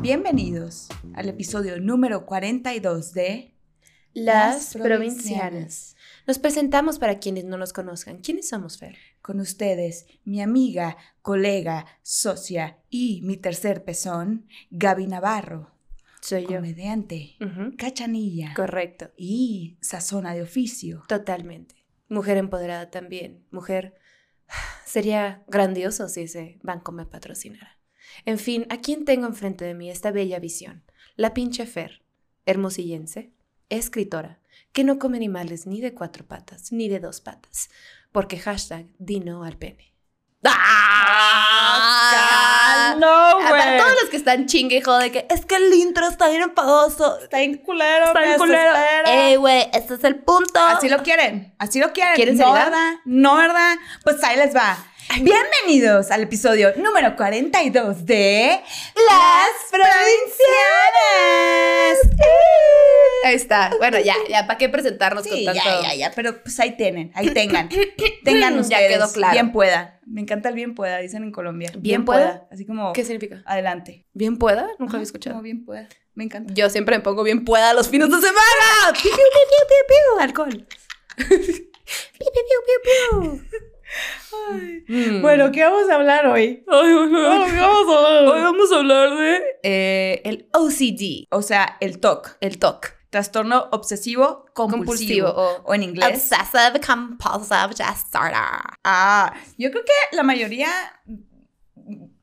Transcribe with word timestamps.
Bienvenidos 0.00 0.86
al 1.14 1.28
episodio 1.28 1.80
número 1.80 2.24
42 2.24 3.12
de 3.14 3.52
Las 4.14 4.74
Provincianas. 4.74 5.96
Nos 6.24 6.38
presentamos 6.38 7.00
para 7.00 7.18
quienes 7.18 7.44
no 7.44 7.58
nos 7.58 7.72
conozcan. 7.72 8.18
¿Quiénes 8.18 8.48
somos, 8.48 8.78
Fer? 8.78 8.96
Con 9.22 9.40
ustedes, 9.40 10.06
mi 10.24 10.40
amiga, 10.40 10.96
colega, 11.20 11.84
socia 12.02 12.78
y 12.90 13.22
mi 13.24 13.36
tercer 13.36 13.84
pezón, 13.84 14.46
Gaby 14.70 15.08
Navarro. 15.08 15.72
Soy 16.20 16.42
yo. 16.42 16.56
Comediante, 16.56 17.36
cachanilla 17.76 18.54
Correcto. 18.54 19.10
y 19.16 19.78
sazona 19.80 20.32
de 20.32 20.42
oficio. 20.42 21.02
Totalmente. 21.08 21.74
Mujer 22.08 22.36
empoderada 22.36 22.90
también. 22.90 23.44
Mujer. 23.50 23.94
Sería 24.86 25.42
grandioso 25.48 26.08
si 26.08 26.22
ese 26.22 26.60
banco 26.62 26.92
me 26.92 27.04
patrocinara. 27.04 27.77
En 28.24 28.38
fin, 28.38 28.66
¿a 28.70 28.78
quién 28.78 29.04
tengo 29.04 29.26
enfrente 29.26 29.64
de 29.64 29.74
mí 29.74 29.90
esta 29.90 30.10
bella 30.10 30.38
visión? 30.38 30.84
La 31.16 31.34
pinche 31.34 31.66
Fer, 31.66 32.02
hermosillense, 32.46 33.32
escritora, 33.68 34.40
que 34.72 34.84
no 34.84 34.98
come 34.98 35.16
animales 35.16 35.66
ni 35.66 35.80
de 35.80 35.94
cuatro 35.94 36.26
patas 36.26 36.72
ni 36.72 36.88
de 36.88 37.00
dos 37.00 37.20
patas, 37.20 37.70
porque 38.12 38.38
hashtag 38.38 38.86
di 38.98 39.20
no 39.20 39.44
al 39.44 39.56
pene. 39.56 39.94
¡Ah! 40.44 41.48
¡No, 42.98 43.38
Para 43.48 43.76
todos 43.76 43.94
los 44.02 44.10
que 44.10 44.16
están 44.16 44.46
chingue 44.46 44.82
jode 44.82 45.10
que 45.12 45.26
es 45.30 45.44
que 45.44 45.56
el 45.56 45.72
intro 45.74 46.08
está 46.08 46.28
bien 46.28 46.42
enfadoso. 46.42 47.18
Está 47.20 47.38
bien 47.38 47.58
culero, 47.58 48.06
Está 48.06 48.20
bien 48.22 48.38
culero. 48.38 48.72
Ey, 49.06 49.36
güey, 49.36 49.68
ese 49.72 49.94
es 49.94 50.04
el 50.04 50.16
punto. 50.16 50.60
Así 50.60 50.88
lo 50.88 51.02
quieren, 51.02 51.54
así 51.58 51.80
lo 51.80 51.92
quieren. 51.92 52.14
¿Quieren 52.14 52.36
no, 52.36 52.44
seriedad? 52.44 52.70
¿verdad? 52.70 52.94
No, 53.04 53.36
¿verdad? 53.36 53.76
Pues 54.04 54.22
ahí 54.24 54.36
les 54.36 54.54
va. 54.54 54.76
Bienvenidos 55.16 56.10
al 56.10 56.22
episodio 56.22 56.72
número 56.76 57.16
42 57.16 58.04
de 58.06 58.60
Las 58.94 59.48
Provincianas. 59.70 60.38
Ahí 63.24 63.34
está. 63.34 63.70
Bueno, 63.78 63.98
ya, 63.98 64.14
ya, 64.28 64.46
¿para 64.46 64.58
qué 64.58 64.68
presentarnos 64.68 65.24
Sí, 65.24 65.30
con 65.30 65.54
ya, 65.54 65.54
tanto? 65.64 65.82
ya, 65.82 65.94
ya, 65.94 66.12
pero 66.14 66.40
pues 66.42 66.60
ahí 66.60 66.76
tienen, 66.76 67.10
ahí 67.14 67.30
tengan. 67.32 67.68
tengan 68.22 68.54
Ya 68.54 68.60
ustedes. 68.60 68.88
quedó 68.92 69.10
claro. 69.12 69.32
Bien 69.32 69.50
pueda. 69.50 69.98
Me 70.06 70.20
encanta 70.20 70.50
el 70.50 70.54
bien 70.54 70.74
pueda, 70.74 70.98
dicen 70.98 71.24
en 71.24 71.32
Colombia. 71.32 71.72
¿Bien 71.78 72.04
pueda? 72.04 72.46
Así 72.52 72.64
como 72.66 72.92
¿Qué 72.92 73.02
significa? 73.04 73.42
adelante. 73.46 74.06
¿Bien 74.12 74.36
pueda? 74.36 74.68
Nunca 74.78 74.94
había 74.98 75.04
escuchado. 75.04 75.34
Como 75.34 75.42
bien 75.42 75.64
pueda. 75.64 75.88
Me 76.14 76.24
encanta. 76.24 76.52
Yo 76.54 76.70
siempre 76.70 76.96
me 76.96 77.02
pongo 77.02 77.22
bien 77.24 77.44
pueda 77.44 77.72
los 77.74 77.88
fines 77.88 78.08
de 78.10 78.16
semana. 78.16 78.92
Piu, 78.92 79.10
piu, 79.10 79.10
piu, 79.10 79.66
piu, 79.68 79.76
piu, 79.88 80.20
Alcohol. 80.22 80.66
Piu, 81.16 81.28
piu, 81.28 82.32
piu, 82.34 82.60
piu, 82.66 82.78
piu. 83.40 83.42
Mm. 84.88 85.22
Bueno, 85.22 85.50
¿qué 85.52 85.62
vamos 85.64 85.88
a 85.90 85.94
hablar 85.94 86.26
hoy? 86.26 86.64
Ay, 86.68 86.92
bueno. 86.92 87.46
¿Qué 87.46 87.56
vamos 87.56 87.88
a 87.94 87.98
hablar 87.98 88.26
Hoy 88.26 88.42
vamos 88.42 88.72
a 88.72 88.76
hablar 88.76 89.16
de 89.16 89.42
eh, 89.62 90.22
el 90.24 90.48
OCD, 90.52 91.26
O 91.30 91.42
sea, 91.42 91.76
el 91.80 92.00
TOC. 92.00 92.36
el 92.40 92.58
TOC. 92.58 92.94
Trastorno 93.10 93.68
obsesivo 93.72 94.44
compulsivo. 94.54 94.76
Compulsivo 94.84 95.28
o 95.28 95.62
o 95.64 95.74
en 95.74 95.82
inglés. 95.82 96.30
Obsessive 96.30 96.80
Compulsive 96.86 97.68
Disorder. 97.68 98.34
Ah, 98.84 99.32
yo 99.56 99.70
creo 99.70 99.82
que 99.84 100.16
la 100.16 100.22
mayoría, 100.22 100.68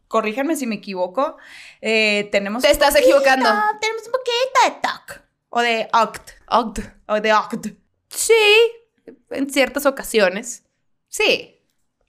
corríjanme 0.08 0.56
si 0.56 0.67
me 0.67 0.76
equivoco, 0.76 1.38
eh, 1.81 2.30
tenemos... 2.31 2.61
Te 2.61 2.70
estás 2.70 2.94
poquito, 2.94 3.09
equivocando. 3.09 3.50
Tenemos 3.81 4.03
un 4.06 4.11
poquito 4.11 4.59
de 4.66 4.72
TOC. 4.81 5.22
O 5.50 5.61
de 5.61 5.89
OCT. 5.92 6.31
OCD. 6.50 6.80
O 7.08 7.22
de 7.22 7.33
OCT. 7.33 7.67
Sí, 8.09 8.33
en 9.31 9.50
ciertas 9.50 9.86
ocasiones. 9.88 10.66
Sí. 11.08 11.55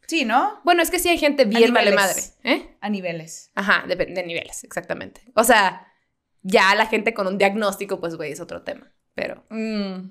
Sí, 0.09 0.25
¿no? 0.25 0.61
Bueno, 0.65 0.83
es 0.83 0.91
que 0.91 0.99
sí 0.99 1.09
hay 1.09 1.19
gente 1.19 1.45
bien 1.45 1.73
vale 1.75 1.93
madre. 1.93 2.21
¿eh? 2.45 2.77
A 2.81 2.89
niveles. 2.89 3.51
Ajá, 3.55 3.85
depende 3.89 4.21
de 4.21 4.27
niveles, 4.27 4.63
exactamente. 4.65 5.23
O 5.35 5.45
sea, 5.45 5.93
ya 6.43 6.75
la 6.75 6.87
gente 6.87 7.13
con 7.15 7.27
un 7.27 7.39
diagnóstico, 7.39 7.99
pues, 8.01 8.15
güey, 8.17 8.33
es 8.33 8.41
otro 8.41 8.63
tema. 8.63 8.93
Pero. 9.15 9.45
Mm, 9.51 10.09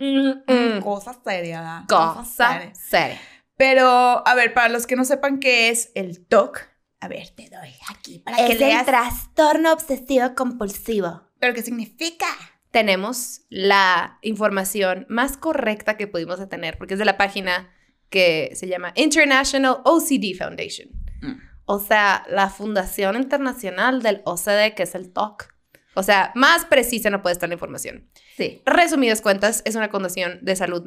Mm, 0.47 0.81
Cosa 0.81 1.13
seria. 1.23 1.59
¿verdad? 1.59 1.81
Cosa 1.87 2.25
seria. 2.25 2.75
seria. 2.75 3.21
Pero, 3.57 4.27
a 4.27 4.35
ver, 4.35 4.53
para 4.53 4.67
los 4.69 4.85
que 4.87 4.95
no 4.97 5.05
sepan 5.05 5.39
qué 5.39 5.69
es 5.69 5.91
el 5.95 6.25
TOC, 6.25 6.59
a 6.99 7.07
ver, 7.07 7.29
te 7.29 7.49
doy 7.49 7.69
aquí 7.89 8.19
para 8.19 8.35
que 8.37 8.53
Es 8.53 8.59
leas. 8.59 8.79
el 8.81 8.85
trastorno 8.85 9.71
obsesivo 9.71 10.33
compulsivo. 10.35 11.21
¿Pero 11.39 11.53
qué 11.53 11.61
significa? 11.61 12.25
Tenemos 12.71 13.41
la 13.49 14.17
información 14.21 15.05
más 15.07 15.37
correcta 15.37 15.95
que 15.95 16.07
pudimos 16.07 16.45
tener, 16.49 16.77
porque 16.77 16.95
es 16.95 16.99
de 16.99 17.05
la 17.05 17.15
página 17.17 17.69
que 18.09 18.51
se 18.55 18.67
llama 18.67 18.93
International 18.95 19.77
OCD 19.83 20.35
Foundation. 20.37 20.89
Mm. 21.21 21.39
O 21.65 21.79
sea, 21.79 22.23
la 22.29 22.49
Fundación 22.49 23.15
Internacional 23.15 24.01
del 24.01 24.21
OCD, 24.25 24.75
que 24.75 24.83
es 24.83 24.95
el 24.95 25.11
TOC. 25.11 25.53
O 25.95 26.03
sea, 26.03 26.31
más 26.35 26.65
precisa 26.65 27.09
no 27.09 27.21
puede 27.21 27.33
estar 27.33 27.49
la 27.49 27.55
información. 27.55 28.09
Sí. 28.37 28.61
Resumidas 28.65 29.21
cuentas, 29.21 29.61
es 29.65 29.75
una 29.75 29.89
condición 29.89 30.39
de 30.41 30.55
salud 30.55 30.85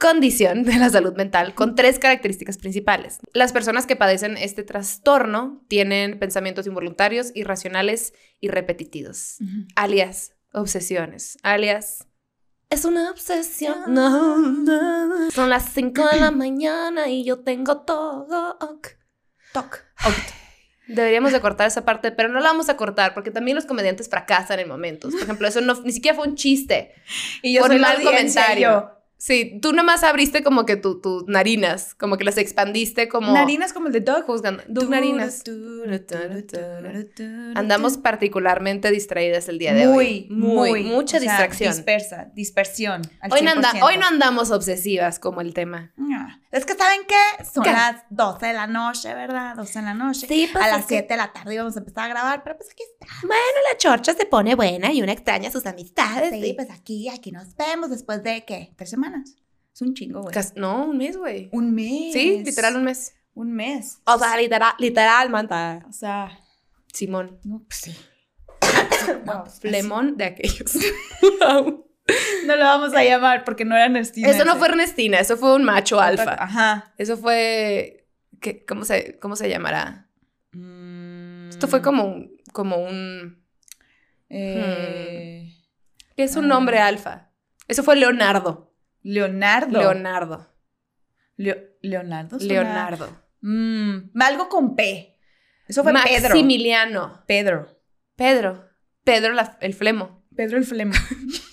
condición 0.00 0.62
de 0.64 0.78
la 0.78 0.88
salud 0.88 1.14
mental 1.14 1.54
con 1.54 1.74
tres 1.74 1.98
características 1.98 2.56
principales. 2.56 3.18
Las 3.34 3.52
personas 3.52 3.86
que 3.86 3.96
padecen 3.96 4.38
este 4.38 4.62
trastorno 4.62 5.62
tienen 5.68 6.18
pensamientos 6.18 6.66
involuntarios, 6.66 7.32
irracionales 7.34 8.14
y 8.40 8.48
repetitivos, 8.48 9.36
alias 9.76 10.32
obsesiones, 10.52 11.36
alias 11.42 12.08
es 12.70 12.84
una 12.84 13.10
obsesión. 13.10 13.76
No, 13.88 14.38
no. 14.38 15.30
Son 15.32 15.50
las 15.50 15.70
5 15.74 16.06
de 16.12 16.20
la 16.20 16.30
mañana 16.30 17.08
y 17.08 17.24
yo 17.24 17.40
tengo 17.40 17.78
todo. 17.82 18.58
TOC. 19.52 19.84
Deberíamos 20.86 21.32
de 21.32 21.40
cortar 21.40 21.66
esa 21.66 21.84
parte, 21.84 22.10
pero 22.12 22.28
no 22.28 22.40
la 22.40 22.46
vamos 22.46 22.68
a 22.68 22.76
cortar 22.76 23.14
porque 23.14 23.30
también 23.30 23.54
los 23.56 23.64
comediantes 23.64 24.08
fracasan 24.08 24.60
en 24.60 24.68
momentos. 24.68 25.12
Por 25.12 25.22
ejemplo, 25.22 25.46
eso 25.46 25.60
no, 25.60 25.74
ni 25.82 25.92
siquiera 25.92 26.16
fue 26.16 26.26
un 26.26 26.36
chiste. 26.36 26.94
Y 27.42 27.54
yo 27.54 27.60
Por 27.60 27.70
soy 27.70 27.80
mal 27.80 28.02
comentario. 28.02 28.99
Sí, 29.22 29.58
tú 29.60 29.74
nomás 29.74 30.02
abriste 30.02 30.42
como 30.42 30.64
que 30.64 30.76
tu- 30.76 30.98
tus 30.98 31.26
narinas, 31.28 31.94
como 31.94 32.16
que 32.16 32.24
las 32.24 32.38
expandiste 32.38 33.06
como... 33.06 33.34
Narinas 33.34 33.74
como 33.74 33.88
el 33.88 33.92
de 33.92 34.00
Doug. 34.00 34.22
Juzgando. 34.24 34.62
Doug 34.66 34.88
Narinas. 34.88 35.42
Andamos 37.54 37.98
particularmente 37.98 38.90
distraídas 38.90 39.50
el 39.50 39.58
día 39.58 39.74
de 39.74 39.86
hoy. 39.88 40.26
Muy, 40.30 40.70
muy. 40.70 40.82
mucha 40.84 41.18
o 41.18 41.20
sea, 41.20 41.30
distracción. 41.32 41.74
Dispersa, 41.74 42.30
dispersión. 42.34 43.02
al 43.20 43.30
Hoy 43.30 43.42
no, 43.42 43.50
anda- 43.50 43.72
100%. 43.72 43.82
hoy 43.82 43.98
no 43.98 44.06
andamos 44.06 44.50
obsesivas 44.50 45.18
como 45.18 45.42
el 45.42 45.52
tema. 45.52 45.92
Es 46.50 46.66
que, 46.66 46.74
¿saben 46.74 47.02
qué? 47.06 47.44
Son 47.44 47.62
¿Qué? 47.62 47.70
las 47.70 48.02
12 48.10 48.46
de 48.46 48.52
la 48.54 48.66
noche, 48.66 49.14
¿verdad? 49.14 49.54
12 49.54 49.78
de 49.78 49.84
la 49.84 49.94
noche. 49.94 50.26
Sí, 50.26 50.48
pues 50.52 50.64
a 50.64 50.68
las 50.68 50.82
que- 50.86 50.94
7 50.96 51.14
de 51.14 51.16
la 51.16 51.32
tarde 51.32 51.54
íbamos 51.54 51.76
a 51.76 51.78
empezar 51.78 52.04
a 52.04 52.08
grabar, 52.08 52.42
pero 52.42 52.56
pues 52.56 52.70
aquí 52.70 52.82
está. 52.82 53.06
La 53.22 53.78
chorcha 53.78 54.14
se 54.14 54.26
pone 54.26 54.56
buena 54.56 54.92
y 54.92 55.00
una 55.00 55.12
extraña 55.12 55.50
sus 55.50 55.64
amistades. 55.66 56.30
Sí, 56.32 56.52
pues 56.54 56.68
aquí, 56.70 57.08
aquí 57.08 57.30
nos 57.30 57.54
vemos 57.54 57.90
después 57.90 58.22
de, 58.24 58.44
¿qué? 58.44 58.72
¿Tres 58.76 58.90
semanas? 58.90 59.36
Es 59.72 59.80
un 59.82 59.94
chingo, 59.94 60.22
güey. 60.22 60.34
No, 60.56 60.86
un 60.86 60.98
mes, 60.98 61.16
güey. 61.16 61.48
Un 61.52 61.72
mes. 61.72 62.12
Sí, 62.12 62.42
literal 62.44 62.74
un 62.76 62.82
mes. 62.84 63.14
Un 63.34 63.52
mes. 63.52 64.00
O 64.04 64.18
sea, 64.18 64.36
literal, 64.36 64.72
literal, 64.78 65.30
manta. 65.30 65.86
O 65.88 65.92
sea, 65.92 66.36
Simón. 66.92 67.38
no, 67.44 67.62
pues 67.68 67.80
sí. 67.80 67.96
Wow, 69.24 69.44
pues, 69.44 69.60
Flemón 69.60 70.16
de 70.16 70.24
aquellos. 70.24 70.72
No 72.46 72.56
lo 72.56 72.64
vamos 72.64 72.94
a 72.94 73.04
llamar 73.04 73.44
porque 73.44 73.64
no 73.64 73.74
era 73.76 73.86
Ernestina. 73.86 74.28
Eso 74.28 74.44
no 74.44 74.52
ese. 74.52 74.58
fue 74.58 74.68
Ernestina, 74.68 75.18
eso 75.20 75.36
fue 75.36 75.54
un 75.54 75.64
macho 75.64 75.96
Otra- 75.96 76.08
alfa. 76.08 76.34
Ajá. 76.42 76.94
Eso 76.98 77.16
fue. 77.16 78.06
¿qué- 78.40 78.64
cómo, 78.64 78.84
se, 78.84 79.18
¿Cómo 79.18 79.36
se 79.36 79.48
llamará? 79.48 80.08
Esto 80.52 81.66
Mm. 81.66 81.70
fue 81.70 81.82
como 81.82 82.04
un. 82.04 82.36
Como 82.52 82.76
un 82.76 83.40
Eh, 84.28 85.52
¿Qué 86.16 86.22
es 86.24 86.36
un 86.36 86.44
Ah. 86.46 86.48
nombre 86.48 86.78
alfa? 86.78 87.30
Eso 87.68 87.82
fue 87.82 87.96
Leonardo. 87.96 88.72
Leonardo. 89.02 89.78
Leonardo. 89.78 90.54
Leo- 91.36 91.56
Leonardo. 91.82 92.38
Leonardo. 92.38 93.08
Mm, 93.40 94.10
algo 94.20 94.48
con 94.48 94.76
P. 94.76 95.16
Eso 95.66 95.82
fue 95.82 95.92
Pedro. 95.92 96.28
Maximiliano. 96.30 97.24
Pedro. 97.26 97.68
Pedro. 98.16 98.66
Pedro 99.04 99.32
la- 99.32 99.56
el 99.60 99.72
flemo. 99.74 100.24
Pedro 100.36 100.58
el 100.58 100.64
Flemo. 100.64 100.92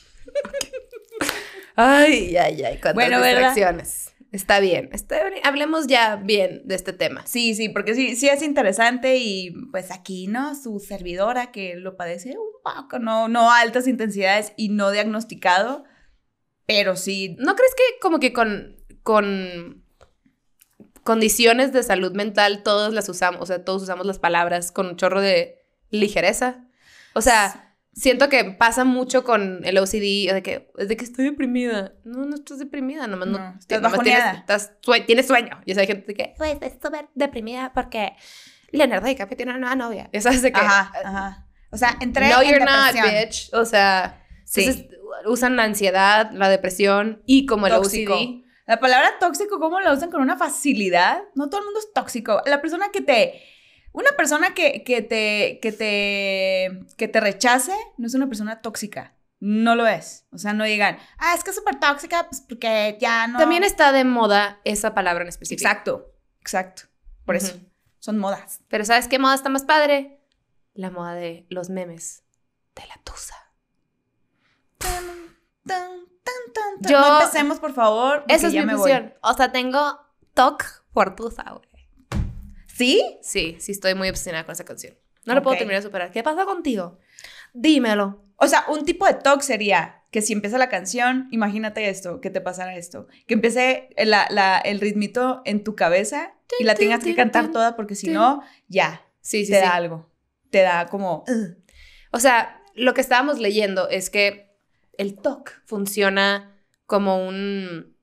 Ay, 1.77 2.35
ay, 2.38 2.63
ay. 2.63 2.79
Cuántas 2.81 2.95
Bueno. 2.95 3.21
Está 4.31 4.59
bien. 4.59 4.89
Está 4.91 5.29
bien. 5.29 5.41
Hablemos 5.45 5.88
ya 5.88 6.15
bien 6.18 6.63
de 6.65 6.75
este 6.75 6.91
tema. 6.91 7.25
Sí, 7.27 7.53
sí, 7.53 7.69
porque 7.69 7.94
sí, 7.94 8.15
sí 8.15 8.27
es 8.27 8.41
interesante 8.41 9.18
y 9.18 9.51
pues 9.71 9.91
aquí, 9.91 10.27
¿no? 10.27 10.56
Su 10.56 10.79
servidora 10.79 11.51
que 11.51 11.75
lo 11.75 11.95
padece 11.95 12.35
un 12.38 12.62
poco, 12.63 13.00
no, 13.00 13.27
no 13.27 13.51
a 13.51 13.59
altas 13.59 13.88
intensidades 13.88 14.53
y 14.57 14.69
no 14.69 14.89
diagnosticado, 14.91 15.85
pero 16.65 16.95
sí. 16.95 17.38
¿No 17.39 17.56
crees 17.56 17.74
que 17.75 18.00
como 18.01 18.19
que 18.19 18.33
con, 18.33 18.75
con 19.03 19.83
condiciones 21.03 21.71
de 21.73 21.83
salud 21.83 22.12
mental 22.13 22.63
todos 22.63 22.94
las 22.94 23.07
usamos, 23.07 23.41
o 23.41 23.45
sea, 23.45 23.63
todos 23.63 23.83
usamos 23.83 24.07
las 24.07 24.19
palabras 24.19 24.71
con 24.71 24.88
un 24.88 24.97
chorro 24.97 25.21
de 25.21 25.63
ligereza? 25.91 26.65
O 27.13 27.21
sea, 27.21 27.67
siento 27.99 28.29
que 28.29 28.44
pasa 28.45 28.83
mucho 28.85 29.23
con 29.23 29.61
el 29.65 29.77
OCD, 29.77 30.31
de 30.33 30.41
que, 30.44 30.69
de 30.77 30.95
que 30.97 31.03
estoy 31.03 31.25
deprimida. 31.25 31.94
No, 32.05 32.25
no 32.25 32.35
estás 32.35 32.59
deprimida, 32.59 33.07
nomás 33.07 33.27
no. 33.27 33.39
No, 33.39 33.55
estás 33.59 33.81
nomás. 33.81 33.99
Tienes, 34.01 34.35
estás 34.35 34.73
sue- 34.81 35.01
tienes 35.01 35.27
sueño. 35.27 35.59
Y 35.65 35.71
esa 35.71 35.81
hay 35.81 35.88
gente 35.88 36.13
que, 36.13 36.33
pues, 36.38 36.53
estoy 36.53 36.69
súper 36.81 37.09
deprimida 37.15 37.73
porque 37.73 38.13
Leonardo 38.71 39.07
DiCaprio 39.07 39.35
tiene 39.38 39.51
una 39.53 39.59
nueva 39.59 39.75
novia. 39.75 40.09
Y 40.13 40.21
sabes 40.21 40.41
de 40.41 40.51
que, 40.51 40.59
Ajá, 40.59 40.91
ajá. 41.03 41.47
O 41.71 41.77
sea, 41.77 41.97
entré 41.99 42.29
No, 42.29 42.41
en 42.41 42.49
you're 42.49 42.63
not, 42.65 42.94
bitch. 42.94 43.49
O 43.53 43.65
sea, 43.65 44.23
Sí. 44.45 44.61
entonces, 44.63 44.88
usan 45.25 45.55
la 45.57 45.63
ansiedad, 45.63 46.31
la 46.31 46.47
depresión 46.49 47.21
y 47.25 47.45
como 47.45 47.67
el 47.67 47.73
Tóxico. 47.73 48.13
OCD. 48.15 48.44
La 48.67 48.79
palabra 48.79 49.11
tóxico, 49.19 49.59
¿cómo 49.59 49.79
la 49.79 49.94
usan 49.94 50.11
con 50.11 50.21
una 50.21 50.35
facilidad? 50.38 51.21
No 51.35 51.49
todo 51.49 51.61
el 51.61 51.65
mundo 51.65 51.79
es 51.79 51.91
tóxico. 51.94 52.41
La 52.45 52.61
persona 52.61 52.89
que 52.91 53.01
te... 53.01 53.41
Una 53.97 54.11
persona 54.15 54.53
que, 54.53 54.83
que 54.83 55.01
te, 55.01 55.57
que, 55.59 55.71
te, 55.71 56.85
que 56.97 57.07
te 57.07 57.19
rechace 57.19 57.73
no 57.97 58.05
es 58.05 58.13
una 58.13 58.27
persona 58.27 58.61
tóxica. 58.61 59.15
No 59.39 59.73
lo 59.75 59.88
es. 59.88 60.27
O 60.31 60.38
sea, 60.38 60.53
no 60.53 60.65
digan, 60.65 60.99
ah, 61.17 61.33
es 61.35 61.44
que 61.44 61.49
es 61.49 61.55
súper 61.55 61.79
tóxica, 61.79 62.27
pues 62.29 62.41
porque 62.47 62.97
ya 63.01 63.25
no... 63.27 63.39
También 63.39 63.63
está 63.63 63.91
de 63.91 64.03
moda 64.03 64.59
esa 64.65 64.94
palabra 64.94 65.23
en 65.23 65.29
específico. 65.29 65.67
Exacto, 65.67 66.13
exacto. 66.41 66.83
Por 67.25 67.35
eso, 67.38 67.55
son 67.97 68.19
modas. 68.19 68.61
Pero 68.67 68.85
¿sabes 68.85 69.07
qué 69.07 69.17
moda 69.17 69.33
está 69.33 69.49
más 69.49 69.63
padre? 69.63 70.21
La 70.75 70.91
moda 70.91 71.15
de 71.15 71.47
los 71.49 71.69
memes. 71.71 72.23
De 72.75 72.83
la 72.88 73.01
tusa. 73.03 73.35
Tan, 74.77 75.03
tan, 75.65 76.05
tan. 76.53 76.91
Yo- 76.91 76.99
No 76.99 77.19
empecemos, 77.19 77.59
por 77.59 77.73
favor. 77.73 78.25
Esa 78.27 78.45
es 78.47 78.53
ya 78.53 78.61
mi 78.61 78.67
me 78.67 78.75
voy. 78.75 78.91
O 79.21 79.33
sea, 79.33 79.51
tengo 79.51 79.99
TOC 80.35 80.63
por 80.94 81.15
tusa, 81.15 81.44
güey. 81.51 81.67
¿Sí? 82.77 83.18
Sí, 83.21 83.57
sí 83.59 83.71
estoy 83.71 83.95
muy 83.95 84.09
obsesionada 84.09 84.45
con 84.45 84.53
esa 84.53 84.65
canción. 84.65 84.95
No 85.25 85.33
lo 85.33 85.41
puedo 85.41 85.57
terminar 85.57 85.81
de 85.81 85.88
superar. 85.88 86.12
¿Qué 86.12 86.24
pasa 86.24 86.45
contigo? 86.45 87.00
Dímelo. 87.53 88.24
O 88.38 88.47
sea, 88.47 88.65
un 88.69 88.85
tipo 88.85 89.06
de 89.07 89.15
talk 89.15 89.41
sería 89.41 90.03
que 90.12 90.21
si 90.21 90.31
empieza 90.33 90.57
la 90.57 90.69
canción, 90.69 91.27
imagínate 91.31 91.89
esto, 91.89 92.21
que 92.21 92.29
te 92.29 92.39
pasara 92.39 92.75
esto, 92.77 93.07
que 93.25 93.33
empiece 93.33 93.89
la- 93.97 94.27
la- 94.29 94.59
el 94.59 94.79
ritmito 94.79 95.41
en 95.45 95.63
tu 95.63 95.75
cabeza 95.75 96.33
y 96.59 96.63
la 96.63 96.75
tengas 96.75 97.03
que 97.03 97.15
cantar 97.15 97.51
toda 97.51 97.75
porque 97.75 97.95
si 97.95 98.07
no, 98.09 98.41
ya, 98.68 99.01
Sí, 99.21 99.44
sí, 99.45 99.51
te 99.51 99.59
sí. 99.59 99.65
da 99.65 99.75
algo. 99.75 100.09
Te 100.51 100.62
da 100.62 100.85
como... 100.88 101.25
O 102.12 102.19
sea, 102.19 102.62
lo 102.73 102.94
que 102.94 103.01
estábamos 103.01 103.39
leyendo 103.39 103.89
es 103.89 104.09
que 104.09 104.56
el 104.97 105.18
TOC 105.19 105.51
funciona 105.65 106.57
como 106.85 107.27
un... 107.27 107.96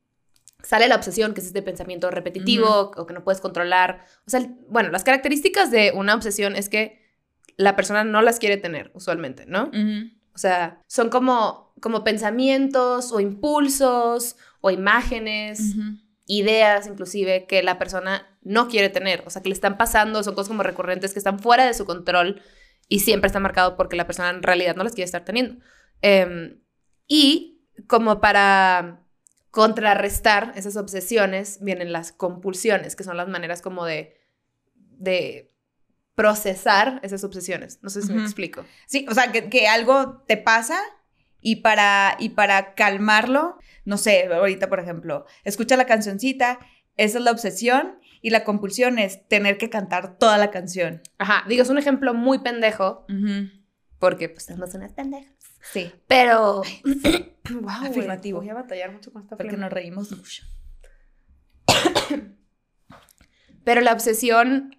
Sale 0.64 0.88
la 0.88 0.96
obsesión, 0.96 1.34
que 1.34 1.40
es 1.40 1.46
este 1.46 1.62
pensamiento 1.62 2.10
repetitivo 2.10 2.92
o 2.96 3.06
que 3.06 3.12
no 3.12 3.22
puedes 3.22 3.40
controlar. 3.40 4.04
O 4.26 4.30
sea, 4.30 4.40
bueno, 4.68 4.90
las 4.90 5.04
características 5.04 5.70
de 5.70 5.92
una 5.94 6.14
obsesión 6.14 6.56
es 6.56 6.68
que 6.68 7.04
la 7.56 7.76
persona 7.76 8.02
no 8.02 8.22
las 8.22 8.38
quiere 8.38 8.56
tener 8.56 8.90
usualmente, 8.94 9.44
¿no? 9.46 9.70
O 10.34 10.38
sea, 10.38 10.80
son 10.88 11.10
como, 11.10 11.74
como 11.80 12.02
pensamientos 12.02 13.12
o 13.12 13.20
impulsos 13.20 14.36
o 14.60 14.70
imágenes, 14.70 15.74
ideas 16.26 16.86
inclusive 16.86 17.46
que 17.46 17.62
la 17.62 17.78
persona 17.78 18.26
no 18.42 18.68
quiere 18.68 18.88
tener. 18.88 19.22
O 19.26 19.30
sea, 19.30 19.42
que 19.42 19.50
le 19.50 19.54
están 19.54 19.76
pasando, 19.76 20.22
son 20.22 20.34
cosas 20.34 20.48
como 20.48 20.62
recurrentes 20.62 21.12
que 21.12 21.18
están 21.18 21.38
fuera 21.38 21.66
de 21.66 21.74
su 21.74 21.84
control 21.84 22.40
y 22.88 23.00
siempre 23.00 23.26
está 23.26 23.38
marcado 23.38 23.76
porque 23.76 23.96
la 23.96 24.06
persona 24.06 24.30
en 24.30 24.42
realidad 24.42 24.76
no 24.76 24.84
las 24.84 24.94
quiere 24.94 25.06
estar 25.06 25.24
teniendo. 25.24 25.62
Em, 26.00 26.60
y 27.06 27.66
como 27.86 28.20
para 28.20 29.03
contrarrestar 29.54 30.50
esas 30.56 30.76
obsesiones 30.76 31.58
vienen 31.60 31.92
las 31.92 32.10
compulsiones, 32.10 32.96
que 32.96 33.04
son 33.04 33.16
las 33.16 33.28
maneras 33.28 33.62
como 33.62 33.84
de, 33.84 34.20
de 34.74 35.54
procesar 36.16 36.98
esas 37.04 37.22
obsesiones. 37.22 37.78
No 37.80 37.88
sé 37.88 38.02
si 38.02 38.12
me 38.12 38.22
explico. 38.22 38.64
Sí, 38.86 39.06
o 39.08 39.14
sea, 39.14 39.30
que, 39.30 39.48
que 39.48 39.68
algo 39.68 40.24
te 40.26 40.36
pasa 40.36 40.76
y 41.40 41.56
para, 41.56 42.16
y 42.18 42.30
para 42.30 42.74
calmarlo, 42.74 43.56
no 43.84 43.96
sé, 43.96 44.26
ahorita 44.26 44.68
por 44.68 44.80
ejemplo, 44.80 45.24
escucha 45.44 45.76
la 45.76 45.86
cancioncita, 45.86 46.58
esa 46.96 47.18
es 47.18 47.24
la 47.24 47.30
obsesión 47.30 48.00
y 48.22 48.30
la 48.30 48.42
compulsión 48.42 48.98
es 48.98 49.24
tener 49.28 49.56
que 49.56 49.70
cantar 49.70 50.18
toda 50.18 50.36
la 50.36 50.50
canción. 50.50 51.00
Ajá, 51.18 51.44
digo, 51.48 51.62
es 51.62 51.70
un 51.70 51.78
ejemplo 51.78 52.12
muy 52.12 52.40
pendejo 52.40 53.06
porque 54.00 54.28
pues 54.28 54.48
estamos 54.48 54.74
unas 54.74 54.92
pendejas. 54.94 55.32
Sí, 55.72 55.92
Pero... 56.08 56.62
wow, 57.60 57.90
Afirmativo. 57.90 58.38
Voy 58.40 58.48
a 58.48 58.54
batallar 58.54 58.92
mucho 58.92 59.12
con 59.12 59.22
esta 59.22 59.36
porque 59.36 59.50
flema. 59.50 59.66
nos 59.66 59.72
reímos 59.72 60.10
mucho. 60.12 60.44
Pero 63.64 63.80
la 63.80 63.92
obsesión, 63.92 64.76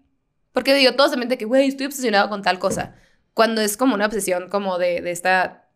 porque 0.51 0.73
digo, 0.73 0.93
todos 0.93 1.11
se 1.11 1.17
meten 1.17 1.37
que, 1.37 1.45
güey, 1.45 1.67
estoy 1.67 1.87
obsesionado 1.87 2.29
con 2.29 2.41
tal 2.41 2.59
cosa. 2.59 2.95
Cuando 3.33 3.61
es 3.61 3.77
como 3.77 3.95
una 3.95 4.05
obsesión 4.05 4.49
como 4.49 4.77
de, 4.77 5.01
de 5.01 5.11
esta 5.11 5.69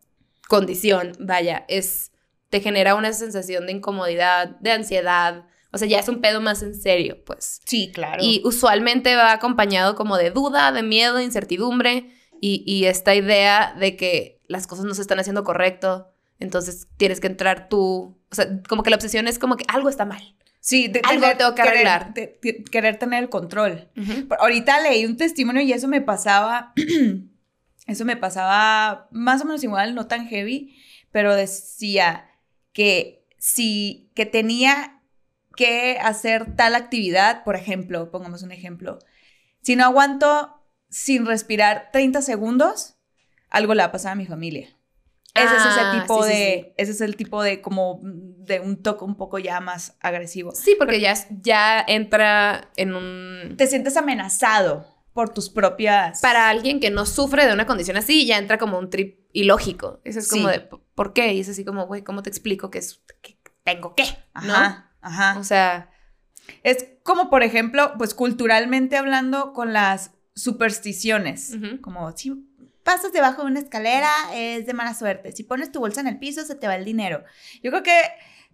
condición, 0.48 1.12
vaya, 1.18 1.64
es, 1.68 2.12
te 2.48 2.60
genera 2.60 2.94
una 2.94 3.12
sensación 3.12 3.66
de 3.66 3.72
incomodidad, 3.72 4.48
de 4.60 4.72
ansiedad. 4.72 5.46
O 5.72 5.78
sea, 5.78 5.86
ya 5.86 5.98
es 5.98 6.08
un 6.08 6.20
pedo 6.20 6.40
más 6.40 6.62
en 6.62 6.74
serio, 6.74 7.22
pues. 7.24 7.60
Sí, 7.64 7.92
claro. 7.92 8.22
Y 8.22 8.42
usualmente 8.44 9.14
va 9.14 9.32
acompañado 9.32 9.94
como 9.94 10.16
de 10.16 10.30
duda, 10.30 10.72
de 10.72 10.82
miedo, 10.82 11.16
de 11.16 11.24
incertidumbre 11.24 12.12
y, 12.40 12.64
y 12.66 12.86
esta 12.86 13.14
idea 13.14 13.74
de 13.78 13.96
que 13.96 14.40
las 14.46 14.66
cosas 14.66 14.84
no 14.84 14.94
se 14.94 15.02
están 15.02 15.20
haciendo 15.20 15.44
correcto. 15.44 16.12
Entonces 16.40 16.88
tienes 16.96 17.20
que 17.20 17.26
entrar 17.28 17.68
tú. 17.68 18.18
O 18.30 18.34
sea, 18.34 18.46
como 18.68 18.82
que 18.82 18.90
la 18.90 18.96
obsesión 18.96 19.28
es 19.28 19.38
como 19.38 19.56
que 19.56 19.64
algo 19.68 19.88
está 19.88 20.04
mal. 20.04 20.36
sí, 20.62 20.88
de 20.88 21.00
algo 21.04 21.26
tengo 21.38 21.54
que 21.54 21.62
querer- 21.62 21.74
arreglar. 21.74 22.14
de- 22.14 22.38
de- 22.42 22.64
querer 22.64 22.98
tener 22.98 23.22
el 23.22 23.28
control. 23.30 23.88
Ahorita 24.40 24.80
leí 24.80 25.06
un 25.06 25.16
testimonio 25.16 25.62
y 25.62 25.72
eso 25.72 25.88
me 25.88 26.00
pasaba, 26.02 26.72
eso 27.86 28.04
me 28.04 28.16
pasaba 28.16 29.08
más 29.10 29.40
o 29.42 29.44
menos 29.44 29.62
igual, 29.64 29.94
no 29.94 30.06
tan 30.06 30.26
heavy, 30.28 30.76
pero 31.12 31.34
decía 31.34 32.26
que 32.72 33.26
si, 33.38 34.10
que 34.14 34.26
tenía 34.26 35.00
que 35.56 35.98
hacer 36.00 36.54
tal 36.56 36.74
actividad, 36.74 37.42
por 37.44 37.56
ejemplo, 37.56 38.10
pongamos 38.10 38.42
un 38.42 38.52
ejemplo, 38.52 38.98
si 39.62 39.76
no 39.76 39.84
aguanto 39.84 40.56
sin 40.88 41.26
respirar 41.26 41.90
30 41.92 42.22
segundos, 42.22 42.96
algo 43.48 43.74
le 43.74 43.80
va 43.82 43.86
a 43.86 43.92
pasar 43.92 44.12
a 44.12 44.16
mi 44.16 44.26
familia. 44.26 44.68
Ese 45.34 45.44
es 45.56 45.62
Ah, 45.64 45.90
ese 45.92 46.00
tipo 46.02 46.22
sí, 46.24 46.30
sí, 46.32 46.36
de, 46.38 46.62
sí. 46.66 46.72
ese 46.76 46.90
es 46.92 47.00
el 47.00 47.16
tipo 47.16 47.42
de 47.42 47.60
como 47.60 48.00
de 48.02 48.58
un 48.60 48.82
toque 48.82 49.04
un 49.04 49.16
poco 49.16 49.38
ya 49.38 49.60
más 49.60 49.96
agresivo. 50.00 50.52
Sí, 50.54 50.74
porque 50.78 51.00
ya, 51.00 51.14
ya 51.42 51.84
entra 51.86 52.70
en 52.76 52.94
un... 52.94 53.54
Te 53.56 53.66
sientes 53.68 53.96
amenazado 53.96 54.86
por 55.12 55.28
tus 55.30 55.48
propias... 55.50 56.20
Para 56.20 56.48
alguien 56.48 56.80
que 56.80 56.90
no 56.90 57.06
sufre 57.06 57.46
de 57.46 57.52
una 57.52 57.66
condición 57.66 57.96
así, 57.96 58.26
ya 58.26 58.38
entra 58.38 58.58
como 58.58 58.78
un 58.78 58.90
trip 58.90 59.20
ilógico. 59.32 60.00
Eso 60.04 60.18
es 60.18 60.28
como 60.28 60.48
Sí. 60.48 60.54
de, 60.54 60.60
¿por 60.94 61.12
qué? 61.12 61.32
Y 61.34 61.40
es 61.40 61.48
así 61.48 61.64
como, 61.64 61.86
güey, 61.86 62.02
¿cómo 62.02 62.22
te 62.22 62.30
explico 62.30 62.70
que, 62.70 62.78
es, 62.78 63.00
que 63.22 63.38
tengo 63.62 63.94
qué? 63.94 64.04
¿No? 64.42 64.52
Ajá, 64.54 64.92
ajá. 65.00 65.38
O 65.38 65.44
sea, 65.44 65.90
Es 66.64 66.86
como, 67.04 67.30
por 67.30 67.44
ejemplo, 67.44 67.92
pues 67.98 68.14
culturalmente 68.14 68.96
hablando 68.96 69.52
con 69.52 69.72
las 69.72 70.10
supersticiones. 70.34 71.56
Como 71.80 72.10
si 72.16 72.32
pasas 72.94 73.12
debajo 73.12 73.42
de 73.42 73.48
una 73.50 73.60
escalera 73.60 74.10
es 74.34 74.66
de 74.66 74.74
mala 74.74 74.94
suerte. 74.94 75.32
Si 75.32 75.44
pones 75.44 75.70
tu 75.70 75.80
bolsa 75.80 76.00
en 76.00 76.08
el 76.08 76.18
piso 76.18 76.44
se 76.44 76.54
te 76.56 76.66
va 76.66 76.74
el 76.76 76.84
dinero. 76.84 77.22
Yo 77.62 77.70
creo 77.70 77.82
que 77.82 78.00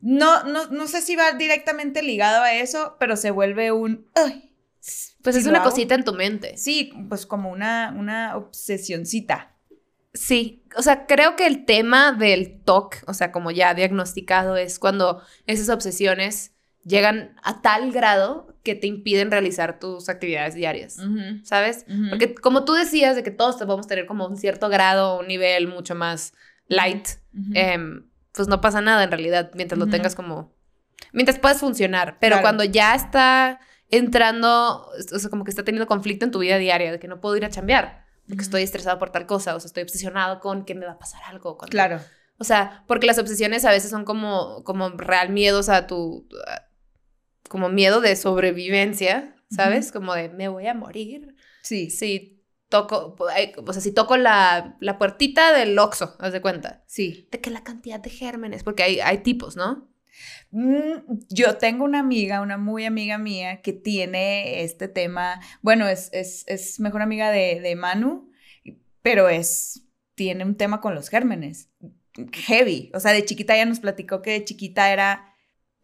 no, 0.02 0.42
no, 0.44 0.66
no 0.66 0.86
sé 0.86 1.00
si 1.00 1.16
va 1.16 1.32
directamente 1.32 2.02
ligado 2.02 2.42
a 2.42 2.52
eso, 2.52 2.96
pero 3.00 3.16
se 3.16 3.30
vuelve 3.30 3.72
un... 3.72 4.06
"Ay, 4.14 4.52
pues 5.22 5.36
si 5.36 5.40
es 5.40 5.46
una 5.46 5.60
hago". 5.60 5.70
cosita 5.70 5.94
en 5.94 6.04
tu 6.04 6.12
mente. 6.12 6.56
Sí, 6.58 6.92
pues 7.08 7.24
como 7.26 7.50
una, 7.50 7.94
una 7.98 8.36
obsesioncita. 8.36 9.54
Sí, 10.12 10.64
o 10.76 10.82
sea, 10.82 11.06
creo 11.06 11.36
que 11.36 11.46
el 11.46 11.64
tema 11.64 12.12
del 12.12 12.62
TOC, 12.62 12.96
o 13.06 13.14
sea, 13.14 13.32
como 13.32 13.50
ya 13.50 13.74
diagnosticado, 13.74 14.56
es 14.56 14.78
cuando 14.78 15.22
esas 15.46 15.68
obsesiones 15.70 16.52
llegan 16.86 17.34
a 17.42 17.60
tal 17.62 17.90
grado 17.92 18.56
que 18.62 18.74
te 18.76 18.86
impiden 18.86 19.30
realizar 19.30 19.78
tus 19.80 20.08
actividades 20.08 20.54
diarias, 20.54 20.98
¿sabes? 21.44 21.84
Porque 22.10 22.34
como 22.34 22.64
tú 22.64 22.74
decías, 22.74 23.16
de 23.16 23.22
que 23.22 23.30
todos 23.32 23.56
podemos 23.56 23.86
tener 23.86 24.06
como 24.06 24.26
un 24.26 24.36
cierto 24.36 24.68
grado, 24.68 25.18
un 25.18 25.26
nivel 25.26 25.66
mucho 25.68 25.94
más 25.94 26.32
light, 26.68 27.08
em, 27.54 28.08
pues 28.32 28.48
no 28.48 28.60
pasa 28.60 28.80
nada 28.80 29.02
en 29.04 29.10
realidad 29.10 29.50
mientras 29.54 29.78
lo 29.78 29.86
tengas 29.86 30.14
como... 30.14 30.54
Mientras 31.12 31.38
puedas 31.38 31.58
funcionar, 31.60 32.18
pero 32.20 32.34
Claro. 32.36 32.42
cuando 32.42 32.64
ya 32.64 32.94
está 32.94 33.60
entrando, 33.90 34.88
o 35.12 35.18
sea, 35.18 35.30
como 35.30 35.44
que 35.44 35.50
está 35.50 35.64
teniendo 35.64 35.86
conflicto 35.86 36.24
en 36.24 36.30
tu 36.30 36.38
vida 36.40 36.58
diaria, 36.58 36.92
de 36.92 36.98
que 36.98 37.08
no 37.08 37.20
puedo 37.20 37.36
ir 37.36 37.44
a 37.44 37.50
chambear, 37.50 38.04
porque 38.28 38.42
estoy 38.42 38.62
estresado 38.62 38.98
por 38.98 39.10
tal 39.10 39.26
cosa, 39.26 39.54
o 39.54 39.60
sea, 39.60 39.66
estoy 39.66 39.82
obsesionado 39.82 40.40
con 40.40 40.64
que 40.64 40.74
me 40.74 40.86
va 40.86 40.92
a 40.92 40.98
pasar 40.98 41.20
algo. 41.28 41.56
cuando- 41.56 41.70
Claro. 41.70 42.00
O 42.38 42.44
sea, 42.44 42.84
porque 42.86 43.06
las 43.06 43.18
obsesiones 43.18 43.64
a 43.64 43.70
veces 43.70 43.90
son 43.90 44.04
como, 44.04 44.62
como 44.64 44.90
real 44.90 45.30
miedos 45.30 45.68
a 45.70 45.86
tu... 45.86 46.28
a- 46.46 46.65
como 47.48 47.68
miedo 47.68 48.00
de 48.00 48.16
sobrevivencia, 48.16 49.34
¿sabes? 49.50 49.92
Como 49.92 50.14
de 50.14 50.28
me 50.28 50.48
voy 50.48 50.66
a 50.66 50.74
morir. 50.74 51.34
Sí, 51.62 51.90
Si 51.90 52.42
toco, 52.68 53.16
ay, 53.32 53.52
o 53.56 53.72
sea, 53.72 53.80
si 53.82 53.92
toco 53.92 54.16
la, 54.16 54.76
la 54.80 54.98
puertita 54.98 55.52
del 55.56 55.78
Oxxo, 55.78 56.16
haz 56.18 56.32
de 56.32 56.40
cuenta. 56.40 56.84
sí. 56.86 57.28
De 57.30 57.40
que 57.40 57.50
la 57.50 57.62
cantidad 57.62 58.00
de 58.00 58.10
gérmenes, 58.10 58.64
porque 58.64 58.82
hay, 58.82 59.00
hay 59.00 59.18
tipos, 59.18 59.56
¿no? 59.56 59.88
Mm, 60.50 61.18
Yo 61.28 61.58
tengo 61.58 61.84
una 61.84 62.00
amiga, 62.00 62.40
una 62.40 62.56
muy 62.58 62.84
amiga 62.84 63.18
mía, 63.18 63.60
que 63.62 63.72
tiene 63.72 64.62
este 64.62 64.88
tema. 64.88 65.40
Bueno, 65.62 65.86
es, 65.88 66.08
es, 66.12 66.44
es 66.46 66.80
mejor 66.80 67.02
amiga 67.02 67.30
de, 67.30 67.60
de 67.60 67.76
Manu, 67.76 68.30
pero 69.02 69.28
es. 69.28 69.82
Tiene 70.14 70.44
un 70.44 70.56
tema 70.56 70.80
con 70.80 70.94
los 70.94 71.10
gérmenes. 71.10 71.68
Heavy. 72.32 72.90
O 72.94 73.00
sea, 73.00 73.12
de 73.12 73.24
chiquita 73.26 73.54
ella 73.54 73.66
nos 73.66 73.80
platicó 73.80 74.22
que 74.22 74.30
de 74.30 74.44
chiquita 74.44 74.90
era. 74.90 75.35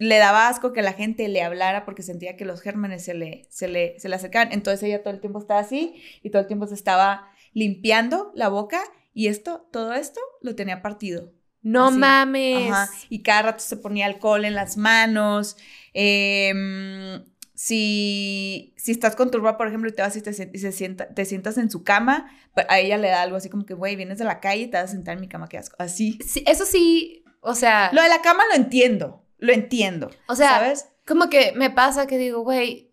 Le 0.03 0.19
daba 0.19 0.49
asco 0.49 0.73
que 0.73 0.83
la 0.83 0.93
gente 0.93 1.29
le 1.29 1.43
hablara 1.43 1.85
porque 1.85 2.03
sentía 2.03 2.37
que 2.37 2.45
los 2.45 2.61
gérmenes 2.61 3.05
se 3.05 3.15
le, 3.15 3.47
se 3.51 3.69
le, 3.69 3.99
se 4.01 4.09
le 4.09 4.17
acercaban. 4.17 4.53
Entonces 4.53 4.83
ella 4.83 5.03
todo 5.03 5.15
el 5.15 5.21
tiempo 5.21 5.39
estaba 5.39 5.61
así 5.61 6.03
y 6.23 6.31
todo 6.31 6.43
el 6.43 6.49
tiempo 6.49 6.67
se 6.67 6.75
estaba 6.75 7.31
limpiando 7.53 8.33
la 8.35 8.49
boca 8.49 8.83
y 9.15 9.29
esto, 9.29 9.69
todo 9.71 9.95
esto 9.95 10.21
lo 10.41 10.55
tenía 10.57 10.83
partido. 10.83 11.33
No 11.63 11.89
Así. 11.89 11.99
mames. 11.99 12.71
Ajá. 12.73 12.91
Y 13.09 13.23
cada 13.23 13.43
rato 13.43 13.63
se 13.63 13.77
ponía 13.77 14.07
alcohol 14.07 14.45
en 14.45 14.55
las 14.55 14.77
manos. 14.77 15.57
Em, 15.95 17.25
si, 17.55 18.75
si 18.77 18.91
estás 18.91 19.15
con 19.15 19.31
por 19.31 19.69
ejemplo, 19.69 19.89
y 19.89 19.93
te 19.93 20.03
vas 20.03 20.17
y 20.17 20.23
te, 20.23 20.51
y 20.53 20.59
se 20.59 20.73
sienta, 20.73 21.15
te 21.15 21.25
sientas 21.25 21.59
en 21.59 21.71
su 21.71 21.85
cama, 21.85 22.29
pues, 22.55 22.67
a 22.69 22.81
ella 22.81 22.99
le 22.99 23.09
da 23.09 23.23
algo 23.23 23.37
así 23.37 23.49
como 23.49 23.65
que, 23.65 23.75
güey, 23.75 23.95
vienes 23.95 24.19
de 24.19 24.25
la 24.25 24.41
calle 24.41 24.63
y 24.63 24.67
te 24.67 24.79
vas 24.79 24.91
a 24.91 24.93
sentar 24.93 25.15
en 25.15 25.21
mi 25.21 25.29
cama, 25.29 25.49
qué 25.49 25.59
asco. 25.59 25.77
Así. 25.79 26.19
Sí, 26.27 26.43
eso 26.47 26.65
sí, 26.65 27.23
o 27.41 27.55
sea, 27.55 27.91
Lo 27.93 28.03
de 28.03 28.09
la 28.09 28.23
cama 28.23 28.43
lo 28.51 28.57
entiendo, 28.57 29.22
lo 29.43 29.53
entiendo. 29.53 30.11
o 30.29 30.37
sea, 30.37 30.51
¿sabes? 30.51 30.87
como 31.07 31.29
que 31.29 31.53
me 31.57 31.69
pasa 31.71 32.07
que 32.07 32.17
digo, 32.17 32.41
güey, 32.43 32.93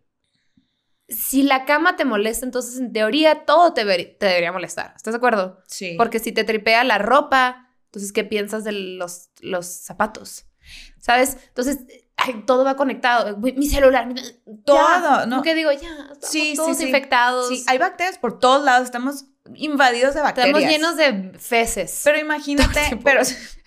si 1.08 1.44
la 1.44 1.66
cama 1.66 1.96
te 1.96 2.06
molesta, 2.06 2.46
entonces 2.46 2.80
en 2.80 2.94
teoría 2.94 3.46
todo 3.46 3.74
te, 3.74 3.84
te 3.86 4.26
debería 4.26 4.52
molestar. 4.52 4.94
¿Estás 4.96 5.14
de 5.14 5.18
acuerdo? 5.18 5.62
Sí. 5.68 5.96
Porque 5.98 6.20
si 6.20 6.32
te 6.32 6.44
tripea 6.44 6.84
la 6.84 6.98
ropa, 7.00 7.70
entonces, 7.86 8.12
¿qué 8.14 8.24
piensas 8.24 8.64
de 8.64 8.72
los, 8.74 9.30
los 9.42 9.66
zapatos? 9.66 10.46
¿Sabes? 11.00 11.38
Entonces, 11.48 11.80
ay, 12.18 12.44
todo 12.46 12.64
va 12.64 12.76
conectado. 12.76 13.38
Mi 13.38 13.68
celular, 13.68 14.06
mi- 14.06 14.14
Todo, 14.66 14.78
ya. 15.20 15.26
¿no? 15.26 15.42
Que 15.42 15.56
digo, 15.56 15.72
ya, 15.72 15.90
estamos 15.90 16.18
Sí, 16.30 16.54
todos 16.56 16.78
sí. 16.78 16.86
infectados. 16.86 17.48
Sí, 17.48 17.64
hay 17.68 17.78
bacterias 17.80 18.20
por 18.20 18.38
todos 18.40 18.64
lados, 18.64 18.86
estamos 18.86 19.26
invadidos 19.56 20.14
de 20.14 20.22
bacterias. 20.22 20.56
Estamos 20.56 20.72
llenos 20.72 20.96
de 20.98 21.40
feces. 21.40 22.02
Pero 22.04 22.20
imagínate, 22.20 23.00
pero... 23.04 23.22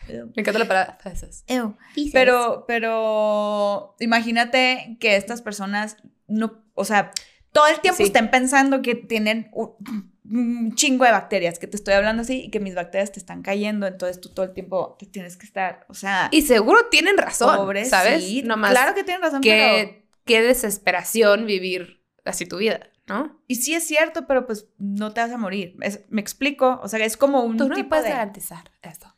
Me 0.09 0.43
encanta 0.43 0.59
la 0.59 0.69
palabra. 0.69 0.99
Ew. 1.47 1.77
Pero, 2.13 2.65
pero 2.67 3.97
imagínate 4.01 4.97
que 5.01 5.17
estas 5.17 5.43
personas 5.43 5.97
no, 6.27 6.63
o 6.75 6.85
sea, 6.85 7.13
todo 7.53 7.67
el 7.69 7.81
tiempo 7.81 7.99
Sí. 7.99 8.05
estén 8.05 8.31
pensando 8.31 8.83
que 8.83 8.95
tienen 8.95 9.51
un, 9.53 10.13
un 10.25 10.75
chingo 10.75 11.05
de 11.05 11.11
bacterias, 11.13 11.59
que 11.59 11.67
te 11.67 11.77
estoy 11.77 11.95
hablando 11.95 12.23
así 12.23 12.45
y 12.45 12.51
que 12.51 12.61
mis 12.61 12.75
bacterias 12.75 13.13
te 13.13 13.19
están 13.19 13.43
cayendo, 13.43 13.87
entonces 13.87 14.21
tú 14.21 14.31
todo 14.31 14.47
el 14.47 14.53
tiempo 14.55 14.97
te 14.99 15.07
tienes 15.07 15.37
que 15.37 15.45
estar, 15.47 15.85
o 15.89 15.95
sea, 15.95 16.29
Y 16.33 16.43
seguro 16.43 16.87
tienen 16.91 17.19
razón, 17.19 17.57
pobre, 17.57 17.85
¿sabes? 17.85 18.25
sí, 18.25 18.43
No 18.43 18.57
más 18.57 18.71
claro 18.71 18.95
que 18.95 19.05
tienen 19.05 19.23
razón, 19.23 19.41
pero 19.43 19.93
qué, 20.25 20.43
desesperación 20.43 21.45
vivir 21.47 22.03
así 22.25 22.47
tu 22.47 22.57
vida, 22.59 22.81
¿no? 23.07 23.43
y 23.49 23.57
sí 23.57 23.75
es 23.75 23.85
cierto, 23.87 24.27
pero 24.27 24.47
pues 24.47 24.69
no 24.79 25.13
te 25.13 25.21
vas 25.21 25.31
a 25.33 25.37
morir. 25.37 25.77
Es- 25.83 26.01
me 26.09 26.21
explico, 26.23 26.81
o 26.83 26.89
sea, 26.89 27.05
es 27.05 27.17
como 27.19 27.43
un 27.43 27.57
Tú 27.59 27.65
no 27.65 27.71
me 27.71 27.75
tipo 27.77 27.91
puedes 27.91 28.05
de 28.05 28.11
garantizar 28.13 28.71
esto. 28.81 29.12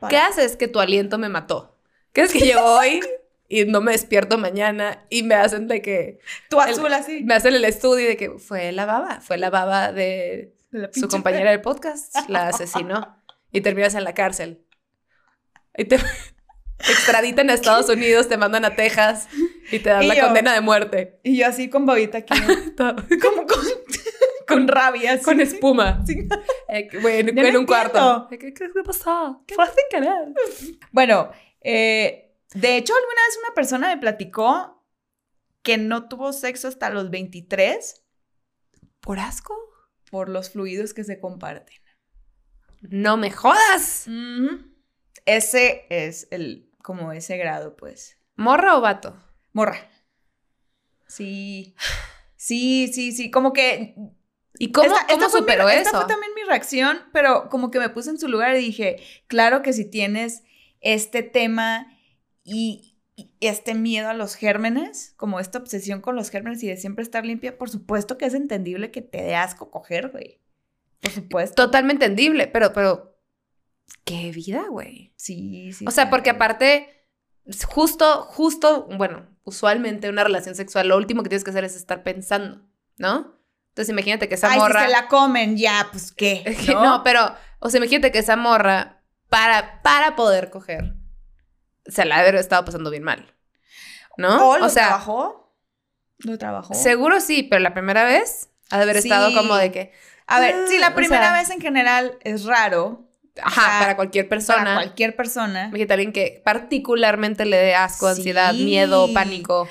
Para- 0.00 0.10
¿Qué 0.10 0.16
haces 0.16 0.56
que 0.56 0.66
tu 0.68 0.80
aliento 0.80 1.18
me 1.18 1.28
mató? 1.28 1.76
¿Qué 2.12 2.22
es 2.22 2.32
que 2.32 2.40
llego 2.40 2.64
hoy 2.78 3.00
y 3.48 3.64
no 3.66 3.80
me 3.80 3.92
despierto 3.92 4.38
mañana 4.38 5.04
y 5.10 5.22
me 5.22 5.34
hacen 5.34 5.68
de 5.68 5.82
que 5.82 6.18
tú 6.48 6.60
azul 6.60 6.92
así. 6.92 7.22
me 7.24 7.34
hacen 7.34 7.54
el 7.54 7.64
estudio 7.64 8.08
de 8.08 8.16
que 8.16 8.30
fue 8.38 8.72
la 8.72 8.86
baba, 8.86 9.20
fue 9.20 9.38
la 9.38 9.50
baba 9.50 9.92
de 9.92 10.54
la 10.70 10.88
su 10.92 11.08
compañera 11.08 11.50
del 11.50 11.60
podcast, 11.60 12.14
la 12.28 12.48
asesinó 12.48 13.16
y 13.52 13.60
terminas 13.60 13.94
en 13.94 14.04
la 14.04 14.14
cárcel. 14.14 14.64
Y 15.76 15.84
te, 15.84 15.98
te 15.98 16.04
extraditan 16.92 17.50
a 17.50 17.54
Estados 17.54 17.88
Unidos, 17.88 18.28
te 18.28 18.36
mandan 18.36 18.64
a 18.64 18.74
Texas 18.76 19.28
y 19.72 19.80
te 19.80 19.90
dan 19.90 20.02
Y 20.04 20.06
la 20.06 20.14
yo- 20.14 20.22
condena 20.26 20.54
de 20.54 20.60
muerte. 20.60 21.18
Y 21.24 21.36
yo 21.36 21.46
así 21.48 21.68
con 21.68 21.86
babita 21.86 22.18
aquí, 22.18 22.34
como 22.76 23.46
con, 23.46 23.64
con 24.50 24.68
rabia. 24.68 25.20
Con 25.20 25.40
espuma. 25.40 26.04
Sí. 26.06 26.28
Eh, 26.68 26.88
güey, 27.00 27.20
en, 27.28 27.56
un 27.56 27.66
cuarto. 27.66 28.28
entiendo. 28.30 28.54
¿Qué, 28.56 28.70
qué 28.72 28.82
pasó? 28.84 29.42
¿Qué 29.46 29.56
fue 29.56 29.66
sin 29.66 29.84
querer? 29.90 30.34
Bueno, 30.92 31.30
eh, 31.62 32.36
de 32.54 32.76
hecho, 32.76 32.94
alguna 32.94 33.22
vez 33.26 33.38
una 33.44 33.54
persona 33.54 33.88
me 33.88 34.00
platicó 34.00 34.84
que 35.62 35.78
no 35.78 36.08
tuvo 36.08 36.32
sexo 36.32 36.68
hasta 36.68 36.90
los 36.90 37.10
23 37.10 38.04
¿Por 39.00 39.18
asco? 39.18 39.54
por 40.10 40.28
los 40.28 40.50
fluidos 40.50 40.92
que 40.92 41.04
se 41.04 41.20
comparten. 41.20 41.76
No 42.82 43.16
me 43.16 43.30
jodas. 43.30 44.06
Ese 45.24 45.86
es 45.88 46.26
el, 46.30 46.70
como 46.82 47.12
ese 47.12 47.36
grado, 47.36 47.76
pues. 47.76 48.18
¿Morra 48.36 48.76
o 48.76 48.80
vato? 48.80 49.16
Morra. 49.52 49.88
Sí. 51.06 51.74
Sí, 52.36 52.90
sí, 52.92 53.12
sí. 53.12 53.30
Como 53.30 53.52
que. 53.52 53.94
¿Y 54.62 54.72
cómo, 54.72 54.86
esta- 54.94 55.06
cómo 55.06 55.12
esta 55.14 55.28
fue 55.30 55.40
mi- 55.40 55.46
superó 55.46 55.68
Esta 55.70 55.88
eso? 55.90 55.98
fue 56.02 56.06
también 56.08 56.32
mi 56.34 56.42
reacción, 56.42 56.98
pero 57.12 57.48
como 57.48 57.70
que 57.70 57.78
me 57.78 57.88
puse 57.88 58.10
en 58.10 58.18
su 58.18 58.28
lugar 58.28 58.54
y 58.56 58.58
dije, 58.60 58.98
claro 59.26 59.62
que 59.62 59.72
si 59.72 59.84
tienes 59.86 60.42
este 60.82 61.22
tema 61.22 61.86
y, 62.44 62.96
y 63.16 63.32
este 63.40 63.74
miedo 63.74 64.10
a 64.10 64.14
los 64.14 64.34
gérmenes, 64.34 65.14
como 65.16 65.40
esta 65.40 65.58
obsesión 65.58 66.02
con 66.02 66.14
los 66.14 66.28
gérmenes 66.30 66.62
y 66.62 66.68
de 66.68 66.76
siempre 66.76 67.02
estar 67.02 67.24
limpia, 67.24 67.56
por 67.56 67.70
supuesto 67.70 68.18
que 68.18 68.26
es 68.26 68.34
entendible 68.34 68.90
que 68.90 69.00
te 69.00 69.22
dé 69.22 69.34
asco 69.34 69.70
coger, 69.70 70.10
güey. 70.10 70.38
Por 71.00 71.10
supuesto. 71.10 71.54
Totalmente 71.64 72.04
entendible, 72.04 72.46
pero, 72.46 72.74
pero, 72.74 73.18
qué 74.04 74.30
vida, 74.30 74.66
güey. 74.68 75.14
Sí, 75.16 75.72
sí. 75.72 75.86
O 75.88 75.90
sea, 75.90 76.10
porque 76.10 76.28
aparte, 76.28 77.06
justo, 77.66 78.22
justo, 78.24 78.86
bueno, 78.98 79.26
usualmente 79.44 80.10
una 80.10 80.22
relación 80.24 80.54
sexual, 80.54 80.88
lo 80.88 80.98
último 80.98 81.22
que 81.22 81.30
tienes 81.30 81.44
que 81.44 81.50
hacer 81.50 81.64
es 81.64 81.76
estar 81.76 82.02
pensando, 82.02 82.60
¿no? 82.98 83.39
Entonces 83.70 83.90
imagínate 83.92 84.28
que 84.28 84.34
esa 84.34 84.50
Ay, 84.50 84.58
morra... 84.58 84.80
si 84.80 84.86
se 84.86 84.92
la 84.92 85.08
comen, 85.08 85.56
ya, 85.56 85.88
pues 85.90 86.12
qué. 86.12 86.42
Es 86.46 86.58
que 86.66 86.74
¿no? 86.74 86.82
no, 86.84 87.02
pero, 87.02 87.34
o 87.60 87.70
sea, 87.70 87.78
imagínate 87.78 88.12
que 88.12 88.18
esa 88.18 88.36
morra, 88.36 89.02
para, 89.28 89.80
para 89.82 90.16
poder 90.16 90.50
coger, 90.50 90.94
se 91.86 92.04
la 92.04 92.18
haber 92.18 92.34
estado 92.34 92.64
pasando 92.64 92.90
bien 92.90 93.02
mal, 93.04 93.34
¿no? 94.16 94.48
¿O 94.50 94.58
lo 94.58 94.66
o 94.66 94.68
sea, 94.68 94.88
trabajó? 94.88 95.56
¿Lo 96.18 96.36
trabajó? 96.36 96.74
seguro 96.74 97.20
sí, 97.20 97.42
pero 97.44 97.60
la 97.60 97.72
primera 97.72 98.04
vez 98.04 98.50
ha 98.70 98.76
de 98.76 98.82
haber 98.82 98.96
estado 98.98 99.30
Sí. 99.30 99.34
como 99.36 99.56
de 99.56 99.72
que, 99.72 99.92
A 100.26 100.38
ver, 100.40 100.54
sí, 100.68 100.76
Ah, 100.76 100.80
la 100.80 100.88
o 100.90 100.94
primera 100.94 101.28
sea- 101.30 101.38
vez 101.40 101.50
en 101.50 101.60
general 101.60 102.18
es 102.22 102.44
raro. 102.44 103.08
ajá, 103.42 103.62
sea, 103.62 103.80
para 103.80 103.96
cualquier 103.96 104.28
persona. 104.28 104.58
Para 104.62 104.74
cualquier 104.74 105.16
persona. 105.16 105.66
Imagínate 105.68 105.92
alguien 105.94 106.12
que 106.12 106.42
particularmente 106.44 107.44
le 107.46 107.56
dé 107.56 107.74
asco, 107.74 108.06
ansiedad, 108.08 108.52
Sí. 108.52 108.64
miedo, 108.64 109.12
pánico. 109.14 109.66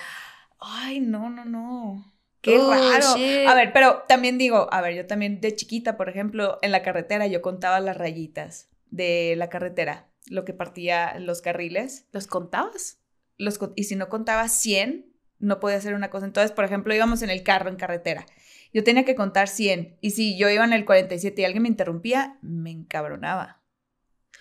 Ay, 0.59 0.99
no, 1.01 1.29
no, 1.29 1.45
no. 1.45 2.05
Qué 2.41 2.57
Oh, 2.57 2.71
raro. 2.71 3.15
shit. 3.15 3.47
A 3.47 3.53
ver, 3.53 3.73
pero 3.73 4.03
también 4.07 4.37
digo, 4.37 4.67
a 4.71 4.81
ver, 4.81 4.95
yo 4.95 5.05
también 5.07 5.41
de 5.41 5.55
chiquita, 5.55 5.97
por 5.97 6.09
ejemplo, 6.09 6.57
en 6.61 6.71
la 6.71 6.81
carretera 6.81 7.27
yo 7.27 7.41
contaba 7.41 7.79
las 7.79 7.97
rayitas 7.97 8.69
de 8.91 9.35
la 9.37 9.49
carretera, 9.49 10.07
lo 10.27 10.45
que 10.45 10.53
partía 10.53 11.19
los 11.19 11.41
carriles. 11.41 12.05
¿Los 12.11 12.27
contabas? 12.27 12.99
Los, 13.37 13.59
y 13.75 13.83
si 13.85 13.95
no 13.95 14.09
contaba 14.09 14.47
100, 14.47 15.05
no 15.39 15.59
podía 15.59 15.77
hacer 15.77 15.93
una 15.93 16.09
cosa. 16.09 16.25
Entonces, 16.25 16.51
por 16.51 16.65
ejemplo, 16.65 16.93
íbamos 16.93 17.21
en 17.21 17.29
el 17.29 17.43
carro 17.43 17.69
en 17.69 17.75
carretera. 17.75 18.25
Yo 18.73 18.83
tenía 18.83 19.03
que 19.05 19.15
contar 19.15 19.47
100. 19.47 19.97
Y 20.01 20.11
si 20.11 20.37
yo 20.37 20.49
iba 20.49 20.63
en 20.63 20.73
el 20.73 20.85
47 20.85 21.41
y 21.41 21.45
alguien 21.45 21.63
me 21.63 21.69
interrumpía, 21.69 22.37
me 22.41 22.71
encabronaba. 22.71 23.61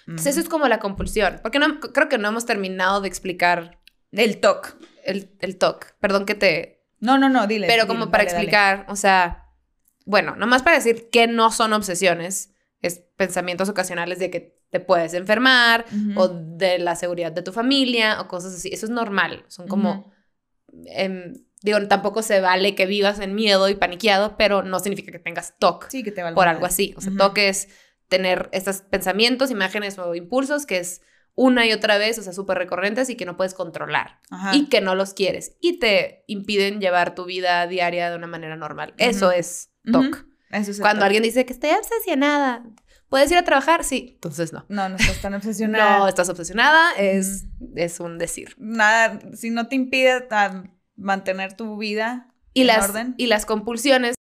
Entonces, 0.06 0.32
eso 0.32 0.40
es 0.40 0.48
como 0.48 0.68
la 0.68 0.78
compulsión. 0.78 1.38
Porque 1.42 1.58
no, 1.58 1.80
creo 1.80 2.08
que 2.08 2.18
no 2.18 2.28
hemos 2.28 2.46
terminado 2.46 3.00
de 3.00 3.08
explicar 3.08 3.78
El 4.12 4.40
TOC. 4.40 4.76
el, 5.04 5.36
el 5.40 5.58
TOC. 5.58 5.92
Perdón 6.00 6.24
que 6.26 6.34
te... 6.34 6.77
No, 7.00 7.18
no, 7.18 7.28
no, 7.28 7.46
dile. 7.46 7.66
Pero 7.66 7.84
dile, 7.84 7.94
como 7.94 8.10
para 8.10 8.24
dale, 8.24 8.32
dale. 8.32 8.44
explicar, 8.44 8.86
o 8.88 8.96
sea, 8.96 9.46
bueno, 10.04 10.36
nomás 10.36 10.62
para 10.62 10.76
decir 10.76 11.10
que 11.10 11.26
no 11.26 11.50
son 11.50 11.72
obsesiones, 11.72 12.54
es 12.80 13.00
pensamientos 13.16 13.68
ocasionales 13.68 14.18
de 14.18 14.30
que 14.30 14.58
te 14.70 14.80
puedes 14.80 15.14
enfermar 15.14 15.86
o 16.16 16.28
de 16.28 16.78
la 16.78 16.94
seguridad 16.94 17.32
de 17.32 17.42
tu 17.42 17.52
familia 17.52 18.20
o 18.20 18.28
cosas 18.28 18.54
así. 18.54 18.70
Eso 18.72 18.86
es 18.86 18.90
normal. 18.90 19.44
Son 19.48 19.66
como... 19.66 20.12
em, 20.86 21.34
digo, 21.62 21.86
tampoco 21.88 22.22
se 22.22 22.40
vale 22.40 22.74
que 22.74 22.86
vivas 22.86 23.18
en 23.20 23.34
miedo 23.34 23.68
y 23.68 23.74
paniqueado, 23.74 24.36
pero 24.36 24.62
no 24.62 24.78
significa 24.80 25.10
que 25.10 25.18
tengas 25.18 25.58
TOC 25.58 25.88
Sí, 25.88 26.02
que 26.02 26.12
te 26.12 26.22
por 26.32 26.48
algo 26.48 26.66
así. 26.66 26.94
O 26.96 27.00
sea. 27.00 27.12
TOC 27.16 27.38
es 27.38 27.68
tener 28.08 28.48
estos 28.52 28.82
pensamientos, 28.82 29.50
imágenes 29.50 29.98
o 29.98 30.14
impulsos 30.14 30.66
que 30.66 30.78
es 30.78 31.00
una 31.40 31.64
y 31.66 31.72
otra 31.72 31.98
vez, 31.98 32.18
o 32.18 32.22
sea, 32.22 32.32
súper 32.32 32.58
recurrentes 32.58 33.08
y 33.10 33.14
que 33.16 33.24
no 33.24 33.36
puedes 33.36 33.54
controlar 33.54 34.18
Ajá. 34.28 34.56
y 34.56 34.66
que 34.66 34.80
no 34.80 34.96
los 34.96 35.14
quieres 35.14 35.56
y 35.60 35.78
te 35.78 36.24
impiden 36.26 36.80
llevar 36.80 37.14
tu 37.14 37.26
vida 37.26 37.64
diaria 37.68 38.10
de 38.10 38.16
una 38.16 38.26
manera 38.26 38.56
normal. 38.56 38.92
Eso 38.98 39.30
es 39.30 39.70
TOC. 39.90 40.26
Eso 40.50 40.72
es 40.72 40.80
Cuando 40.80 41.04
alguien 41.04 41.22
dice 41.22 41.46
que 41.46 41.52
estoy 41.52 41.70
obsesionada, 41.70 42.64
¿puedes 43.08 43.30
ir 43.30 43.38
a 43.38 43.44
trabajar? 43.44 43.84
Sí, 43.84 44.14
entonces 44.14 44.52
no. 44.52 44.66
No, 44.68 44.88
no 44.88 44.96
estás 44.96 45.22
tan 45.22 45.32
obsesionada. 45.34 45.98
No, 45.98 46.08
estás 46.08 46.28
obsesionada, 46.28 46.90
es, 46.98 47.44
es 47.76 48.00
un 48.00 48.18
decir. 48.18 48.56
Nada, 48.58 49.20
si 49.34 49.50
no 49.50 49.68
te 49.68 49.76
impide 49.76 50.26
mantener 50.96 51.52
tu 51.56 51.76
vida 51.76 52.34
Y 52.52 52.62
en 52.62 52.66
las, 52.66 52.88
orden. 52.90 53.14
y 53.16 53.26
las 53.26 53.46
compulsiones 53.46 54.16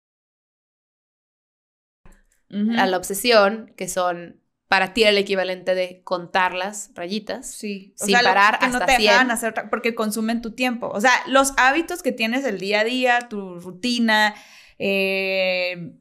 a 2.78 2.86
la 2.86 2.96
obsesión, 2.96 3.72
que 3.76 3.88
son 3.88 4.41
para 4.72 4.94
ti 4.94 5.04
el 5.04 5.18
equivalente 5.18 5.74
de 5.74 6.00
contar 6.02 6.54
las 6.54 6.92
rayitas. 6.94 7.46
Sí, 7.46 7.94
o 8.00 8.06
sin 8.06 8.14
sea, 8.14 8.22
parar 8.24 8.58
que 8.58 8.68
no 8.68 8.78
hasta 8.78 8.86
te 8.86 8.96
100. 8.96 9.02
dejan 9.02 9.30
hacer 9.30 9.54
porque 9.68 9.94
consumen 9.94 10.40
tu 10.40 10.52
tiempo. 10.52 10.88
O 10.88 10.98
sea, 10.98 11.12
los 11.26 11.52
hábitos 11.58 12.02
que 12.02 12.10
tienes 12.10 12.46
el 12.46 12.58
día 12.58 12.80
a 12.80 12.84
día, 12.84 13.28
tu 13.28 13.60
rutina, 13.60 14.34
eh, 14.78 15.92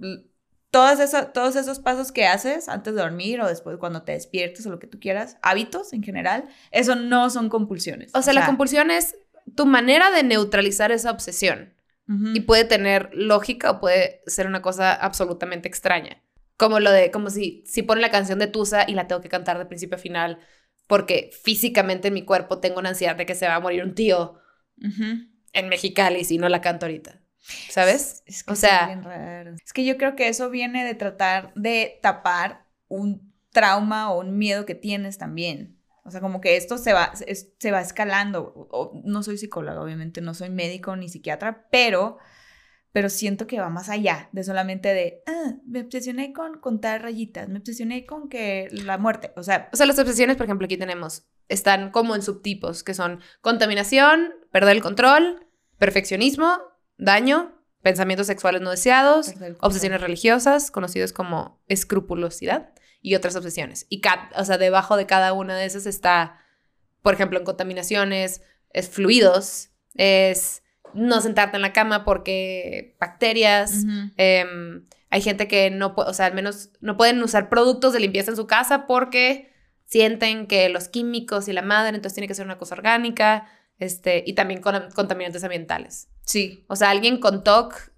todos, 0.69 1.01
esos, 1.01 1.33
todos 1.33 1.57
esos 1.57 1.79
pasos 1.79 2.13
que 2.13 2.27
haces 2.27 2.69
antes 2.69 2.95
de 2.95 3.01
dormir 3.01 3.41
o 3.41 3.47
después 3.49 3.75
cuando 3.75 4.03
te 4.03 4.13
despiertes 4.13 4.65
o 4.65 4.69
lo 4.69 4.79
que 4.79 4.87
tú 4.87 5.01
quieras, 5.01 5.35
hábitos 5.41 5.91
en 5.91 6.01
general, 6.01 6.47
eso 6.71 6.95
no 6.95 7.29
son 7.29 7.49
compulsiones. 7.49 8.11
O 8.15 8.21
sea, 8.21 8.31
la 8.31 8.45
compulsión 8.45 8.89
es 8.89 9.17
tu 9.53 9.65
manera 9.65 10.11
de 10.11 10.23
neutralizar 10.23 10.93
esa 10.93 11.11
obsesión. 11.11 11.73
Y 12.33 12.41
puede 12.41 12.63
tener 12.63 13.09
lógica 13.13 13.71
o 13.71 13.79
puede 13.81 14.21
ser 14.27 14.47
una 14.47 14.61
cosa 14.61 14.93
absolutamente 14.93 15.67
extraña. 15.67 16.21
Como 16.61 16.79
lo 16.79 16.91
de, 16.91 17.09
como 17.09 17.31
si, 17.31 17.63
si 17.65 17.81
pone 17.81 18.01
la 18.01 18.11
canción 18.11 18.37
de 18.37 18.45
Tusa 18.45 18.85
y 18.87 18.93
la 18.93 19.07
tengo 19.07 19.19
que 19.19 19.29
cantar 19.29 19.57
de 19.57 19.65
principio 19.65 19.95
a 19.95 19.99
final, 19.99 20.37
porque 20.85 21.31
físicamente 21.41 22.09
en 22.09 22.13
mi 22.13 22.23
cuerpo 22.23 22.59
tengo 22.59 22.77
una 22.77 22.89
ansiedad 22.89 23.15
de 23.15 23.25
que 23.25 23.33
se 23.33 23.47
va 23.47 23.55
a 23.55 23.59
morir 23.59 23.83
un 23.83 23.95
tío 23.95 24.39
en 24.77 25.69
Mexicali 25.69 26.23
si 26.23 26.37
no 26.37 26.49
la 26.49 26.61
canto 26.61 26.85
ahorita. 26.85 27.19
¿Sabes? 27.69 28.21
Es, 28.27 28.43
que 28.43 28.53
o 28.53 28.55
sea, 28.55 29.01
es 29.65 29.73
que 29.73 29.83
yo 29.85 29.97
creo 29.97 30.15
que 30.15 30.27
eso 30.27 30.51
viene 30.51 30.85
de 30.85 30.93
tratar 30.93 31.51
de 31.55 31.97
tapar 32.03 32.67
un 32.87 33.33
trauma 33.49 34.11
o 34.11 34.19
un 34.19 34.37
miedo 34.37 34.67
que 34.67 34.75
tienes 34.75 35.17
también. 35.17 35.81
O 36.03 36.11
sea, 36.11 36.21
como 36.21 36.41
que 36.41 36.57
esto 36.57 36.77
se 36.77 36.93
va, 36.93 37.11
se 37.15 37.71
va 37.71 37.81
escalando. 37.81 38.69
no 39.03 39.23
soy 39.23 39.39
psicóloga, 39.39 39.81
obviamente, 39.81 40.21
no 40.21 40.35
soy 40.35 40.51
médico 40.51 40.95
ni 40.95 41.09
psiquiatra, 41.09 41.67
pero, 41.71 42.19
pero 42.91 43.09
siento 43.09 43.47
que 43.47 43.59
va 43.59 43.69
más 43.69 43.89
allá 43.89 44.29
de 44.31 44.43
solamente 44.43 44.93
de, 44.93 45.23
ah, 45.25 45.53
me 45.65 45.81
obsesioné 45.81 46.33
con 46.33 46.59
contar 46.59 47.01
rayitas, 47.01 47.47
me 47.47 47.59
obsesioné 47.59 48.05
con 48.05 48.27
que 48.27 48.67
la 48.71 48.97
muerte, 48.97 49.31
o 49.35 49.43
sea... 49.43 49.69
O 49.71 49.77
sea, 49.77 49.85
las 49.85 49.99
obsesiones, 49.99 50.37
por 50.37 50.45
ejemplo, 50.45 50.65
aquí 50.65 50.77
tenemos, 50.77 51.25
están 51.47 51.91
como 51.91 52.15
en 52.15 52.21
subtipos, 52.21 52.83
que 52.83 52.93
son 52.93 53.21
contaminación, 53.41 54.33
perder 54.51 54.75
el 54.75 54.81
control, 54.81 55.47
perfeccionismo, 55.77 56.59
daño, 56.97 57.57
pensamientos 57.81 58.27
sexuales 58.27 58.61
no 58.61 58.71
deseados, 58.71 59.33
obsesiones 59.61 60.01
religiosas, 60.01 60.69
conocidos 60.69 61.13
como 61.13 61.61
escrupulosidad, 61.67 62.73
y 63.01 63.15
otras 63.15 63.35
obsesiones. 63.35 63.87
Y, 63.89 64.01
o 64.37 64.45
sea, 64.45 64.57
debajo 64.57 64.95
de 64.97 65.05
cada 65.07 65.33
una 65.33 65.55
de 65.55 65.65
esas 65.65 65.85
está, 65.85 66.37
por 67.01 67.13
ejemplo, 67.13 67.39
en 67.39 67.45
contaminaciones, 67.45 68.41
es 68.73 68.89
fluidos, 68.89 69.71
es 69.95 70.63
no 70.93 71.21
sentarte 71.21 71.55
en 71.55 71.61
la 71.61 71.73
cama 71.73 72.03
porque 72.03 72.95
bacterias. 72.99 73.85
Em, 74.17 74.85
hay 75.09 75.21
gente 75.21 75.47
que 75.47 75.69
no, 75.69 75.93
o 75.95 76.13
sea, 76.13 76.27
al 76.27 76.33
menos 76.33 76.69
no 76.79 76.97
pueden 76.97 77.21
usar 77.21 77.49
productos 77.49 77.93
de 77.93 77.99
limpieza 77.99 78.31
en 78.31 78.37
su 78.37 78.47
casa 78.47 78.87
porque 78.87 79.51
sienten 79.85 80.47
que 80.47 80.69
los 80.69 80.87
químicos 80.87 81.47
y 81.49 81.53
la 81.53 81.61
madre, 81.61 81.95
entonces 81.95 82.15
tiene 82.15 82.27
que 82.27 82.33
ser 82.33 82.45
una 82.45 82.57
cosa 82.57 82.75
orgánica, 82.75 83.47
este, 83.77 84.23
y 84.25 84.33
también 84.33 84.61
con 84.61 84.89
contaminantes 84.93 85.43
ambientales. 85.43 86.07
Sí. 86.23 86.63
O 86.67 86.75
sea, 86.75 86.91
alguien 86.91 87.19
con 87.19 87.43
TOC 87.43 87.91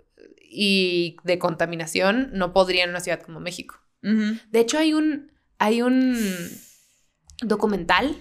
y 0.50 1.18
de 1.24 1.38
contaminación 1.38 2.30
no 2.34 2.54
podría 2.54 2.86
en 2.86 2.92
una 2.92 3.00
ciudad 3.00 3.22
como 3.22 3.40
México. 3.40 3.80
De 4.02 4.60
hecho, 4.60 4.80
hay 4.80 4.94
un, 4.94 5.32
hay 5.60 5.82
un 5.82 6.18
documental 7.42 8.18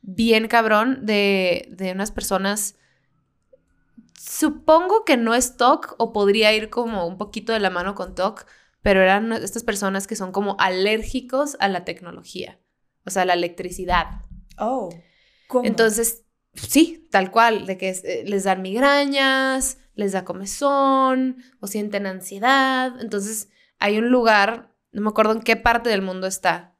bien 0.00 0.46
cabrón 0.46 1.06
de, 1.06 1.68
de 1.70 1.90
unas 1.92 2.12
personas. 2.12 2.76
Supongo 4.26 5.04
que 5.04 5.16
no 5.16 5.34
es 5.34 5.56
TOC 5.56 5.96
o 5.98 6.12
podría 6.12 6.52
ir 6.54 6.70
como 6.70 7.06
un 7.06 7.18
poquito 7.18 7.52
de 7.52 7.60
la 7.60 7.70
mano 7.70 7.94
con 7.94 8.14
TOC, 8.14 8.46
pero 8.82 9.02
eran 9.02 9.32
estas 9.32 9.64
personas 9.64 10.06
que 10.06 10.16
son 10.16 10.32
como 10.32 10.56
alérgicos 10.58 11.56
a 11.60 11.68
la 11.68 11.84
tecnología, 11.84 12.58
o 13.04 13.10
sea, 13.10 13.22
a 13.22 13.26
la 13.26 13.34
electricidad. 13.34 14.22
Oh. 14.58 14.90
¿cómo? 15.46 15.66
Entonces, 15.66 16.24
sí, 16.54 17.06
tal 17.10 17.30
cual, 17.30 17.66
de 17.66 17.76
que 17.76 17.90
eh, 17.90 18.24
les 18.26 18.44
dan 18.44 18.62
migrañas, 18.62 19.78
les 19.94 20.12
da 20.12 20.24
comezón 20.24 21.36
o 21.60 21.66
sienten 21.66 22.06
ansiedad. 22.06 22.92
Entonces, 23.00 23.48
hay 23.78 23.98
un 23.98 24.08
lugar 24.08 24.74
no 24.94 25.02
me 25.02 25.08
acuerdo 25.08 25.32
en 25.32 25.42
qué 25.42 25.56
parte 25.56 25.90
del 25.90 26.02
mundo 26.02 26.26
está, 26.26 26.76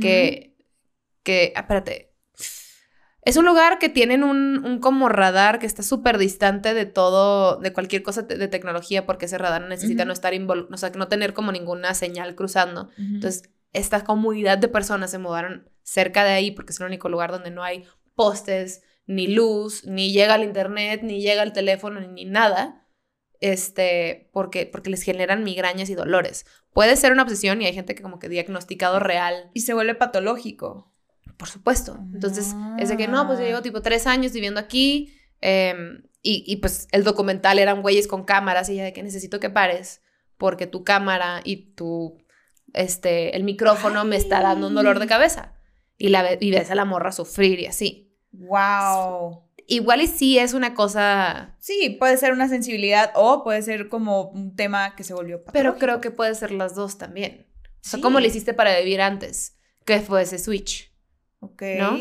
que, 0.00 0.56
que, 1.22 1.52
ah, 1.54 1.60
espérate, 1.60 2.14
es 3.22 3.36
un 3.36 3.44
lugar 3.44 3.78
que 3.78 3.88
tienen 3.88 4.24
un, 4.24 4.64
un 4.64 4.78
como 4.80 5.08
radar 5.08 5.58
que 5.58 5.66
está 5.66 5.82
súper 5.82 6.18
distante 6.18 6.74
de 6.74 6.86
todo, 6.86 7.56
de 7.56 7.72
cualquier 7.72 8.02
cosa 8.02 8.22
de 8.22 8.48
tecnología, 8.48 9.06
porque 9.06 9.26
ese 9.26 9.38
radar 9.38 9.62
necesita 9.68 10.04
no 10.04 10.12
estar 10.12 10.34
involucrado, 10.34 10.74
o 10.74 10.78
sea, 10.78 10.90
no 10.90 11.08
tener 11.08 11.34
como 11.34 11.52
ninguna 11.52 11.94
señal 11.94 12.34
cruzando. 12.34 12.88
Entonces, 12.96 13.50
esta 13.72 14.04
comunidad 14.04 14.58
de 14.58 14.68
personas 14.68 15.10
se 15.10 15.18
mudaron 15.18 15.68
cerca 15.82 16.24
de 16.24 16.30
ahí 16.30 16.50
porque 16.52 16.72
es 16.72 16.80
el 16.80 16.86
único 16.86 17.08
lugar 17.08 17.30
donde 17.30 17.50
no 17.50 17.62
hay 17.62 17.84
postes, 18.14 18.82
ni 19.06 19.26
luz, 19.26 19.84
ni 19.84 20.12
llega 20.12 20.36
el 20.36 20.44
internet, 20.44 21.00
ni 21.02 21.20
llega 21.20 21.42
el 21.42 21.52
teléfono, 21.52 22.00
ni 22.00 22.24
nada 22.24 22.84
este, 23.40 24.30
porque, 24.32 24.66
porque 24.66 24.90
les 24.90 25.02
generan 25.02 25.44
migrañas 25.44 25.90
y 25.90 25.94
dolores. 25.94 26.46
Puede 26.72 26.96
ser 26.96 27.12
una 27.12 27.22
obsesión 27.22 27.62
y 27.62 27.66
hay 27.66 27.72
gente 27.72 27.94
que 27.94 28.02
como 28.02 28.18
que 28.18 28.28
diagnosticado 28.28 28.98
real. 28.98 29.50
Y 29.54 29.60
se 29.60 29.74
vuelve 29.74 29.94
patológico. 29.94 30.92
Por 31.38 31.48
supuesto. 31.48 31.98
Entonces, 32.12 32.54
es 32.78 32.90
de 32.90 32.96
que 32.98 33.08
no, 33.08 33.26
pues 33.26 33.38
yo 33.38 33.46
llevo 33.46 33.62
tipo 33.62 33.80
tres 33.80 34.06
años 34.06 34.32
viviendo 34.32 34.60
aquí 34.60 35.14
em, 35.40 36.02
y, 36.20 36.44
y, 36.46 36.56
pues 36.56 36.88
el 36.92 37.04
documental 37.04 37.58
eran 37.58 37.80
güeyes 37.80 38.06
con 38.06 38.24
cámaras 38.24 38.68
y 38.68 38.74
ya 38.74 38.84
de 38.84 38.92
que 38.92 39.02
necesito 39.02 39.40
que 39.40 39.48
pares 39.48 40.02
porque 40.36 40.66
tu 40.66 40.84
cámara 40.84 41.40
y 41.44 41.74
tu, 41.74 42.18
este, 42.74 43.36
el 43.36 43.44
micrófono 43.44 44.04
me 44.04 44.16
está 44.16 44.42
dando 44.42 44.66
un 44.66 44.74
dolor 44.74 44.98
de 44.98 45.06
cabeza. 45.06 45.54
Y, 45.96 46.08
la, 46.08 46.26
y 46.38 46.50
ves 46.50 46.70
a 46.70 46.74
la 46.74 46.84
morra 46.84 47.12
sufrir 47.12 47.60
y 47.60 47.66
así. 47.66 48.12
Wow 48.32 49.48
igual 49.68 50.00
y 50.00 50.08
sí 50.08 50.38
es 50.38 50.54
una 50.54 50.74
cosa... 50.74 51.54
Sí, 51.60 51.96
puede 52.00 52.16
ser 52.16 52.32
una 52.32 52.48
sensibilidad 52.48 53.12
o 53.14 53.44
puede 53.44 53.62
ser 53.62 53.88
como 53.88 54.30
un 54.30 54.56
tema 54.56 54.96
que 54.96 55.04
se 55.04 55.14
volvió 55.14 55.44
Pero 55.52 55.76
creo 55.78 56.00
que 56.00 56.10
puede 56.10 56.34
ser 56.34 56.50
las 56.50 56.74
dos 56.74 56.98
también. 56.98 57.46
O 57.84 57.88
sea, 57.88 58.00
¿cómo 58.00 58.18
le 58.18 58.28
hiciste 58.28 58.54
para 58.54 58.76
vivir 58.78 59.00
antes? 59.00 59.56
¿Qué 59.84 60.00
fue 60.00 60.22
ese 60.22 60.38
switch? 60.38 60.87
Ok. 61.40 61.62
¿No? 61.78 61.96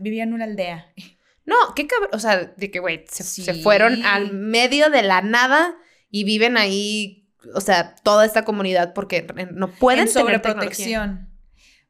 Vivía 0.00 0.24
en 0.24 0.34
una 0.34 0.44
aldea. 0.44 0.92
No, 1.46 1.54
qué 1.76 1.86
cabrón. 1.86 2.10
O 2.12 2.18
sea, 2.18 2.44
de 2.44 2.70
que, 2.72 2.80
güey, 2.80 3.04
se, 3.08 3.54
fueron 3.62 4.04
al 4.04 4.32
medio 4.32 4.90
de 4.90 5.04
la 5.04 5.22
nada 5.22 5.76
y 6.10 6.24
viven 6.24 6.56
ahí, 6.56 7.30
o 7.54 7.60
sea, 7.60 7.94
toda 8.02 8.26
esta 8.26 8.44
comunidad 8.44 8.94
porque 8.94 9.24
no 9.52 9.70
pueden 9.70 10.00
en 10.00 10.08
sobreprotección. 10.08 11.30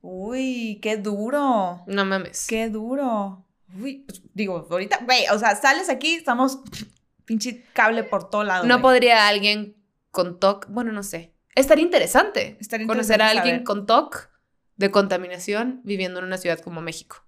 Uy, 0.02 0.78
qué 0.82 0.98
duro. 0.98 1.82
No 1.86 2.04
mames. 2.04 2.46
Qué 2.46 2.68
duro. 2.68 3.46
Uy, 3.80 4.04
pues, 4.06 4.22
digo, 4.34 4.66
ahorita, 4.70 5.00
güey, 5.04 5.24
o 5.32 5.38
sea, 5.38 5.56
sales 5.56 5.88
aquí, 5.88 6.16
estamos 6.16 6.60
pinche 7.24 7.64
cable 7.72 8.04
por 8.04 8.28
todo 8.28 8.44
lado. 8.44 8.66
No 8.66 8.82
podría 8.82 9.26
alguien 9.26 9.76
con 10.10 10.38
TOC, 10.38 10.66
bueno, 10.68 10.92
no 10.92 11.02
sé. 11.02 11.34
Estaría 11.54 11.84
interesante, 11.84 12.58
Estaría 12.60 12.86
conocer 12.86 13.22
a 13.22 13.30
alguien 13.30 13.64
con 13.64 13.86
TOC 13.86 14.28
de 14.76 14.90
contaminación 14.90 15.80
viviendo 15.84 16.18
en 16.18 16.26
una 16.26 16.38
ciudad 16.38 16.58
como 16.60 16.80
México. 16.80 17.24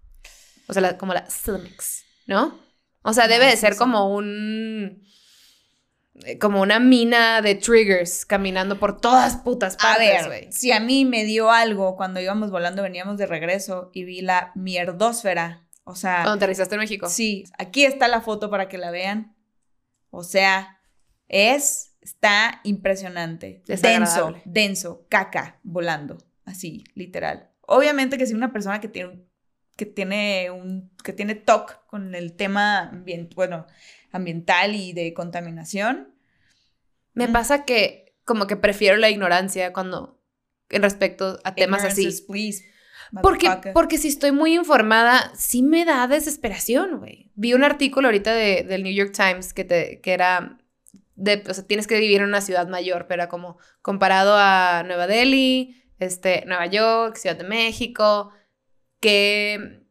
O 0.66 0.72
sea, 0.74 0.98
como 0.98 1.14
la 1.14 1.24
CDMX, 1.24 2.04
¿no? 2.26 2.58
O 3.02 3.12
sea, 3.12 3.26
debe 3.26 3.46
de 3.46 3.56
ser 3.56 3.76
como 3.76 4.14
un 4.14 5.02
eh, 6.24 6.38
como 6.38 6.60
una 6.60 6.78
mina 6.78 7.40
de 7.40 7.54
triggers 7.54 8.26
caminando 8.26 8.78
por 8.78 9.00
todas 9.00 9.36
putas 9.36 9.76
partes, 9.76 10.26
güey. 10.26 10.52
Si 10.52 10.72
a 10.72 10.80
mí 10.80 11.04
me 11.04 11.24
dio 11.24 11.50
algo 11.50 11.96
cuando 11.96 12.20
íbamos 12.20 12.50
volando, 12.50 12.82
veníamos 12.82 13.16
de 13.16 13.26
regreso 13.26 13.90
y 13.94 14.04
vi 14.04 14.20
la 14.20 14.52
mierdósfera 14.54 15.68
o 15.88 15.94
sea. 15.94 16.16
¿Cuándo 16.16 16.44
aterrizaste 16.44 16.74
en 16.74 16.80
México? 16.82 17.08
Sí. 17.08 17.44
Aquí 17.56 17.86
está 17.86 18.08
la 18.08 18.20
foto 18.20 18.50
para 18.50 18.68
que 18.68 18.76
la 18.76 18.90
vean. 18.90 19.34
O 20.10 20.22
sea, 20.22 20.80
es. 21.28 21.94
Está 22.02 22.60
impresionante. 22.62 23.62
denso, 23.66 24.34
denso, 24.44 25.06
caca, 25.08 25.58
volando. 25.62 26.18
Así, 26.48 26.84
literal. 26.94 27.50
Obviamente 27.60 28.18
que 28.18 28.26
si 28.26 28.34
una 28.34 28.52
persona 28.52 28.80
que 28.80 28.88
tiene 28.88 29.28
que 29.76 29.86
tiene 29.86 30.50
un 30.50 30.90
que 31.04 31.12
tiene 31.12 31.36
TOC 31.36 31.86
con 31.86 32.14
el 32.16 32.34
tema 32.34 32.90
bueno, 33.36 33.66
ambiental 34.10 34.74
y 34.74 34.92
de 34.92 35.14
contaminación. 35.14 36.14
Me 37.14 37.28
mm. 37.28 37.32
pasa 37.32 37.64
que 37.64 38.16
como 38.24 38.46
que 38.46 38.56
prefiero 38.56 38.96
la 38.96 39.08
ignorancia 39.08 39.72
cuando 39.72 40.20
en 40.68 40.82
respecto 40.82 41.38
a 41.44 41.54
temas 41.54 41.84
así. 41.84 42.08
Please. 42.26 42.64
Porque, 43.22 43.48
porque 43.72 43.96
si 43.96 44.08
estoy 44.08 44.32
muy 44.32 44.54
informada, 44.54 45.32
sí 45.34 45.62
me 45.62 45.84
da 45.84 46.06
desesperación, 46.08 46.98
güey. 46.98 47.30
Vi 47.36 47.54
un 47.54 47.64
artículo 47.64 48.08
ahorita 48.08 48.34
de, 48.34 48.64
del 48.64 48.82
New 48.82 48.92
York 48.92 49.12
Times 49.16 49.54
que, 49.54 49.64
te, 49.64 50.00
que 50.00 50.12
era, 50.12 50.58
de, 51.14 51.42
o 51.48 51.54
sea, 51.54 51.64
tienes 51.64 51.86
que 51.86 51.98
vivir 51.98 52.20
en 52.20 52.28
una 52.28 52.42
ciudad 52.42 52.68
mayor, 52.68 53.06
pero 53.06 53.22
era 53.22 53.28
como 53.30 53.56
comparado 53.80 54.34
a 54.36 54.82
Nueva 54.84 55.06
Delhi, 55.06 55.87
este, 55.98 56.44
Nueva 56.46 56.66
York, 56.66 57.16
Ciudad 57.16 57.36
de 57.36 57.44
México, 57.44 58.32
que 59.00 59.86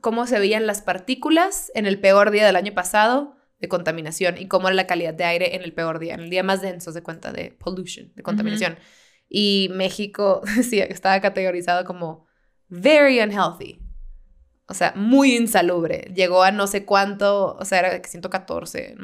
cómo 0.00 0.26
se 0.26 0.38
veían 0.38 0.66
las 0.66 0.82
partículas 0.82 1.70
en 1.74 1.86
el 1.86 2.00
peor 2.00 2.30
día 2.30 2.46
del 2.46 2.56
año 2.56 2.72
pasado 2.72 3.36
de 3.58 3.68
contaminación 3.68 4.38
y 4.38 4.48
cómo 4.48 4.68
era 4.68 4.74
la 4.74 4.86
calidad 4.86 5.14
de 5.14 5.24
aire 5.24 5.54
en 5.56 5.62
el 5.62 5.72
peor 5.72 5.98
día, 5.98 6.14
en 6.14 6.20
el 6.20 6.30
día 6.30 6.42
más 6.42 6.62
denso 6.62 6.92
de 6.92 7.02
cuenta 7.02 7.32
de 7.32 7.52
pollution, 7.52 8.12
de 8.14 8.22
contaminación. 8.22 8.78
Y 9.28 9.68
México, 9.72 10.42
sí, 10.62 10.80
estaba 10.80 11.20
categorizado 11.20 11.84
como 11.84 12.26
very 12.68 13.20
unhealthy. 13.20 13.79
O 14.70 14.74
sea, 14.74 14.92
muy 14.94 15.36
insalubre. 15.36 16.12
Llegó 16.14 16.44
a 16.44 16.52
no 16.52 16.68
sé 16.68 16.84
cuánto, 16.84 17.56
o 17.56 17.64
sea, 17.64 17.80
era 17.80 18.02
114. 18.04 18.94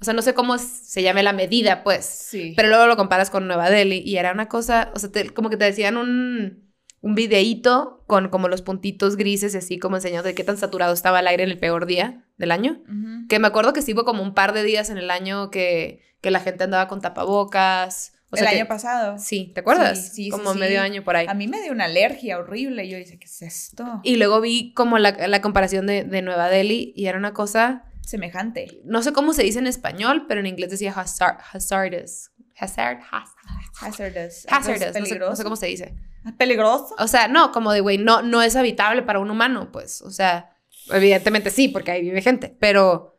O 0.00 0.04
sea, 0.04 0.14
no 0.14 0.22
sé 0.22 0.32
cómo 0.32 0.56
se 0.56 1.02
llame 1.02 1.22
la 1.22 1.34
medida, 1.34 1.84
pues. 1.84 2.06
Sí. 2.06 2.54
Pero 2.56 2.68
luego 2.68 2.86
lo 2.86 2.96
comparas 2.96 3.28
con 3.28 3.46
Nueva 3.46 3.68
Delhi 3.68 3.98
y 3.98 4.16
era 4.16 4.32
una 4.32 4.48
cosa, 4.48 4.90
o 4.94 4.98
sea, 4.98 5.10
como 5.34 5.50
que 5.50 5.58
te 5.58 5.66
decían 5.66 5.98
un, 5.98 6.72
un 7.02 7.14
videíto 7.14 8.04
con 8.06 8.30
como 8.30 8.48
los 8.48 8.62
puntitos 8.62 9.16
grises 9.16 9.54
y 9.54 9.58
así 9.58 9.78
como 9.78 9.96
enseñando 9.96 10.28
de 10.28 10.34
qué 10.34 10.44
tan 10.44 10.56
saturado 10.56 10.94
estaba 10.94 11.20
el 11.20 11.26
aire 11.26 11.42
en 11.42 11.50
el 11.50 11.58
peor 11.58 11.84
día 11.84 12.24
del 12.38 12.50
año. 12.50 12.82
Que 13.28 13.38
me 13.38 13.48
acuerdo 13.48 13.74
que 13.74 13.82
sí 13.82 13.92
hubo 13.92 14.06
como 14.06 14.22
un 14.22 14.32
par 14.32 14.54
de 14.54 14.62
días 14.62 14.88
en 14.88 14.96
el 14.96 15.10
año 15.10 15.50
que, 15.50 16.00
que 16.22 16.30
la 16.30 16.40
gente 16.40 16.64
andaba 16.64 16.88
con 16.88 17.02
tapabocas. 17.02 18.14
O 18.32 18.36
el 18.36 18.40
sea 18.42 18.50
que- 18.50 18.56
año 18.56 18.66
pasado. 18.68 19.18
Sí, 19.18 19.52
¿te 19.54 19.60
acuerdas? 19.60 20.08
Sí, 20.08 20.24
sí, 20.24 20.30
Como 20.30 20.54
sí. 20.54 20.58
medio 20.58 20.80
año 20.80 21.04
por 21.04 21.16
ahí. 21.16 21.26
A 21.28 21.34
mí 21.34 21.46
me 21.48 21.60
dio 21.62 21.70
una 21.72 21.84
alergia 21.84 22.38
horrible. 22.38 22.88
Yo 22.88 22.96
dije, 22.96 23.18
¿qué 23.18 23.26
es 23.26 23.42
esto? 23.42 24.00
Y 24.02 24.16
luego 24.16 24.40
vi 24.40 24.72
como 24.74 24.98
la, 24.98 25.10
la 25.28 25.40
comparación 25.42 25.86
de, 25.86 26.04
de 26.04 26.22
Nueva 26.22 26.48
Delhi 26.48 26.92
y 26.96 27.06
era 27.06 27.18
una 27.18 27.32
cosa, 27.34 27.84
Semejante. 28.06 28.80
no 28.84 29.02
sé 29.02 29.12
cómo 29.12 29.32
se 29.34 29.42
dice 29.42 29.58
en 29.58 29.66
español, 29.66 30.24
pero 30.26 30.40
en 30.40 30.46
inglés 30.46 30.70
decía 30.70 30.92
hazard, 30.92 31.38
hazardous. 31.52 32.30
Hazard, 32.58 33.00
haz- 33.10 33.34
Hazardous. 33.80 34.46
hazardous, 34.48 34.94
no 35.00 35.06
sé, 35.06 35.18
no 35.18 35.36
sé 35.36 35.42
cómo 35.44 35.56
se 35.56 35.66
dice. 35.66 35.94
¿Peligroso? 36.38 36.94
O 36.98 37.08
sea, 37.08 37.26
no, 37.28 37.50
como 37.52 37.72
de, 37.72 37.80
güey, 37.80 37.98
no, 37.98 38.22
no 38.22 38.42
es 38.42 38.54
habitable 38.56 39.02
para 39.02 39.18
un 39.18 39.30
humano, 39.30 39.70
pues. 39.72 40.00
O 40.02 40.10
sea, 40.10 40.56
evidentemente 40.92 41.50
sí, 41.50 41.68
porque 41.68 41.90
ahí 41.90 42.02
vive 42.02 42.22
gente, 42.22 42.54
pero 42.60 43.18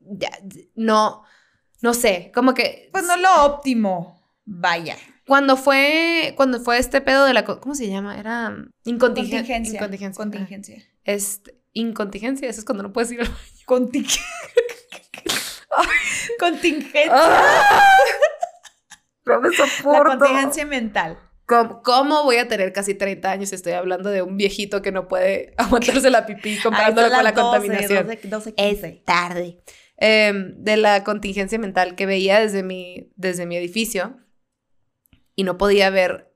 ya, 0.00 0.30
no, 0.74 1.22
no 1.82 1.94
sé, 1.94 2.30
como 2.34 2.54
que 2.54 2.88
Pues 2.92 3.04
no 3.04 3.16
lo 3.16 3.44
óptimo. 3.44 4.16
Vaya. 4.44 4.96
cuando 5.26 5.56
fue, 5.58 6.32
cuando 6.36 6.58
fue 6.60 6.78
este 6.78 7.00
pedo 7.02 7.24
de 7.26 7.34
la, 7.34 7.44
¿cómo 7.44 7.74
se 7.74 7.88
llama? 7.88 8.18
Era 8.18 8.48
um, 8.48 8.70
incontingen- 8.84 8.98
Contingencia. 8.98 9.56
incontingencia. 9.76 10.16
Contingencia. 10.24 10.84
Este, 11.04 11.54
incontingencia, 11.74 12.48
eso 12.48 12.60
es 12.60 12.64
cuando 12.64 12.82
no 12.82 12.92
puedes 12.92 13.12
ir 13.12 13.20
al 13.20 13.28
baño. 13.28 13.38
Conting- 13.66 14.18
Contingencia. 16.38 17.12
No 19.26 19.40
me 19.42 19.50
La 19.50 20.04
contingencia 20.04 20.64
mental. 20.64 21.18
¿Cómo, 21.46 21.82
cómo 21.82 22.24
voy 22.24 22.36
a 22.36 22.48
tener 22.48 22.72
casi 22.72 22.94
30 22.94 23.30
años? 23.30 23.52
Estoy 23.52 23.74
hablando 23.74 24.08
de 24.08 24.22
un 24.22 24.38
viejito 24.38 24.80
que 24.80 24.90
no 24.90 25.06
puede 25.06 25.52
aguantarse 25.58 26.08
la 26.10 26.24
pipí 26.24 26.58
comparándolo 26.62 27.08
Ay, 27.08 27.12
con 27.12 27.24
la 27.24 27.26
las 27.30 27.34
12, 27.34 27.50
contaminación. 27.50 28.06
12, 28.06 28.28
12, 28.28 28.54
15. 28.54 29.02
tarde. 29.04 29.58
Em, 30.00 30.54
de 30.62 30.76
la 30.76 31.02
contingencia 31.02 31.58
mental 31.58 31.96
que 31.96 32.06
veía 32.06 32.38
desde 32.38 32.62
mi, 32.62 33.10
desde 33.16 33.46
mi 33.46 33.56
edificio 33.56 34.16
y 35.34 35.42
no 35.42 35.58
podía 35.58 35.90
ver 35.90 36.32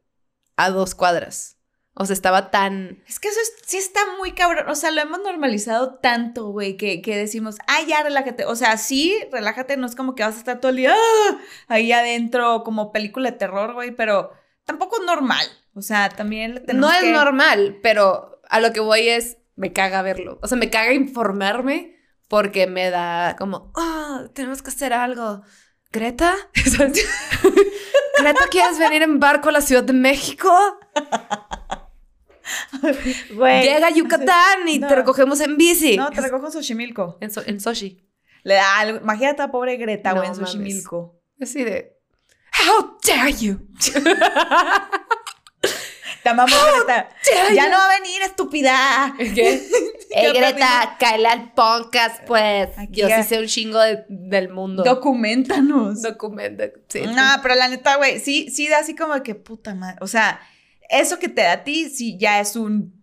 a 0.56 0.70
dos 0.70 0.94
cuadras. 0.96 1.58
O 1.94 2.06
sea, 2.06 2.14
estaba 2.14 2.50
tan... 2.50 3.02
Es 3.06 3.20
que 3.20 3.28
eso 3.28 3.38
es- 3.40 3.52
sí 3.66 3.76
está 3.76 4.00
muy 4.18 4.32
cabrón. 4.32 4.68
O 4.68 4.74
sea, 4.74 4.90
lo 4.90 5.00
hemos 5.02 5.20
normalizado 5.22 5.98
tanto, 6.00 6.46
güey, 6.48 6.76
que, 6.76 7.02
que 7.02 7.16
decimos, 7.16 7.56
ah, 7.68 7.82
ya, 7.86 8.02
relájate. 8.02 8.46
O 8.46 8.56
sea, 8.56 8.76
sí, 8.78 9.14
relájate, 9.30 9.76
no 9.76 9.86
es 9.86 9.94
como 9.94 10.14
que 10.14 10.22
vas 10.24 10.36
a 10.36 10.38
estar 10.38 10.58
todo 10.60 10.70
el 10.70 10.76
día 10.78 10.94
¡ah! 10.96 11.38
ahí 11.68 11.92
adentro 11.92 12.64
como 12.64 12.92
película 12.92 13.30
de 13.30 13.36
terror, 13.36 13.74
güey, 13.74 13.90
pero 13.94 14.32
tampoco 14.64 14.98
es 15.00 15.06
normal. 15.06 15.46
O 15.74 15.82
sea, 15.82 16.08
también 16.08 16.64
tenemos 16.66 16.90
No 16.90 16.96
es 16.96 17.02
que- 17.02 17.12
normal, 17.12 17.78
pero 17.82 18.40
a 18.48 18.58
lo 18.60 18.72
que 18.72 18.80
voy 18.80 19.08
es, 19.08 19.36
me 19.54 19.72
caga 19.74 20.00
verlo. 20.02 20.38
O 20.42 20.48
sea, 20.48 20.56
me 20.56 20.70
caga 20.70 20.94
informarme 20.94 21.91
porque 22.32 22.66
me 22.66 22.88
da 22.88 23.36
como, 23.38 23.70
ah, 23.76 24.22
tenemos 24.32 24.62
que 24.62 24.70
hacer 24.70 24.94
algo. 24.94 25.42
Greta. 25.92 26.34
Greta, 28.18 28.40
¿quieres 28.50 28.78
venir 28.78 29.02
en 29.02 29.20
barco 29.20 29.50
a 29.50 29.52
la 29.52 29.60
Ciudad 29.60 29.84
de 29.84 29.92
México? 29.92 30.50
Llega 32.82 33.86
a 33.88 33.90
Yucatán 33.90 34.66
y 34.66 34.78
No. 34.78 34.88
te 34.88 34.94
recogemos 34.96 35.40
en 35.40 35.58
bici. 35.58 35.98
No, 35.98 36.08
te 36.10 36.22
recojo 36.22 36.46
en 36.46 36.52
Xochimilco. 36.52 37.18
En, 37.20 37.30
So- 37.30 37.42
en 37.44 37.60
Sochi. 37.60 38.02
Le 38.44 38.54
da 38.54 38.78
algo. 38.78 38.98
Imagínate 39.02 39.42
a 39.42 39.50
pobre 39.50 39.76
Greta, 39.76 40.12
güey, 40.12 40.26
No 40.28 40.32
en 40.34 40.40
mames. 40.40 40.52
Xochimilco. 40.52 41.20
Así 41.38 41.64
de, 41.64 41.98
how 42.66 42.96
dare 43.06 43.34
you? 43.34 43.58
Te 46.22 46.28
amamos, 46.28 46.54
Greta. 46.86 47.08
dare 47.34 47.54
Ya 47.54 47.68
no 47.68 47.76
va 47.78 47.86
a 47.86 47.98
venir, 48.00 48.22
estúpida. 48.22 49.14
¿Qué? 49.18 49.60
Ey, 50.10 50.32
Greta, 50.32 50.96
cáele 51.00 51.26
al 51.28 51.52
podcast, 51.52 52.22
pues. 52.26 52.68
Aquí 52.78 53.00
Yo 53.00 53.08
ya- 53.08 53.22
sí 53.22 53.28
sé 53.30 53.40
un 53.40 53.46
chingo 53.46 53.80
de- 53.80 54.04
del 54.08 54.48
mundo. 54.50 54.84
Documéntanos. 54.84 56.02
Documenta. 56.02 56.64
Sí. 56.88 57.00
No, 57.06 57.22
pero 57.42 57.54
la 57.56 57.68
neta, 57.68 57.96
güey, 57.96 58.20
sí, 58.20 58.48
sí 58.50 58.68
da 58.68 58.78
así 58.78 58.94
como 58.94 59.20
que 59.22 59.34
puta 59.34 59.74
madre. 59.74 59.96
O 60.00 60.06
sea, 60.06 60.40
eso 60.88 61.18
que 61.18 61.28
te 61.28 61.42
da 61.42 61.52
a 61.52 61.64
ti, 61.64 61.90
sí 61.90 62.16
ya 62.18 62.38
es 62.40 62.54
un. 62.56 63.02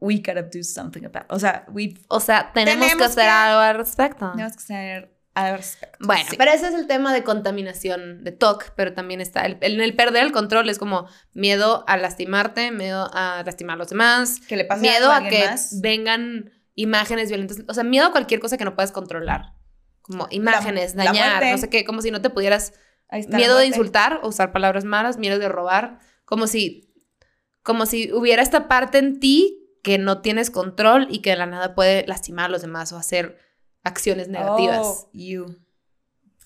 We 0.00 0.16
gotta 0.18 0.42
do 0.42 0.62
something 0.62 1.04
about. 1.04 1.24
O 1.30 1.38
sea, 1.38 1.64
we 1.72 1.94
O 2.08 2.20
sea, 2.20 2.52
tenemos, 2.52 2.94
que 2.94 3.04
hacer 3.04 3.24
que- 3.24 3.28
algo 3.30 3.60
al 3.60 3.76
respecto. 3.78 4.30
tenemos 4.32 4.52
que 4.54 4.58
hacer 4.62 5.17
al 5.46 5.56
respecto. 5.58 5.98
Bueno, 6.00 6.24
Sí. 6.28 6.36
pero 6.36 6.50
ese 6.50 6.68
es 6.68 6.74
el 6.74 6.86
tema 6.86 7.12
de 7.12 7.22
contaminación 7.24 8.24
de 8.24 8.32
TOC, 8.32 8.72
pero 8.76 8.92
también 8.94 9.20
está 9.20 9.42
el, 9.46 9.58
el, 9.60 9.80
el 9.80 9.94
perder 9.96 10.24
el 10.24 10.32
control, 10.32 10.68
es 10.68 10.78
como 10.78 11.08
miedo 11.32 11.84
a 11.86 11.96
lastimarte, 11.96 12.70
miedo 12.72 13.08
a 13.12 13.42
lastimar 13.44 13.74
a 13.74 13.78
los 13.78 13.88
demás, 13.88 14.40
que 14.48 14.56
le 14.56 14.64
pase 14.64 14.80
miedo 14.82 15.12
a 15.12 15.28
que 15.28 15.44
más. 15.46 15.80
vengan 15.80 16.50
imágenes 16.74 17.28
violentas, 17.28 17.58
o 17.68 17.74
sea, 17.74 17.84
miedo 17.84 18.06
a 18.06 18.12
cualquier 18.12 18.40
cosa 18.40 18.56
que 18.56 18.64
no 18.64 18.74
puedas 18.74 18.92
controlar, 18.92 19.54
como 20.02 20.26
imágenes, 20.30 20.94
la 20.94 21.04
dañar, 21.04 21.44
no 21.50 21.58
sé 21.58 21.68
qué, 21.68 21.84
como 21.84 22.02
si 22.02 22.10
no 22.10 22.20
te 22.22 22.30
pudieras, 22.30 22.72
Ahí 23.08 23.20
está, 23.20 23.36
miedo 23.36 23.56
de 23.56 23.66
insultar, 23.66 24.20
o 24.22 24.28
usar 24.28 24.52
palabras 24.52 24.84
malas, 24.84 25.18
miedo 25.18 25.38
de 25.38 25.48
robar, 25.48 25.98
como 26.24 26.46
si, 26.46 26.92
como 27.62 27.86
si 27.86 28.12
hubiera 28.12 28.42
esta 28.42 28.68
parte 28.68 28.98
en 28.98 29.18
ti 29.20 29.54
que 29.82 29.98
no 29.98 30.20
tienes 30.20 30.50
control 30.50 31.06
y 31.10 31.20
que 31.20 31.30
de 31.30 31.36
la 31.36 31.46
nada 31.46 31.74
puede 31.74 32.06
lastimar 32.06 32.46
a 32.46 32.48
los 32.48 32.62
demás 32.62 32.92
o 32.92 32.96
hacer 32.98 33.38
acciones 33.88 34.28
negativas. 34.28 34.78
Oh, 34.80 35.10
you. 35.12 35.56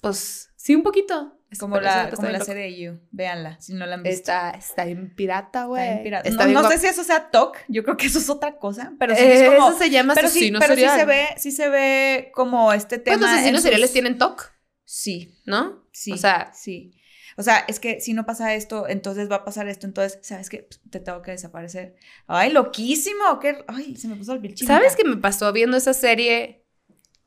Pues 0.00 0.50
sí, 0.56 0.74
un 0.74 0.82
poquito. 0.82 1.38
Como 1.58 1.78
la, 1.78 2.10
como 2.10 2.28
la 2.30 2.40
serie 2.42 2.74
You. 2.80 2.98
Véanla, 3.10 3.60
si 3.60 3.74
no 3.74 3.84
la 3.84 3.94
han 3.96 4.02
visto. 4.02 4.18
Está, 4.32 4.50
está 4.52 4.84
bien 4.86 5.14
pirata, 5.14 5.66
güey. 5.66 6.02
No 6.30 6.46
no 6.62 6.70
sé 6.70 6.78
si 6.78 6.86
eso 6.86 7.04
sea 7.04 7.30
TOC, 7.30 7.58
yo 7.68 7.84
creo 7.84 7.98
que 7.98 8.06
eso 8.06 8.18
es 8.20 8.30
otra 8.30 8.56
cosa, 8.56 8.94
pero 8.98 9.14
sí 9.14 9.22
es 9.22 9.50
como... 9.50 9.68
Eso 9.68 9.78
se 9.78 9.90
llama 9.90 10.14
pero 10.14 10.28
sí, 10.28 10.38
asesino 10.38 10.60
pero 10.60 10.74
sí 10.74 10.80
se 10.88 11.04
ve, 11.04 11.26
sí 11.36 11.50
se 11.52 11.68
ve 11.68 12.30
como 12.34 12.72
este 12.72 12.98
tema. 12.98 13.18
Pues 13.18 13.20
los 13.20 13.30
en 13.30 13.34
asesinos 13.36 13.60
sus- 13.60 13.64
seriales 13.64 13.92
tienen 13.92 14.16
TOC, 14.18 14.50
Sí, 14.84 15.38
¿no? 15.44 15.84
sí. 15.92 16.12
O 16.12 16.16
sea, 16.16 16.52
sí. 16.54 16.94
O 17.36 17.42
sea, 17.42 17.64
es 17.68 17.80
que 17.80 18.00
si 18.00 18.14
no 18.14 18.24
pasa 18.24 18.54
esto, 18.54 18.88
entonces 18.88 19.30
va 19.30 19.36
a 19.36 19.44
pasar 19.44 19.68
esto, 19.68 19.86
entonces, 19.86 20.18
¿sabes 20.22 20.48
qué? 20.48 20.62
Pues, 20.68 20.80
Te 20.90 21.00
tengo 21.00 21.20
que 21.22 21.32
desaparecer. 21.32 21.96
Ay, 22.26 22.50
loquísimo. 22.52 23.38
¿Qué? 23.40 23.62
Ay, 23.68 23.96
se 23.96 24.08
me 24.08 24.16
puso 24.16 24.32
el 24.32 24.38
bichito. 24.38 24.66
¿sabes 24.66 24.96
qué 24.96 25.04
me 25.04 25.16
pasó 25.16 25.50
viendo 25.52 25.76
esa 25.76 25.92
serie 25.94 26.61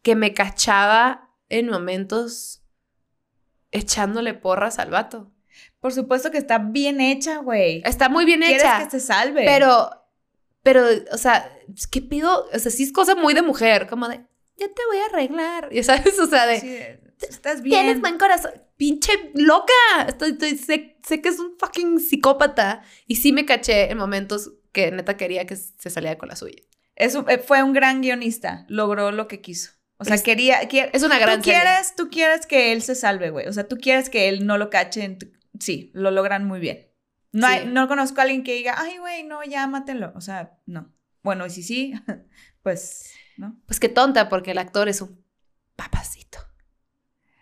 que 0.06 0.16
me 0.16 0.36
cachaba 0.36 1.32
en 1.50 1.68
momentos 1.68 2.62
echándole 3.72 4.36
porras 4.36 4.78
al 4.78 4.92
vato? 4.92 5.32
Por 5.80 5.94
supuesto 5.94 6.30
que 6.30 6.38
está 6.38 6.60
bien 6.60 7.02
hecha, 7.02 7.38
güey. 7.40 7.82
Está 7.86 8.08
muy 8.08 8.24
bien 8.24 8.42
Quieres 8.42 8.62
hecha. 8.62 8.84
que 8.84 8.90
se 8.92 9.00
salve. 9.00 9.44
Pero, 9.46 9.90
pero, 10.62 10.84
o 11.12 11.18
sea, 11.18 11.52
¿qué 11.90 12.02
pido? 12.02 12.46
O 12.54 12.60
sea, 12.60 12.72
sí 12.72 12.84
es 12.84 12.92
cosa 12.92 13.16
muy 13.16 13.34
de 13.34 13.42
mujer, 13.42 13.88
como 13.88 14.08
de, 14.08 14.18
ya 14.58 14.68
te 14.68 14.82
voy 14.88 14.98
a 14.98 15.06
arreglar, 15.08 15.70
ya 15.74 15.82
sabes, 15.84 16.20
o 16.20 16.28
sea, 16.28 16.46
de, 16.46 16.60
Sí, 16.60 16.78
estás 17.28 17.64
bien. 17.64 17.82
tienes 17.82 18.00
buen 18.02 18.20
corazón, 18.20 18.52
pinche 18.78 19.12
loca, 19.34 19.74
estoy, 20.08 20.32
estoy- 20.34 20.56
sé, 20.58 20.98
sé 21.04 21.22
que 21.22 21.30
es 21.30 21.40
un 21.40 21.56
fucking 21.58 22.00
psicópata, 22.00 22.84
y 23.08 23.16
sí 23.16 23.32
me 23.34 23.46
caché 23.48 23.90
en 23.90 23.98
momentos 23.98 24.52
que 24.72 24.92
neta 24.92 25.18
quería 25.18 25.46
que 25.48 25.56
se 25.56 25.90
saliera 25.90 26.18
con 26.20 26.30
la 26.30 26.36
suya. 26.36 26.62
Es 26.96 27.16
un- 27.16 27.28
eh, 27.30 27.40
fue 27.40 27.64
un 27.64 27.74
gran 27.74 28.02
guionista. 28.02 28.66
Logró 28.68 29.12
lo 29.12 29.28
que 29.28 29.42
quiso. 29.42 29.72
O 29.98 30.06
sea, 30.06 30.16
Es- 30.16 30.24
quería... 30.24 30.60
quiere- 30.68 30.90
Es 30.94 31.04
una 31.04 31.18
gran 31.20 31.40
tú 31.40 31.46
serie. 31.46 31.62
quieres, 31.62 31.96
tú 31.96 32.10
quieres 32.10 32.46
que 32.46 32.72
él 32.74 32.82
se 32.82 32.96
salve, 32.96 33.30
güey. 33.30 33.48
O 33.48 33.54
sea, 33.54 33.68
tú 33.68 33.78
quieres 33.78 34.10
que 34.10 34.28
él 34.30 34.46
no 34.46 34.58
lo 34.58 34.70
cache. 34.70 35.04
en 35.04 35.18
tu- 35.20 35.32
Sí, 35.60 35.92
lo 35.94 36.12
logran 36.12 36.46
muy 36.46 36.60
bien. 36.60 36.88
No, 37.32 37.48
Sí. 37.48 37.54
hay, 37.54 37.66
no 37.68 37.88
conozco 37.88 38.20
a 38.20 38.24
alguien 38.24 38.44
que 38.44 38.54
diga, 38.54 38.76
ay, 38.78 38.98
güey, 38.98 39.24
no, 39.24 39.44
ya 39.44 39.66
mátelo. 39.68 40.12
O 40.16 40.22
sea, 40.22 40.58
no. 40.66 40.94
Bueno, 41.24 41.46
y 41.46 41.50
si 41.50 41.64
sí, 41.64 41.94
pues, 42.64 43.12
¿no? 43.38 43.56
Pues 43.68 43.80
qué 43.80 43.90
tonta, 43.90 44.28
porque 44.30 44.52
el 44.52 44.58
actor 44.58 44.90
es 44.90 45.02
un 45.02 45.24
papacito. 45.76 46.40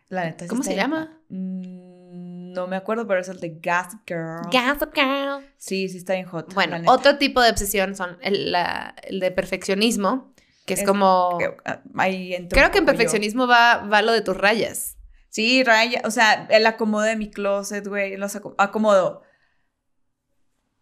La 0.10 0.26
neta. 0.26 0.48
¿Cómo 0.48 0.62
se 0.64 0.76
llama? 0.76 1.20
Mm, 1.30 2.54
no 2.54 2.68
me 2.68 2.76
acuerdo, 2.76 3.08
pero 3.08 3.20
es 3.22 3.30
el 3.30 3.40
de 3.40 3.50
Gossip 3.64 4.02
Girl. 4.08 4.42
Gossip 4.52 4.94
Girl. 4.94 5.44
sí, 5.58 5.90
sí 5.90 5.98
está 5.98 6.14
bien 6.14 6.28
hot. 6.28 6.54
Bueno, 6.54 6.78
otro 6.92 7.18
tipo 7.18 7.42
de 7.42 7.50
obsesión 7.50 7.96
son 7.96 8.18
el, 8.22 8.52
la- 8.52 8.96
el 9.04 9.20
de 9.20 9.32
perfeccionismo, 9.32 10.33
que 10.66 10.74
es, 10.76 10.82
Es- 10.82 10.88
como... 10.88 11.38
Ah, 11.66 11.82
ahí 11.98 12.48
Creo 12.50 12.72
que 12.72 12.78
en 12.80 12.84
yo. 12.86 12.92
perfeccionismo 12.92 13.48
va, 13.48 13.78
va 13.88 14.02
lo 14.02 14.12
de 14.12 14.22
tus 14.22 14.38
rayas. 14.38 14.98
Sí, 15.30 15.64
raya, 15.64 16.02
o 16.06 16.12
sea, 16.12 16.48
el 16.52 16.66
acomodo 16.66 17.04
de 17.04 17.16
mi 17.16 17.30
closet, 17.32 17.88
güey, 17.88 18.18
los 18.18 18.36
aco- 18.36 18.56
acomodo. 18.58 19.24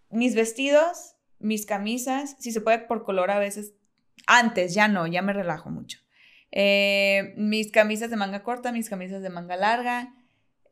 Mis 0.10 0.36
vestidos, 0.36 1.16
mis 1.40 1.66
camisas, 1.66 2.36
si 2.40 2.52
se 2.52 2.62
puede 2.62 2.80
por 2.80 3.04
color 3.04 3.32
a 3.32 3.40
veces. 3.40 3.74
Antes, 4.28 4.74
ya 4.74 4.88
no, 4.88 5.08
ya 5.08 5.22
me 5.22 5.34
relajo 5.34 5.70
mucho. 5.70 6.00
Eh, 6.52 7.34
mis 7.38 7.72
camisas 7.72 8.10
de 8.10 8.18
manga 8.18 8.44
corta, 8.44 8.72
mis 8.74 8.90
camisas 8.90 9.22
de 9.22 9.30
manga 9.30 9.56
larga, 9.56 10.14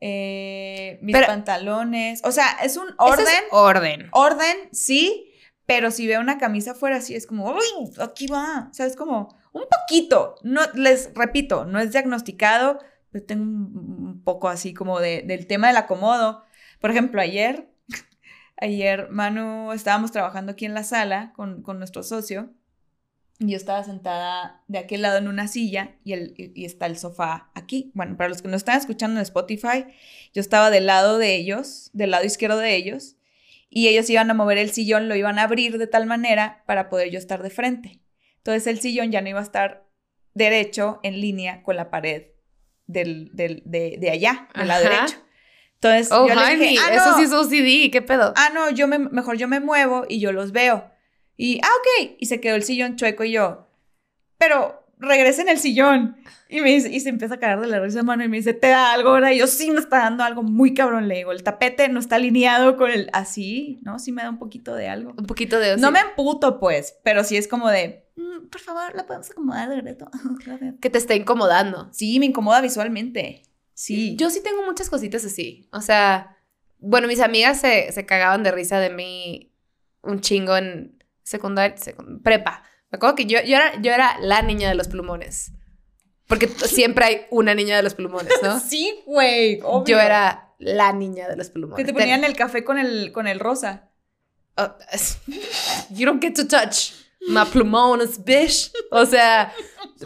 eh, 0.02 1.00
mis 1.02 1.14
Pero- 1.16 1.28
pantalones. 1.28 2.22
O 2.26 2.32
sea, 2.34 2.58
es 2.64 2.76
un 2.78 2.88
orden. 2.98 3.26
es 3.28 3.44
orden. 3.52 4.10
Orden, 4.12 4.58
sí, 4.74 5.29
pero 5.70 5.92
si 5.92 6.08
veo 6.08 6.20
una 6.20 6.40
camisa 6.40 6.74
fuera 6.74 6.96
así, 6.96 7.14
es 7.14 7.28
como, 7.28 7.52
uy, 7.52 7.92
aquí 8.00 8.26
va. 8.26 8.70
O 8.72 8.74
sea, 8.74 8.88
es 8.88 8.96
como 8.96 9.38
un 9.54 9.66
poquito. 9.70 10.34
No, 10.42 10.62
les 10.74 11.14
repito, 11.14 11.64
no 11.66 11.80
es 11.80 11.92
diagnosticado, 11.92 12.80
pero 13.12 13.24
tengo 13.24 13.44
un, 13.44 14.24
poco 14.24 14.50
así 14.50 14.74
como 14.74 15.00
de, 15.00 15.22
del 15.22 15.46
tema 15.46 15.68
del 15.68 15.78
acomodo. 15.78 16.44
Por 16.82 16.90
ejemplo, 16.90 17.22
ayer, 17.22 17.70
ayer 18.58 19.10
Manu, 19.12 19.72
estábamos 19.72 20.12
trabajando 20.12 20.54
aquí 20.54 20.66
en 20.66 20.74
la 20.74 20.84
sala 20.84 21.34
con, 21.36 21.62
con 21.62 21.78
nuestro 21.78 22.02
socio 22.02 22.52
Y 23.38 23.52
yo 23.52 23.58
estaba 23.58 23.84
sentada 23.84 24.64
de 24.68 24.80
aquel 24.80 25.04
lado 25.04 25.20
en 25.20 25.28
una 25.28 25.48
silla 25.48 25.98
y, 26.04 26.14
el, 26.14 26.34
y 26.36 26.66
está 26.66 26.88
el 26.88 26.98
sofá 26.98 27.52
aquí. 27.54 27.92
Bueno, 27.94 28.18
para 28.18 28.30
los 28.30 28.42
que 28.42 28.48
no 28.48 28.58
están 28.58 28.80
escuchando 28.80 29.20
en 29.20 29.22
Spotify, 29.22 29.86
yo 30.34 30.42
estaba 30.42 30.72
del 30.72 30.88
lado 30.88 31.20
de 31.20 31.36
ellos, 31.36 31.92
del 31.94 32.10
lado 32.10 32.26
izquierdo 32.26 32.58
de 32.58 32.76
ellos, 32.76 33.18
y 33.70 33.88
ellos 33.88 34.10
iban 34.10 34.30
a 34.32 34.34
mover 34.34 34.58
el 34.58 34.72
sillón, 34.72 35.08
lo 35.08 35.16
iban 35.16 35.40
a 35.40 35.44
abrir 35.44 35.78
de 35.78 35.88
tal 35.88 36.06
manera 36.06 36.64
para 36.66 36.90
poder 36.90 37.12
yo 37.12 37.20
estar 37.20 37.44
de 37.44 37.50
frente. 37.50 38.02
Entonces 38.38 38.68
el 38.68 38.80
sillón 38.80 39.12
ya 39.12 39.22
no 39.22 39.30
iba 39.30 39.40
a 39.40 39.44
estar 39.44 39.88
derecho 40.34 41.00
en 41.04 41.22
línea 41.22 41.64
con 41.64 41.76
la 41.76 41.90
pared 41.90 42.28
del, 42.88 43.30
del, 43.34 43.62
de, 43.66 43.98
de, 44.00 44.10
allá, 44.10 44.50
del 44.56 44.68
lado 44.68 44.84
derecho. 44.84 45.18
Entonces, 45.76 46.12
oh, 46.12 46.28
yo 46.28 46.36
le 46.36 46.58
dije, 46.58 46.76
ah, 46.82 46.94
eso 46.94 47.16
sí 47.16 47.24
es 47.24 47.32
OCD, 47.32 47.92
¿qué 47.92 48.02
pedo? 48.02 48.34
Ah, 48.36 48.50
no, 48.54 48.70
yo 48.72 48.88
me, 48.88 49.00
mejor 49.00 49.38
yo 49.38 49.48
me 49.48 49.60
muevo 49.60 50.06
y 50.10 50.20
yo 50.20 50.32
los 50.34 50.52
veo. 50.52 50.92
Y, 51.38 51.62
ah, 51.64 51.70
ok. 51.80 52.16
Y 52.20 52.26
se 52.26 52.42
quedó 52.42 52.56
el 52.56 52.64
sillón 52.64 52.98
chueco 52.98 53.24
y 53.24 53.32
yo, 53.32 53.70
pero 54.38 54.79
regresa 55.00 55.42
en 55.42 55.50
el 55.50 55.60
sillón. 55.60 56.18
Y, 56.50 56.62
me 56.62 56.70
dice, 56.70 56.90
y 56.90 57.00
se 57.00 57.10
empieza 57.10 57.36
a 57.36 57.40
caer 57.40 57.60
de 57.60 57.68
la 57.68 57.80
risa 57.80 58.04
mano 58.04 58.24
y 58.24 58.28
me 58.28 58.38
dice, 58.38 58.54
¿te 58.54 58.68
da 58.68 58.94
algo 58.94 59.10
ahora? 59.10 59.32
Y 59.32 59.40
yo, 59.40 59.48
sí, 59.48 59.72
me 59.72 59.80
está 59.80 60.00
dando 60.00 60.24
algo 60.24 60.44
muy 60.44 60.74
cabrón. 60.74 61.08
Le 61.08 61.18
digo, 61.18 61.32
el 61.32 61.44
tapete 61.44 61.88
no 61.90 62.00
está 62.00 62.16
alineado 62.16 62.76
con 62.76 62.92
el, 62.92 63.10
así, 63.14 63.80
¿no? 63.84 64.00
Sí 64.00 64.12
me 64.12 64.24
da 64.24 64.30
un 64.30 64.40
poquito 64.40 64.74
de 64.76 64.90
algo. 64.90 65.14
Un 65.18 65.26
poquito 65.26 65.60
de... 65.60 65.78
No 65.78 65.92
me 65.92 66.00
emputo, 66.00 66.60
pues, 66.60 66.98
pero 67.04 67.24
sí 67.24 67.38
es 67.38 67.48
como 67.48 67.70
de, 67.70 68.08
mm, 68.16 68.48
por 68.48 68.62
favor, 68.62 68.96
la 68.96 69.06
podemos 69.06 69.30
acomodar 69.30 69.70
de 69.70 69.82
reto. 69.82 70.10
que 70.82 70.90
te 70.90 70.98
esté 70.98 71.16
incomodando. 71.16 71.90
Sí, 71.92 72.20
me 72.20 72.26
incomoda 72.26 72.62
visualmente. 72.62 73.44
Sí. 73.74 74.16
Yo 74.18 74.30
sí 74.30 74.42
tengo 74.44 74.66
muchas 74.66 74.90
cositas 74.90 75.24
así. 75.24 75.70
O 75.72 75.82
sea, 75.82 76.36
bueno, 76.80 77.08
mis 77.08 77.22
amigas 77.22 77.62
se, 77.62 77.92
se 77.92 78.06
cagaban 78.06 78.44
de 78.44 78.52
risa 78.52 78.80
de 78.80 78.90
mí 78.90 79.54
un 80.02 80.20
chingo 80.22 80.58
en 80.58 80.98
secundaria, 81.24 81.76
prepa. 82.24 82.64
Me 82.92 82.98
acuerdo 82.98 83.16
que 83.16 83.26
yo, 83.26 83.40
yo, 83.42 83.56
era, 83.56 83.80
yo 83.82 83.92
era 83.92 84.18
la 84.20 84.42
niña 84.42 84.70
de 84.70 84.76
los 84.76 84.88
plumones. 84.88 85.52
Porque 86.28 86.48
siempre 86.48 87.06
hay 87.06 87.22
una 87.32 87.56
niña 87.56 87.76
de 87.78 87.84
los 87.84 87.96
plumones, 87.96 88.32
¿no? 88.44 88.60
sí, 88.70 89.02
güey. 89.06 89.60
Yo 89.86 90.00
era 90.00 90.54
la 90.60 90.94
niña 90.94 91.28
de 91.28 91.36
los 91.36 91.50
plumones. 91.50 91.86
Que 91.86 91.92
te 91.92 91.98
ponían 91.98 92.24
el 92.24 92.36
café 92.36 92.64
con 92.64 92.78
el, 92.78 93.12
con 93.12 93.28
el 93.28 93.40
rosa. 93.40 93.90
Oh, 94.58 94.76
you 95.90 96.06
don't 96.06 96.22
get 96.22 96.34
to 96.34 96.48
touch 96.48 96.92
my 97.28 97.46
plumones, 97.46 98.24
bitch. 98.24 98.72
O 98.92 99.06
sea, 99.06 99.54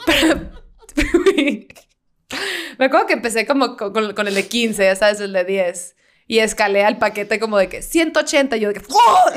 me 2.78 2.86
acuerdo 2.86 3.08
que 3.08 3.14
empecé 3.14 3.46
como 3.46 3.76
con, 3.78 4.14
con, 4.14 4.28
el 4.28 4.36
de 4.36 4.48
15, 4.48 4.84
ya 4.84 4.96
sabes, 4.96 5.20
el 5.20 5.34
de 5.34 5.44
10. 5.44 5.96
Y 6.28 6.40
escalé 6.40 6.84
al 6.86 6.98
paquete 7.00 7.40
como 7.40 7.58
de 7.58 7.68
que 7.68 7.82
180. 7.82 8.58
Y 8.58 8.60
yo 8.62 8.70
de 8.70 8.76
que. 8.76 8.86
¡Oh! 8.90 9.32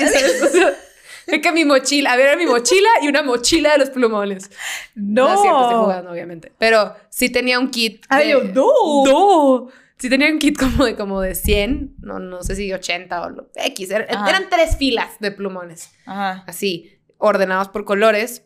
Es 1.31 1.41
que 1.41 1.51
mi 1.51 1.65
mochila, 1.65 2.13
a 2.13 2.15
ver, 2.15 2.27
era 2.27 2.37
mi 2.37 2.45
mochila 2.45 2.89
y 3.01 3.07
una 3.09 3.21
mochila 3.21 3.73
de 3.73 3.79
los 3.79 3.89
plumones. 3.89 4.49
No. 4.95 5.27
No 5.27 5.41
cierto, 5.41 5.61
estoy 5.63 5.79
jugando, 5.79 6.11
obviamente. 6.11 6.53
Pero 6.57 6.95
sí 7.09 7.29
tenía 7.29 7.59
un 7.59 7.69
kit. 7.69 8.05
Ay, 8.07 8.31
yo, 8.31 8.43
no. 8.43 8.71
No. 9.05 9.67
Sí 9.97 10.09
tenía 10.09 10.31
un 10.31 10.39
kit 10.39 10.57
como 10.57 10.85
de, 10.85 10.95
como 10.95 11.21
de 11.21 11.35
100, 11.35 11.95
no, 11.99 12.19
no 12.19 12.43
sé 12.43 12.55
si 12.55 12.71
80 12.71 13.21
o 13.21 13.29
lo, 13.29 13.49
X. 13.55 13.89
eran 13.91 14.47
tres 14.49 14.77
filas 14.77 15.19
de 15.19 15.31
plumones. 15.31 15.91
Ajá. 16.05 16.43
Así, 16.47 16.97
ordenados 17.17 17.69
por 17.69 17.83
colores. 17.83 18.43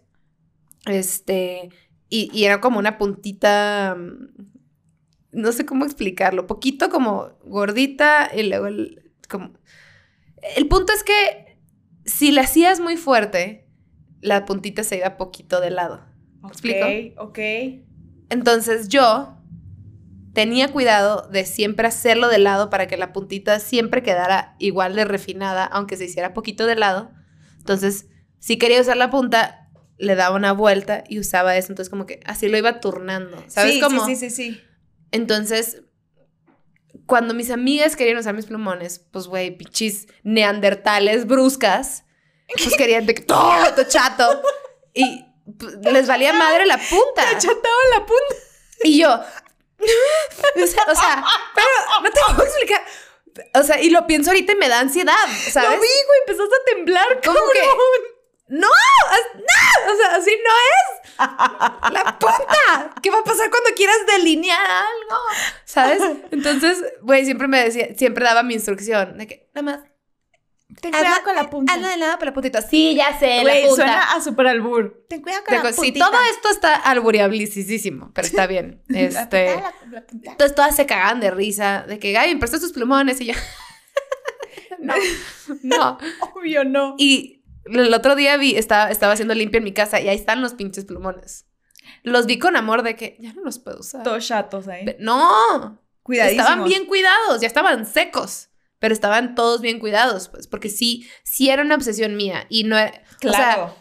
Este, 0.85 1.69
y, 2.09 2.31
y 2.33 2.45
era 2.45 2.61
como 2.61 2.79
una 2.79 2.97
puntita, 2.97 3.97
no 5.31 5.51
sé 5.51 5.65
cómo 5.65 5.85
explicarlo, 5.85 6.47
poquito 6.47 6.89
como 6.89 7.33
gordita 7.43 8.31
y 8.33 8.43
luego 8.43 8.67
el, 8.67 9.11
como... 9.29 9.51
El 10.55 10.67
punto 10.67 10.93
es 10.93 11.03
que 11.03 11.50
si 12.05 12.31
la 12.31 12.41
hacías 12.41 12.79
muy 12.79 12.97
fuerte, 12.97 13.67
la 14.21 14.45
puntita 14.45 14.83
se 14.83 14.97
iba 14.97 15.17
poquito 15.17 15.59
de 15.59 15.71
lado. 15.71 16.05
¿Me 16.41 16.49
explico? 16.49 16.85
Ok, 17.17 17.39
Entonces 18.29 18.87
yo 18.87 19.37
tenía 20.33 20.71
cuidado 20.71 21.27
de 21.29 21.45
siempre 21.45 21.87
hacerlo 21.87 22.29
de 22.29 22.39
lado 22.39 22.69
para 22.69 22.87
que 22.87 22.97
la 22.97 23.13
puntita 23.13 23.59
siempre 23.59 24.01
quedara 24.01 24.55
igual 24.59 24.95
de 24.95 25.05
refinada, 25.05 25.65
aunque 25.65 25.97
se 25.97 26.05
hiciera 26.05 26.33
poquito 26.33 26.65
de 26.65 26.75
lado. 26.75 27.11
Entonces, 27.57 28.07
si 28.39 28.57
quería 28.57 28.81
usar 28.81 28.97
la 28.97 29.09
punta, 29.09 29.69
le 29.97 30.15
daba 30.15 30.35
una 30.35 30.53
vuelta 30.53 31.03
y 31.07 31.19
usaba 31.19 31.55
eso. 31.57 31.71
Entonces, 31.71 31.89
como 31.89 32.05
que 32.05 32.21
así 32.25 32.47
lo 32.47 32.57
iba 32.57 32.79
turnando. 32.79 33.43
¿Sabes 33.47 33.79
cómo? 33.81 34.05
Sí, 34.05 34.15
sí, 34.15 34.29
sí, 34.29 34.35
sí. 34.51 34.61
Entonces, 35.11 35.83
cuando 37.11 37.33
mis 37.33 37.51
amigas 37.51 37.97
querían 37.97 38.15
usar 38.19 38.33
mis 38.33 38.45
plumones, 38.45 38.99
pues, 39.11 39.27
güey, 39.27 39.51
pichis 39.51 40.07
neandertales 40.23 41.27
bruscas, 41.27 42.05
pues 42.47 42.73
querían 42.77 43.05
de 43.05 43.15
todo 43.15 43.83
chato. 43.85 44.41
Y 44.93 45.25
pues, 45.59 45.75
les 45.91 46.07
valía 46.07 46.31
madre 46.31 46.65
la 46.65 46.77
punta. 46.77 47.25
Te 47.31 47.37
chataban 47.37 47.89
la 47.93 48.05
punta. 48.05 48.35
Y 48.85 48.97
yo, 48.97 49.09
o 49.09 50.95
sea, 50.95 51.25
pero 51.53 52.01
no 52.01 52.09
te 52.11 52.19
puedo 52.33 52.47
explicar. 52.47 52.81
O 53.55 53.63
sea, 53.63 53.81
y 53.81 53.89
lo 53.89 54.07
pienso 54.07 54.29
ahorita 54.29 54.53
y 54.53 54.55
me 54.55 54.69
da 54.69 54.79
ansiedad, 54.79 55.27
¿sabes? 55.51 55.69
Lo 55.69 55.81
vi, 55.81 55.89
güey, 56.07 56.19
empezaste 56.25 56.55
a 56.55 56.73
temblar, 56.73 57.21
¿Cómo 57.25 57.39
que? 57.51 57.59
No, 58.51 58.67
no, 58.67 59.93
o 59.93 59.95
sea, 59.95 60.15
así 60.17 60.31
no 60.43 60.51
es. 60.51 61.93
La 61.93 62.19
punta. 62.19 62.93
¿Qué 63.01 63.09
va 63.09 63.19
a 63.19 63.23
pasar 63.23 63.49
cuando 63.49 63.69
quieras 63.77 63.95
delinear 64.05 64.59
algo? 64.59 65.21
¿Sabes? 65.63 66.01
Entonces, 66.31 66.83
güey, 67.01 67.23
siempre 67.23 67.47
me 67.47 67.63
decía, 67.63 67.95
siempre 67.95 68.25
daba 68.25 68.43
mi 68.43 68.53
instrucción 68.53 69.17
de 69.17 69.27
que 69.27 69.49
nada 69.55 69.63
más. 69.63 69.91
Ten 70.81 70.91
cuidado 70.91 71.23
con 71.23 71.35
la 71.35 71.49
punta. 71.49 71.73
Hazla 71.73 71.89
de 71.91 71.97
lado 71.97 72.17
con 72.17 72.25
la 72.25 72.33
puntita. 72.33 72.61
Sí, 72.61 72.93
ya 72.93 73.17
sé, 73.17 73.41
la 73.45 73.53
punta. 73.53 73.75
suena 73.75 74.11
a 74.15 74.21
super 74.21 74.47
albur. 74.47 75.05
Ten 75.07 75.21
cuidado 75.21 75.45
con 75.45 75.55
la 75.55 75.61
puntita. 75.61 75.83
Sí, 75.83 75.93
todo 75.93 76.21
esto 76.29 76.49
está 76.49 76.75
alburiablisísimo, 76.75 78.11
pero 78.13 78.27
está 78.27 78.47
bien. 78.47 78.83
Este, 78.89 79.63
entonces 80.11 80.55
todas 80.55 80.75
se 80.75 80.85
cagaban 80.85 81.21
de 81.21 81.31
risa, 81.31 81.85
de 81.87 81.99
que, 81.99 82.11
Gaby, 82.11 82.33
me 82.33 82.39
prestas 82.39 82.59
tus 82.59 82.73
plumones 82.73 83.21
y 83.21 83.27
yo... 83.27 83.33
no, 84.79 84.93
no. 85.63 85.97
Obvio 86.33 86.65
no. 86.65 86.95
Y 86.97 87.40
el 87.79 87.93
otro 87.93 88.15
día 88.15 88.37
vi, 88.37 88.55
estaba, 88.55 88.91
estaba 88.91 89.13
haciendo 89.13 89.33
limpia 89.33 89.59
en 89.59 89.63
mi 89.63 89.73
casa 89.73 89.99
y 89.99 90.09
ahí 90.09 90.15
están 90.15 90.41
los 90.41 90.53
pinches 90.53 90.85
plumones. 90.85 91.45
Los 92.03 92.25
vi 92.25 92.39
con 92.39 92.55
amor 92.55 92.83
de 92.83 92.95
que 92.95 93.17
ya 93.19 93.33
no 93.33 93.43
los 93.43 93.59
puedo 93.59 93.79
usar. 93.79 94.03
Todos 94.03 94.27
chatos 94.27 94.67
ahí. 94.67 94.95
no. 94.99 95.79
Cuidadísimos. 96.03 96.45
Estaban 96.47 96.67
bien 96.67 96.85
cuidados, 96.87 97.41
ya 97.41 97.47
estaban 97.47 97.85
secos. 97.85 98.49
Pero 98.79 98.95
estaban 98.95 99.35
todos 99.35 99.61
bien 99.61 99.77
cuidados, 99.79 100.29
pues, 100.29 100.47
porque 100.47 100.67
sí, 100.67 101.07
sí 101.23 101.51
era 101.51 101.61
una 101.61 101.75
obsesión 101.75 102.17
mía. 102.17 102.47
Y 102.49 102.63
no 102.63 102.75
era. 102.75 103.03
Claro. 103.19 103.63
O 103.63 103.67
sea, 103.67 103.75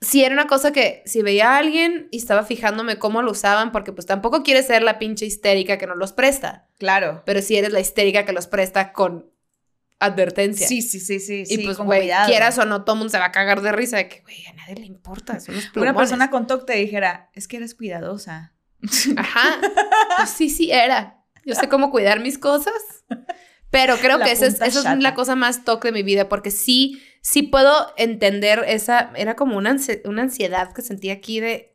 sí 0.00 0.24
era 0.24 0.34
una 0.34 0.46
cosa 0.46 0.72
que 0.72 1.02
si 1.04 1.20
veía 1.20 1.52
a 1.52 1.58
alguien 1.58 2.08
y 2.10 2.16
estaba 2.16 2.44
fijándome 2.44 2.98
cómo 2.98 3.20
lo 3.20 3.32
usaban, 3.32 3.72
porque 3.72 3.92
pues 3.92 4.06
tampoco 4.06 4.42
quieres 4.42 4.66
ser 4.66 4.82
la 4.82 4.98
pinche 4.98 5.26
histérica 5.26 5.76
que 5.76 5.86
no 5.86 5.94
los 5.94 6.12
presta. 6.12 6.68
Claro. 6.78 7.22
Pero 7.26 7.42
sí 7.42 7.56
eres 7.56 7.72
la 7.72 7.80
histérica 7.80 8.24
que 8.24 8.32
los 8.32 8.46
presta 8.46 8.94
con 8.94 9.29
advertencia. 10.00 10.66
Sí, 10.66 10.82
sí, 10.82 10.98
sí, 10.98 11.20
sí. 11.20 11.44
Y 11.46 11.58
pues, 11.58 11.76
güey, 11.76 12.10
quieras 12.26 12.58
o 12.58 12.64
no, 12.64 12.84
todo 12.84 12.96
mundo 12.96 13.10
se 13.10 13.18
va 13.18 13.26
a 13.26 13.32
cagar 13.32 13.60
de 13.60 13.70
risa 13.70 13.98
de 13.98 14.08
que, 14.08 14.22
güey, 14.22 14.44
a 14.46 14.54
nadie 14.54 14.76
le 14.76 14.86
importa, 14.86 15.38
son 15.38 15.54
los 15.54 15.70
Una 15.76 15.94
persona 15.94 16.30
con 16.30 16.46
TOC 16.46 16.66
te 16.66 16.72
dijera, 16.74 17.30
es 17.34 17.46
que 17.46 17.58
eres 17.58 17.74
cuidadosa. 17.74 18.54
Ajá. 19.16 19.60
Pues 20.16 20.30
sí, 20.30 20.48
sí, 20.48 20.72
era. 20.72 21.22
Yo 21.44 21.54
sé 21.54 21.68
cómo 21.68 21.90
cuidar 21.90 22.20
mis 22.20 22.38
cosas. 22.38 22.74
Pero 23.70 23.96
creo 23.98 24.18
que 24.18 24.32
esa 24.32 24.46
es, 24.46 24.60
es 24.60 24.84
la 24.84 25.14
cosa 25.14 25.36
más 25.36 25.64
toque 25.64 25.88
de 25.88 25.92
mi 25.92 26.02
vida, 26.02 26.28
porque 26.28 26.50
sí, 26.50 27.00
sí 27.20 27.42
puedo 27.42 27.92
entender 27.96 28.64
esa, 28.66 29.12
era 29.14 29.36
como 29.36 29.56
una, 29.56 29.76
una 30.04 30.22
ansiedad 30.22 30.72
que 30.72 30.82
sentía 30.82 31.12
aquí 31.12 31.38
de, 31.38 31.69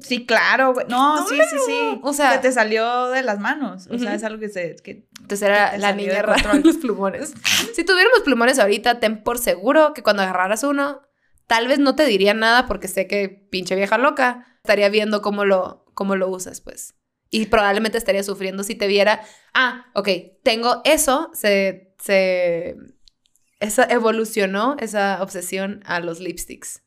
Sí, 0.00 0.26
claro, 0.26 0.74
No, 0.88 1.26
sí, 1.26 1.36
sí, 1.50 1.56
sí. 1.66 2.00
O 2.02 2.12
sea, 2.12 2.32
que 2.32 2.38
te 2.38 2.52
salió 2.52 3.08
de 3.08 3.22
las 3.22 3.38
manos. 3.38 3.88
O 3.90 3.98
sea, 3.98 4.14
es 4.14 4.24
algo 4.24 4.40
que 4.40 4.48
se. 4.48 4.76
Que, 4.76 5.06
entonces 5.20 5.42
era 5.42 5.76
la 5.78 5.92
niña 5.92 6.22
rara 6.22 6.54
los 6.54 6.76
plumones. 6.76 7.34
si 7.74 7.84
tuviéramos 7.84 8.20
plumones 8.24 8.58
ahorita, 8.58 9.00
ten 9.00 9.22
por 9.22 9.38
seguro 9.38 9.92
que 9.94 10.02
cuando 10.02 10.22
agarraras 10.22 10.62
uno, 10.64 11.02
tal 11.46 11.68
vez 11.68 11.78
no 11.78 11.94
te 11.94 12.06
diría 12.06 12.34
nada 12.34 12.66
porque 12.66 12.88
sé 12.88 13.06
que 13.06 13.28
pinche 13.28 13.74
vieja 13.74 13.98
loca 13.98 14.46
estaría 14.58 14.88
viendo 14.88 15.22
cómo 15.22 15.44
lo, 15.44 15.84
cómo 15.94 16.16
lo 16.16 16.28
usas, 16.28 16.60
pues. 16.60 16.94
Y 17.30 17.46
probablemente 17.46 17.98
estaría 17.98 18.22
sufriendo 18.22 18.62
si 18.62 18.74
te 18.74 18.86
viera. 18.86 19.22
Ah, 19.54 19.86
ok, 19.94 20.08
tengo 20.42 20.82
eso, 20.84 21.30
se. 21.34 21.94
se 21.98 22.76
esa 23.62 23.84
evolucionó 23.84 24.76
esa 24.80 25.22
obsesión 25.22 25.82
a 25.86 26.00
los 26.00 26.18
lipsticks. 26.18 26.82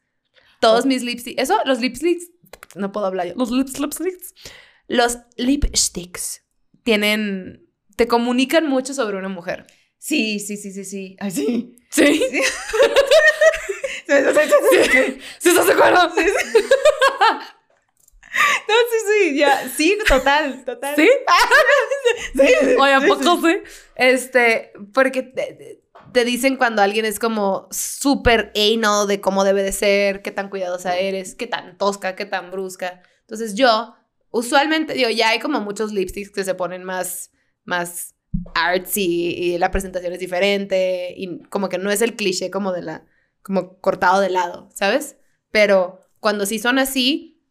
Todos 0.60 0.86
mis 0.86 1.04
lipsticks. 1.04 1.42
Eso, 1.42 1.58
los 1.66 1.80
lipsticks 1.80 2.32
no 2.76 2.92
puedo 2.92 3.06
hablar 3.06 3.28
yo. 3.28 3.34
Los 3.36 3.52
lipsticks. 3.52 4.34
Los 4.88 5.20
lipsticks 5.38 6.44
tienen, 6.84 7.68
te 7.96 8.08
comunican 8.08 8.68
mucho 8.68 8.94
sobre 8.94 9.18
una 9.18 9.30
mujer. 9.30 9.66
Sí, 9.98 10.40
sí, 10.40 10.58
sí, 10.58 10.72
sí, 10.72 10.86
sí. 10.86 11.16
Ay, 11.20 11.32
sí. 11.32 11.76
Sí. 11.90 12.06
Sí. 12.06 12.42
sí. 14.08 15.20
¿Sí 15.40 15.50
estás 15.50 15.68
de 15.68 15.74
acuerdo? 15.74 16.12
Sí, 16.16 16.24
sí. 16.24 16.60
No, 18.68 18.74
sí, 18.92 18.98
sí, 19.08 19.38
ya. 19.38 19.70
Sí, 19.70 19.98
total, 20.08 20.66
total. 20.66 20.96
¿Sí? 20.96 21.10
sí. 22.36 22.76
Oye, 22.78 22.94
¿a 22.94 23.02
poco 23.02 23.42
sí? 23.42 23.60
Este, 23.96 24.74
porque 24.94 25.24
te 26.16 26.24
dicen 26.24 26.56
cuando 26.56 26.82
alguien 26.82 27.04
es 27.04 27.20
como 27.20 27.68
súper 27.72 28.54
anal 28.56 29.06
de 29.06 29.20
cómo 29.20 29.44
debe 29.44 29.64
de 29.64 29.74
ser, 29.74 30.22
qué 30.22 30.32
tan 30.32 30.50
cuidadosa 30.50 30.98
eres, 30.98 31.36
qué 31.36 31.46
tan 31.46 31.78
tosca, 31.78 32.16
qué 32.16 32.24
tan 32.24 32.52
brusca. 32.52 33.02
Entonces 33.20 33.54
yo, 33.56 33.94
usualmente, 34.32 34.94
digo, 34.94 35.10
ya 35.10 35.28
hay 35.28 35.40
como 35.40 35.60
muchos 35.60 35.92
lipsticks 35.92 36.32
que 36.32 36.46
se 36.46 36.56
ponen 36.56 36.86
más, 36.86 37.32
más 37.66 38.16
artsy 38.54 39.36
y 39.38 39.58
la 39.58 39.72
presentación 39.72 40.14
es 40.14 40.20
diferente 40.20 41.14
y 41.18 41.44
como 41.50 41.68
que 41.68 41.80
no 41.80 41.92
es 41.92 42.02
el 42.02 42.16
cliché 42.16 42.50
como 42.50 42.72
de 42.72 42.84
la, 42.84 43.06
como 43.42 43.82
cortado 43.82 44.22
de 44.22 44.30
lado, 44.30 44.70
¿sabes? 44.74 45.18
Pero 45.52 46.00
cuando 46.22 46.46
sí 46.46 46.60
son 46.60 46.80
así, 46.80 47.44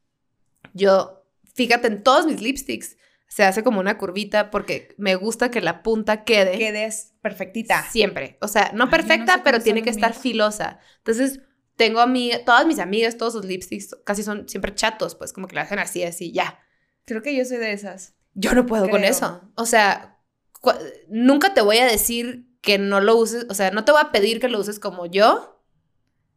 yo, 0.72 1.22
fíjate 1.52 1.88
en 1.88 2.02
todos 2.02 2.24
mis 2.24 2.40
lipsticks, 2.40 2.96
se 3.28 3.44
hace 3.44 3.62
como 3.64 3.80
una 3.80 3.98
curvita 3.98 4.50
porque 4.50 4.94
me 4.98 5.16
gusta 5.16 5.50
que 5.50 5.60
la 5.60 5.82
punta 5.82 6.24
quede. 6.24 6.58
Quedes 6.58 7.14
perfectita. 7.20 7.82
Siempre. 7.90 8.38
O 8.40 8.48
sea, 8.48 8.70
no 8.74 8.90
perfecta, 8.90 9.42
pero 9.42 9.60
tiene 9.60 9.82
que 9.82 9.90
estar 9.90 10.14
filosa. 10.14 10.78
Entonces, 10.98 11.40
tengo 11.76 12.00
a 12.00 12.06
mí, 12.06 12.30
todas 12.46 12.66
mis 12.66 12.78
amigas, 12.78 13.16
todos 13.16 13.32
sus 13.32 13.44
lipsticks 13.44 13.96
casi 14.04 14.22
son 14.22 14.48
siempre 14.48 14.74
chatos, 14.74 15.14
pues 15.14 15.32
como 15.32 15.48
que 15.48 15.56
la 15.56 15.62
hacen 15.62 15.78
así, 15.78 16.04
así, 16.04 16.32
ya. 16.32 16.60
Creo 17.04 17.22
que 17.22 17.34
yo 17.34 17.44
soy 17.44 17.58
de 17.58 17.72
esas. 17.72 18.14
Yo 18.34 18.54
no 18.54 18.66
puedo 18.66 18.88
con 18.88 19.04
eso. 19.04 19.50
O 19.56 19.66
sea, 19.66 20.18
nunca 21.08 21.54
te 21.54 21.60
voy 21.60 21.78
a 21.78 21.86
decir 21.86 22.48
que 22.60 22.78
no 22.78 23.00
lo 23.00 23.16
uses, 23.16 23.46
o 23.50 23.54
sea, 23.54 23.70
no 23.70 23.84
te 23.84 23.92
voy 23.92 24.00
a 24.02 24.12
pedir 24.12 24.40
que 24.40 24.48
lo 24.48 24.58
uses 24.58 24.78
como 24.78 25.06
yo, 25.06 25.62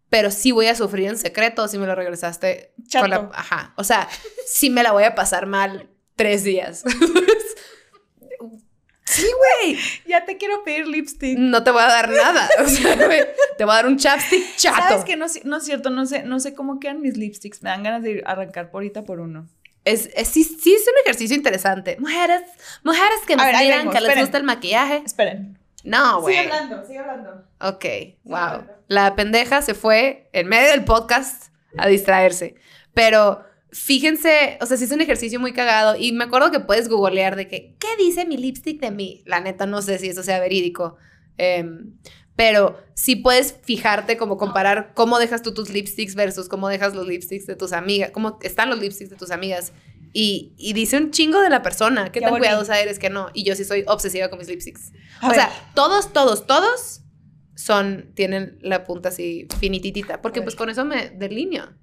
pero 0.10 0.32
sí 0.32 0.52
voy 0.52 0.68
a 0.68 0.76
sufrir 0.76 1.08
en 1.08 1.18
secreto 1.18 1.68
si 1.68 1.78
me 1.78 1.88
lo 1.88 1.96
regresaste 1.96 2.74
Chato. 2.88 3.32
ajá. 3.34 3.74
O 3.78 3.84
sea, 3.84 4.08
sí 4.46 4.70
me 4.70 4.84
la 4.84 4.92
voy 4.92 5.04
a 5.04 5.16
pasar 5.16 5.46
mal 5.46 5.90
tres 6.18 6.44
días. 6.44 6.84
sí, 9.06 9.26
güey. 9.62 9.78
Ya 10.06 10.26
te 10.26 10.36
quiero 10.36 10.66
pedir 10.66 10.88
lipstick. 10.88 11.38
No 11.38 11.64
te 11.64 11.72
voy 11.72 11.84
a 11.84 11.88
dar 11.88 12.10
nada. 12.10 12.50
O 12.60 12.68
sea, 12.68 12.98
te 12.98 13.64
voy 13.64 13.72
a 13.72 13.76
dar 13.76 13.88
un 13.88 13.98
chapstick 13.98 14.58
chato. 14.58 14.90
¿Sabes 14.90 15.06
que 15.06 15.16
no, 15.16 15.28
no 15.46 15.58
es 15.58 15.64
cierto? 15.64 15.90
No 15.90 16.06
sé, 16.06 16.24
no 16.24 16.42
sé 16.42 16.54
cómo 16.54 16.82
quedan 16.82 17.02
mis 17.02 17.16
lipsticks. 17.16 17.64
Me 17.64 17.70
dan 17.70 17.84
ganas 17.84 18.04
de 18.04 18.22
arrancar 18.26 18.70
por 18.70 18.80
ahorita 18.80 19.06
por 19.06 19.22
uno. 19.22 19.48
Es, 19.86 20.10
sí, 20.30 20.44
sí, 20.44 20.74
es 20.74 20.86
un 20.86 20.96
ejercicio 21.06 21.38
interesante. 21.38 21.96
Mujeres, 21.98 22.42
mujeres 22.84 23.20
que 23.26 23.38
nos 23.38 23.46
miran, 23.46 23.90
que 23.90 24.02
les 24.02 24.20
gusta 24.20 24.38
el 24.38 24.44
maquillaje. 24.44 25.02
Esperen. 25.06 25.58
No, 25.86 26.20
güey. 26.20 26.36
Sigue 26.36 26.52
hablando, 26.52 26.86
sigue 26.86 27.00
hablando. 27.00 27.46
Ok, 27.62 27.86
wow. 28.26 28.66
La 28.88 29.16
pendeja 29.16 29.62
se 29.62 29.74
fue 29.74 30.30
en 30.34 30.50
medio 30.50 30.72
del 30.72 30.84
podcast 30.84 31.54
a 31.78 31.88
distraerse. 31.88 32.56
Pero 32.94 33.47
fíjense, 33.72 34.58
o 34.62 34.66
sea, 34.66 34.78
sí 34.78 34.86
es 34.86 34.92
un 34.92 35.02
ejercicio 35.02 35.40
muy 35.40 35.54
cagado 35.54 35.96
y 35.98 36.12
me 36.12 36.26
acuerdo 36.26 36.52
que 36.52 36.60
puedes 36.60 36.90
googlear 36.90 37.36
de 37.36 37.48
que, 37.48 37.76
¿qué 37.80 37.88
dice 37.98 38.26
mi 38.26 38.38
lipstick 38.38 38.80
de 38.80 38.92
mí? 38.92 39.24
La 39.26 39.40
neta, 39.40 39.66
no 39.66 39.82
sé 39.82 40.00
si 40.00 40.08
eso 40.08 40.24
sea 40.24 40.40
verídico. 40.40 40.96
Em, 41.38 41.94
pero 42.36 42.78
sí 42.94 43.16
puedes 43.16 43.56
fijarte 43.64 44.16
como 44.16 44.38
comparar 44.38 44.94
cómo 44.94 45.18
dejas 45.20 45.42
tú 45.42 45.54
tus 45.54 45.70
lipsticks 45.70 46.16
versus 46.16 46.48
cómo 46.48 46.70
dejas 46.70 46.96
los 46.96 47.08
lipsticks 47.08 47.48
de 47.48 47.56
tus 47.56 47.74
amigas, 47.74 48.12
cómo 48.12 48.38
están 48.42 48.70
los 48.70 48.80
lipsticks 48.80 49.10
de 49.10 49.16
tus 49.16 49.32
amigas. 49.32 49.74
Y, 50.14 50.54
y 50.58 50.74
dice 50.74 50.98
un 50.98 51.12
chingo 51.12 51.42
de 51.42 51.50
la 51.50 51.62
persona, 51.62 52.12
qué 52.12 52.22
tan 52.22 52.38
cuidadosa 52.38 52.80
eres 52.80 53.00
que 53.00 53.10
no. 53.10 53.30
Y 53.34 53.44
yo 53.44 53.56
sí 53.56 53.66
soy 53.66 53.84
obsesiva 53.88 54.30
con 54.30 54.40
mis 54.40 54.48
lipsticks. 54.48 54.94
o 55.22 55.34
sea, 55.34 55.52
todos, 55.76 56.14
todos, 56.14 56.48
todos 56.48 57.02
son, 57.56 58.12
tienen 58.14 58.60
la 58.62 58.84
punta 58.84 59.10
así 59.10 59.48
finititita, 59.60 60.22
porque 60.22 60.42
pues 60.42 60.56
con 60.56 60.70
eso 60.70 60.86
me 60.86 61.10
delineo. 61.10 61.74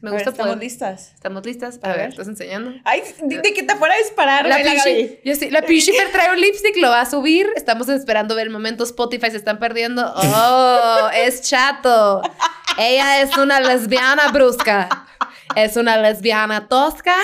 Me 0.00 0.10
gusta 0.12 0.30
Estamos 0.30 0.58
listas. 0.58 1.12
Estamos 1.14 1.44
listas. 1.44 1.80
A, 1.82 1.92
ver, 1.92 2.10
¿estás 2.10 2.28
enseñando? 2.28 2.72
Ay, 2.84 3.02
de, 3.20 3.42
que 3.42 3.62
te 3.62 3.74
fuera 3.76 3.94
a 3.94 3.98
disparar, 3.98 4.46
la, 4.46 4.58
la 4.58 4.74
Yo 5.24 5.34
sí, 5.34 5.50
la 5.50 5.62
trae 5.62 6.32
un 6.32 6.40
lipstick, 6.40 6.76
lo 6.76 6.90
va 6.90 7.00
a 7.00 7.10
subir. 7.10 7.50
Estamos 7.56 7.88
esperando 7.88 8.34
ver 8.34 8.46
el 8.46 8.52
momento. 8.52 8.84
Spotify 8.84 9.30
se 9.30 9.36
están 9.38 9.58
perdiendo. 9.58 10.12
Oh, 10.14 11.10
es 11.14 11.42
chato. 11.42 12.22
Ella 12.78 13.22
es 13.22 13.36
una 13.36 13.60
lesbiana 13.60 14.30
brusca. 14.30 14.88
Es 15.56 15.76
una 15.76 15.96
lesbiana 15.96 16.68
tosca. 16.68 17.16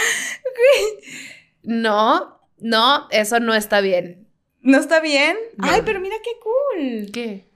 No, 1.62 2.40
no, 2.58 3.08
eso 3.10 3.38
no 3.38 3.54
está 3.54 3.80
bien. 3.80 4.28
¿No 4.60 4.78
está 4.78 5.00
bien? 5.00 5.36
Ay, 5.58 5.82
pero 5.84 6.00
mira 6.00 6.16
qué 6.24 6.30
cool. 6.42 7.12
¿Qué? 7.12 7.46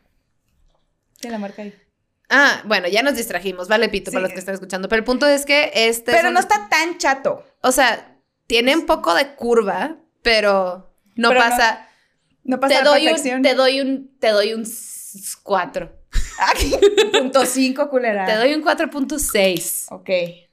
Te 1.21 1.31
la 1.31 1.39
marca 1.39 1.63
ahí. 1.63 1.75
Ah, 2.31 2.63
bueno, 2.65 2.89
ya 2.89 3.03
nos 3.03 3.17
distrajimos, 3.17 3.69
vale, 3.69 3.89
Pito, 3.89 4.11
para 4.11 4.23
los 4.23 4.33
que 4.33 4.39
están 4.39 4.55
escuchando. 4.55 4.89
Pero 4.89 5.01
el 5.01 5.05
punto 5.05 5.27
es 5.27 5.47
que 5.47 5.71
este. 5.75 6.13
Pero 6.13 6.31
no 6.31 6.41
está 6.41 6.69
tan 6.69 6.99
chato. 6.99 7.45
O 7.63 7.73
sea, 7.73 8.19
tiene 8.47 8.77
un 8.77 8.87
poco 8.87 9.15
de 9.15 9.35
curva, 9.35 9.97
pero 10.23 10.95
no 11.17 11.31
pasa. 11.31 11.87
No, 12.45 12.61
pasa 12.61 12.79
te 12.79 12.85
doy 12.85 13.09
Un, 13.09 13.43
te 13.43 13.55
doy 13.55 13.81
un. 13.81 14.19
Te 14.19 14.29
doy 14.29 14.55
un 14.55 14.67
4. 15.43 15.93
punto 17.13 17.47
5, 17.47 17.89
culera. 17.89 18.27
Te 18.27 18.37
doy 18.37 18.55
un 18.55 18.63
4.6. 18.63 19.87
Ok. 19.91 20.11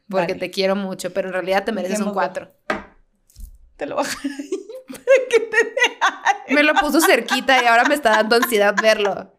Porque 0.09 0.35
te 0.35 0.51
quiero 0.51 0.75
mucho, 0.75 1.13
pero 1.13 1.29
en 1.29 1.33
realidad 1.33 1.63
te 1.63 1.71
mereces 1.71 1.99
un 1.99 2.13
4. 2.13 2.51
Te 3.75 3.85
lo 3.85 3.97
bajo 3.97 4.17
Me 6.49 6.63
lo 6.63 6.73
puso 6.75 7.01
cerquita 7.01 7.61
y 7.61 7.65
ahora 7.65 7.85
me 7.85 7.95
está 7.95 8.11
dando 8.11 8.35
ansiedad 8.35 8.75
verlo. 8.81 9.34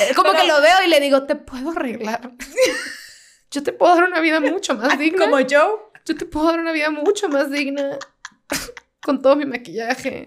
Eh, 0.00 0.14
como 0.14 0.32
que 0.32 0.46
lo 0.46 0.60
veo 0.60 0.82
y 0.84 0.88
le 0.88 1.00
digo, 1.00 1.24
te 1.24 1.36
puedo 1.36 1.70
arreglar. 1.70 2.32
Yo 3.50 3.62
te 3.62 3.72
puedo 3.72 3.94
dar 3.94 4.04
una 4.04 4.20
vida 4.20 4.40
mucho 4.40 4.74
más 4.74 4.98
digna. 4.98 5.26
Como 5.26 5.38
yo. 5.38 5.92
Yo 6.04 6.16
te 6.16 6.26
puedo 6.26 6.46
dar 6.46 6.58
una 6.58 6.72
vida 6.72 6.90
mucho 6.90 7.28
más 7.28 7.50
digna. 7.50 7.98
Con 9.00 9.22
todo 9.22 9.36
mi 9.36 9.46
maquillaje. 9.46 10.24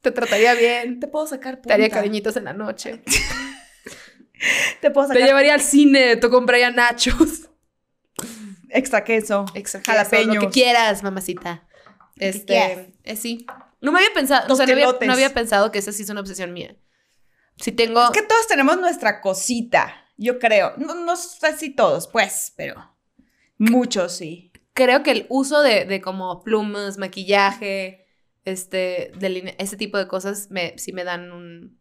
Te 0.00 0.12
trataría 0.12 0.54
bien. 0.54 1.00
Te 1.00 1.08
puedo 1.08 1.26
sacar 1.26 1.56
punta. 1.56 1.68
Te 1.68 1.74
haría 1.74 1.90
cariñitos 1.90 2.36
en 2.36 2.44
la 2.44 2.52
noche. 2.52 3.02
te 4.80 4.90
puedo 4.92 5.08
sacar. 5.08 5.20
Te 5.20 5.26
llevaría 5.26 5.54
al 5.54 5.60
cine, 5.60 6.16
te 6.16 6.30
compraría 6.30 6.70
nachos. 6.70 7.50
Extra 8.68 9.02
queso. 9.02 9.46
Extra 9.54 9.82
jalapeño. 9.84 10.34
Lo 10.34 10.40
que 10.42 10.48
quieras, 10.50 11.02
mamacita. 11.02 11.66
Este, 12.16 12.94
eh, 13.02 13.16
sí. 13.16 13.46
No 13.80 13.92
me 13.92 13.98
había 13.98 14.14
pensado, 14.14 14.52
o 14.52 14.56
sea, 14.56 14.66
no 14.66 14.72
había, 14.72 14.86
no 15.06 15.12
había, 15.12 15.34
pensado 15.34 15.72
que 15.72 15.78
esa 15.78 15.90
sí 15.90 16.02
es 16.02 16.10
una 16.10 16.20
obsesión 16.20 16.52
mía. 16.52 16.76
Si 17.60 17.72
tengo... 17.72 18.02
Es 18.02 18.10
que 18.10 18.22
todos 18.22 18.46
tenemos 18.46 18.78
nuestra 18.80 19.20
cosita, 19.20 19.94
yo 20.16 20.38
creo. 20.38 20.72
No, 20.78 20.94
no 20.94 21.16
sé 21.16 21.56
si 21.56 21.70
todos, 21.70 22.08
pues, 22.08 22.52
pero 22.56 22.96
muchos 23.58 24.16
sí. 24.16 24.50
Creo 24.72 25.02
que 25.02 25.10
el 25.10 25.26
uso 25.28 25.62
de, 25.62 25.84
de 25.84 26.00
como 26.00 26.42
plumas, 26.42 26.96
maquillaje, 26.96 28.06
este, 28.44 29.12
de 29.18 29.54
ese 29.58 29.76
tipo 29.76 29.98
de 29.98 30.08
cosas, 30.08 30.50
me, 30.50 30.74
sí 30.78 30.92
me 30.92 31.04
dan 31.04 31.32
un... 31.32 31.78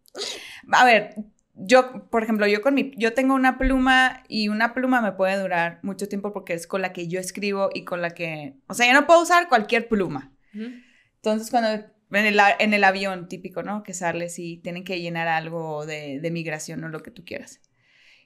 A 0.71 0.83
ver, 0.83 1.15
yo, 1.55 2.09
por 2.09 2.23
ejemplo, 2.23 2.47
yo 2.47 2.61
con 2.61 2.73
mi, 2.73 2.91
yo 2.97 3.13
tengo 3.13 3.33
una 3.33 3.57
pluma 3.57 4.23
y 4.27 4.49
una 4.49 4.73
pluma 4.73 5.01
me 5.01 5.13
puede 5.13 5.39
durar 5.39 5.79
mucho 5.83 6.07
tiempo 6.07 6.33
porque 6.33 6.53
es 6.53 6.67
con 6.67 6.81
la 6.81 6.93
que 6.93 7.07
yo 7.07 7.19
escribo 7.19 7.69
y 7.73 7.85
con 7.85 8.01
la 8.01 8.11
que, 8.11 8.55
o 8.67 8.73
sea, 8.73 8.87
yo 8.87 8.93
no 8.93 9.07
puedo 9.07 9.21
usar 9.21 9.47
cualquier 9.47 9.87
pluma. 9.87 10.33
Entonces, 10.51 11.49
cuando 11.51 11.85
en 12.11 12.73
el, 12.73 12.83
avión 12.83 13.27
típico, 13.27 13.63
¿no? 13.63 13.83
Que 13.83 13.93
sales 13.93 14.39
y 14.39 14.57
tienen 14.57 14.83
que 14.83 14.99
llenar 14.99 15.27
algo 15.27 15.85
de, 15.85 16.27
migración 16.31 16.83
o 16.83 16.89
lo 16.89 17.01
que 17.01 17.11
tú 17.11 17.23
quieras. 17.23 17.61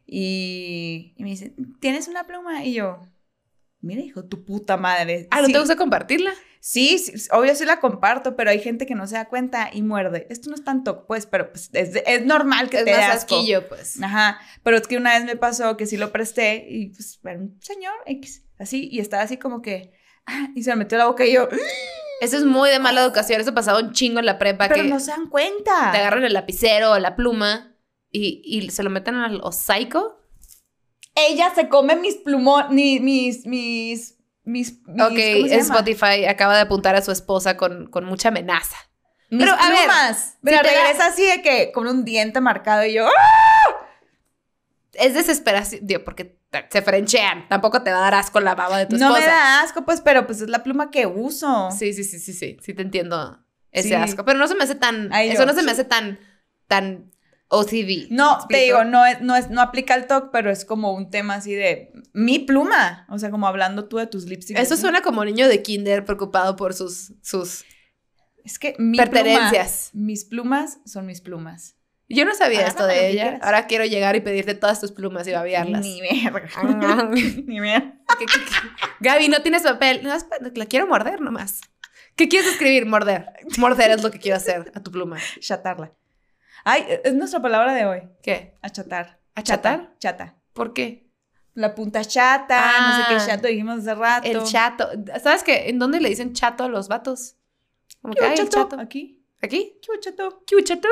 Y, 0.05 1.15
me 1.17 1.29
dicen, 1.29 1.55
¿tienes 1.79 2.07
una 2.07 2.25
pluma? 2.25 2.63
Y 2.63 2.73
yo, 2.73 2.99
mira, 3.81 4.01
hijo, 4.01 4.25
tu 4.25 4.45
puta 4.45 4.77
madre. 4.77 5.27
Ah, 5.31 5.41
¿no 5.41 5.47
te 5.47 5.59
gusta 5.59 5.75
compartirla? 5.75 6.33
Sí, 6.65 6.97
obvio 7.31 7.53
sí 7.55 7.65
la 7.65 7.81
comparto, 7.81 8.37
pero 8.37 8.49
hay 8.49 8.61
gente 8.61 8.85
que 8.85 8.95
no 8.95 9.05
se 9.05 9.15
da 9.15 9.25
cuenta 9.25 9.69
y 9.73 9.81
muerde. 9.81 10.27
Esto 10.29 10.49
no 10.49 10.55
es 10.55 10.63
tanto, 10.63 11.05
pues, 11.05 11.25
pero 11.25 11.51
pues, 11.51 11.69
es, 11.73 12.25
normal 12.25 12.69
que 12.69 12.77
es 12.77 12.85
te 12.85 12.95
más 12.95 13.17
asquillo, 13.17 13.67
pues. 13.67 14.01
Ajá, 14.01 14.39
pero 14.63 14.77
es 14.77 14.87
que 14.87 14.95
una 14.95 15.13
vez 15.13 15.25
me 15.25 15.35
pasó 15.35 15.75
que 15.75 15.85
sí 15.85 15.97
lo 15.97 16.13
presté 16.13 16.65
y 16.69 16.87
pues 16.91 17.19
era 17.21 17.37
un 17.37 17.59
señor 17.61 17.93
X, 18.05 18.45
así, 18.57 18.87
y 18.89 19.01
estaba 19.01 19.23
así 19.23 19.35
como 19.35 19.61
que, 19.61 19.91
ah, 20.25 20.47
y 20.55 20.63
se 20.63 20.69
me 20.69 20.77
metió 20.77 20.97
la 20.97 21.07
boca 21.07 21.25
y 21.25 21.33
yo, 21.33 21.49
eso 22.23 22.37
es 22.37 22.45
muy 22.45 22.69
de 22.69 22.79
mala 22.79 23.01
educación. 23.01 23.41
Eso 23.41 23.53
pasaba 23.53 23.79
un 23.79 23.91
chingo 23.91 24.19
en 24.19 24.25
la 24.25 24.39
prepa. 24.39 24.67
Pero 24.69 24.83
no 24.83 24.99
se 24.99 25.11
dan 25.11 25.27
cuenta. 25.27 25.91
Te 25.91 25.97
agarran 25.97 26.23
el 26.23 26.33
lapicero 26.33 26.91
o 26.91 26.99
la 26.99 27.15
pluma 27.15 27.75
y, 28.11 28.41
y 28.45 28.69
se 28.69 28.83
lo 28.83 28.89
meten 28.89 29.15
al 29.15 29.41
osaico. 29.43 30.19
Ella 31.15 31.51
se 31.53 31.67
come 31.67 31.95
mis 31.95 32.15
plumones, 32.15 32.69
mis, 32.71 33.01
mis, 33.01 33.45
mis, 33.45 34.17
mis, 34.45 34.73
Ok, 34.99 35.17
Spotify 35.51 36.25
acaba 36.25 36.55
de 36.55 36.61
apuntar 36.61 36.95
a 36.95 37.01
su 37.01 37.11
esposa 37.11 37.57
con, 37.57 37.87
con 37.87 38.05
mucha 38.05 38.29
amenaza. 38.29 38.77
Mis 39.29 39.45
pero, 39.45 39.57
plumas. 39.57 40.33
A 40.33 40.37
ver, 40.41 40.59
pero 40.61 40.61
regresa 40.63 41.07
así 41.07 41.25
de 41.25 41.41
que 41.41 41.71
con 41.71 41.87
un 41.87 42.05
diente 42.05 42.39
marcado 42.39 42.85
y 42.85 42.93
yo. 42.93 43.05
¡ah! 43.05 43.82
Es 44.93 45.13
desesperación, 45.13 45.81
digo, 45.85 46.03
porque 46.03 46.39
se 46.69 46.81
frenchean. 46.81 47.47
Tampoco 47.49 47.81
te 47.81 47.91
va 47.91 47.97
a 47.97 48.01
dar 48.01 48.15
asco 48.15 48.39
la 48.39 48.55
baba 48.55 48.77
de 48.77 48.85
tu 48.85 48.95
esposa. 48.95 49.13
No 49.13 49.19
me 49.19 49.25
da 49.25 49.61
asco, 49.61 49.85
pues, 49.85 50.01
pero 50.01 50.25
pues 50.25 50.41
es 50.41 50.49
la 50.49 50.63
pluma 50.63 50.91
que 50.91 51.05
uso. 51.07 51.69
Sí, 51.71 51.93
sí, 51.93 52.03
sí, 52.03 52.19
sí, 52.19 52.33
sí. 52.33 52.57
Sí 52.61 52.73
te 52.73 52.81
entiendo 52.81 53.43
ese 53.71 53.95
asco. 53.95 54.23
Pero 54.23 54.37
no 54.39 54.47
se 54.47 54.55
me 54.55 54.63
hace 54.63 54.75
tan. 54.75 55.11
eso 55.13 55.45
no 55.45 55.53
se 55.53 55.63
me 55.63 55.71
hace 55.71 55.83
tan. 55.83 56.19
tan 56.67 57.11
OCD. 57.49 58.07
No, 58.09 58.39
te 58.49 58.57
digo, 58.57 58.83
no 58.83 59.05
es, 59.05 59.21
no 59.21 59.35
es, 59.35 59.51
no 59.51 59.61
aplica 59.61 59.93
el 59.93 60.07
talk, 60.07 60.31
pero 60.31 60.49
es 60.49 60.65
como 60.65 60.93
un 60.93 61.11
tema 61.11 61.35
así 61.35 61.53
de 61.53 61.91
mi 62.11 62.39
pluma. 62.39 63.05
O 63.09 63.19
sea, 63.19 63.29
como 63.29 63.47
hablando 63.47 63.85
tú 63.85 63.97
de 63.97 64.07
tus 64.07 64.25
lipsticks. 64.25 64.59
Eso 64.59 64.75
suena 64.75 65.01
como 65.01 65.23
niño 65.23 65.47
de 65.47 65.61
kinder 65.61 66.03
preocupado 66.03 66.55
por 66.55 66.73
sus, 66.73 67.13
sus 67.21 67.63
es 68.43 68.59
que 68.59 68.75
mi 68.77 68.97
pertenencias. 68.97 69.91
mis 69.93 70.25
plumas 70.25 70.79
son 70.85 71.05
mis 71.05 71.21
plumas. 71.21 71.75
Yo 72.09 72.25
no 72.25 72.35
sabía 72.35 72.67
esto 72.67 72.85
de 72.85 73.09
ella. 73.09 73.21
quieras. 73.23 73.41
Ahora 73.43 73.65
quiero 73.67 73.85
llegar 73.85 74.15
y 74.15 74.21
pedirte 74.21 74.53
todas 74.55 74.79
tus 74.79 74.91
plumas 74.91 75.27
y 75.27 75.31
babearlas. 75.31 75.81
Ni 75.85 76.01
verga. 76.01 76.49
Ah. 76.55 77.09
Ni 77.13 77.59
verga. 77.59 77.93
Gaby, 78.99 79.29
no 79.29 79.41
tienes 79.41 79.63
papel. 79.63 80.01
No, 80.03 80.13
la 80.55 80.65
quiero 80.65 80.87
morder 80.87 81.21
nomás. 81.21 81.61
¿Qué 82.15 82.27
quieres 82.29 82.51
escribir? 82.51 82.85
Morder. 82.85 83.31
Morder 83.57 83.91
es 83.91 84.03
lo 84.03 84.11
que 84.11 84.19
quiero 84.19 84.37
hacer 84.37 84.71
a 84.75 84.79
tu 84.81 84.91
pluma. 84.91 85.17
Chatarla. 85.39 85.93
Ay, 86.63 86.85
es 87.03 87.13
nuestra 87.13 87.41
palabra 87.41 87.73
de 87.73 87.85
hoy. 87.85 88.01
¿Qué? 88.21 88.57
Achatar. 88.61 89.19
¿Achatar? 89.35 89.95
Chata. 89.99 90.35
¿Por 90.53 90.73
qué? 90.73 91.09
La 91.55 91.73
punta 91.75 92.03
chata, 92.05 92.57
no 92.81 92.95
sé 92.95 93.03
Ah. 93.03 93.05
qué 93.09 93.25
chato 93.31 93.47
dijimos 93.47 93.79
hace 93.79 93.95
rato. 93.95 94.27
El 94.27 94.43
chato. 94.43 94.89
¿Sabes 95.23 95.43
qué? 95.43 95.69
¿En 95.69 95.79
dónde 95.79 95.99
le 95.99 96.09
dicen 96.09 96.33
chato 96.33 96.63
a 96.63 96.67
los 96.67 96.87
vatos? 96.87 97.35
Como 98.01 98.13
¿Qué 98.13 98.19
que, 98.19 98.25
hubo 98.25 98.33
"Ay, 98.33 98.39
el 98.39 98.49
chato? 98.49 98.79
Aquí. 98.79 99.23
¿Aquí? 99.41 99.79
¿Qué 99.81 99.99
chato? 99.99 100.43
¿Qué 100.47 100.63
chato? 100.63 100.87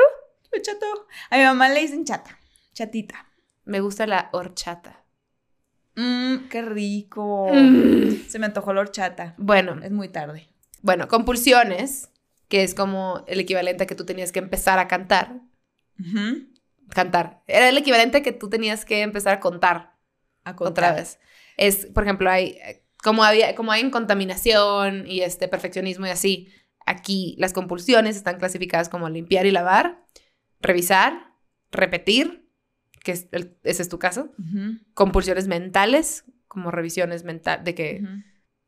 ¿Qué 0.52 0.58
hubo 0.58 0.62
chato? 0.64 0.86
A 1.30 1.36
mi 1.38 1.44
mamá 1.44 1.68
le 1.68 1.80
dicen 1.80 2.04
chata. 2.04 2.38
Chatita. 2.74 3.26
Me 3.64 3.80
gusta 3.80 4.06
la 4.06 4.28
horchata. 4.32 5.04
Mmm, 5.96 6.48
qué 6.50 6.62
rico. 6.62 7.48
Mm. 7.52 8.28
Se 8.28 8.38
me 8.38 8.46
antojó 8.46 8.72
la 8.72 8.80
horchata. 8.80 9.34
Bueno, 9.38 9.80
Es 9.82 9.90
muy 9.92 10.08
tarde. 10.08 10.48
bueno, 10.82 11.06
compulsiones, 11.08 12.08
que 12.48 12.62
es 12.64 12.74
como 12.74 13.24
el 13.26 13.40
equivalente 13.40 13.84
a 13.84 13.86
que 13.86 13.94
tú 13.94 14.04
tenías 14.06 14.32
que 14.32 14.38
empezar 14.40 14.78
a 14.78 14.88
cantar. 14.88 15.40
Cantar. 16.88 17.42
Era 17.46 17.68
el 17.68 17.78
equivalente 17.78 18.18
a 18.18 18.22
que 18.22 18.32
tú 18.32 18.48
tenías 18.50 18.84
que 18.84 19.02
empezar 19.02 19.34
a 19.34 19.40
contar. 19.40 19.94
A 20.44 20.56
contar. 20.56 20.72
otra 20.90 20.92
vez. 21.00 21.18
Es, 21.56 21.86
por 21.86 22.02
ejemplo, 22.04 22.30
hay, 22.30 22.58
como, 23.02 23.22
había, 23.24 23.54
como 23.54 23.72
hay 23.72 23.82
en 23.82 23.90
contaminación 23.90 25.06
y 25.06 25.20
este 25.20 25.46
perfeccionismo 25.48 26.06
y 26.06 26.10
así, 26.10 26.52
aquí 26.86 27.36
las 27.38 27.52
compulsiones 27.52 28.16
están 28.16 28.38
clasificadas 28.38 28.88
como 28.88 29.08
limpiar 29.08 29.46
y 29.46 29.50
lavar, 29.52 30.02
revisar, 30.62 31.32
repetir, 31.70 32.48
que 33.02 33.12
es 33.12 33.28
el- 33.32 33.56
ese 33.64 33.82
es 33.82 33.88
tu 33.88 33.98
caso, 33.98 34.32
compulsiones 34.94 35.48
mentales, 35.48 36.24
como 36.48 36.70
revisiones 36.70 37.24
mentales, 37.24 37.64
de 37.64 37.74
que 37.74 38.02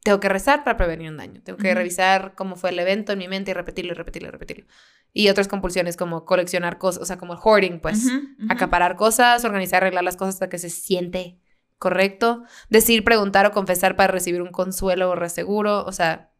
tengo 0.02 0.20
que 0.20 0.28
rezar 0.28 0.64
para 0.64 0.76
prevenir 0.76 1.08
un 1.10 1.16
daño, 1.16 1.40
tengo 1.42 1.56
que 1.58 1.74
revisar 1.74 2.34
cómo 2.34 2.56
fue 2.56 2.70
el 2.70 2.78
evento 2.78 3.12
en 3.12 3.18
mi 3.18 3.28
mente 3.28 3.52
y 3.52 3.54
repetirlo 3.54 3.92
y 3.92 3.94
repetirlo 3.94 4.28
y 4.28 4.32
repetirlo. 4.32 4.66
Y 5.12 5.28
otras 5.28 5.46
compulsiones 5.48 5.96
como 5.96 6.24
coleccionar 6.24 6.78
cosas, 6.78 7.02
o 7.02 7.06
sea, 7.06 7.16
como 7.16 7.34
el 7.34 7.38
hoarding, 7.42 7.80
pues 7.80 8.06
acaparar 8.50 8.96
cosas, 8.96 9.44
organizar, 9.44 9.82
arreglar 9.82 10.02
las 10.04 10.16
cosas 10.16 10.34
hasta 10.34 10.48
que 10.48 10.58
se 10.58 10.68
siente 10.70 11.38
correcto, 11.78 12.44
decir, 12.70 13.04
preguntar 13.04 13.46
o 13.46 13.52
confesar 13.52 13.94
para 13.96 14.12
recibir 14.12 14.42
un 14.42 14.50
consuelo 14.50 15.10
o 15.10 15.14
reseguro, 15.14 15.84
o 15.84 15.92
sea, 15.92 16.30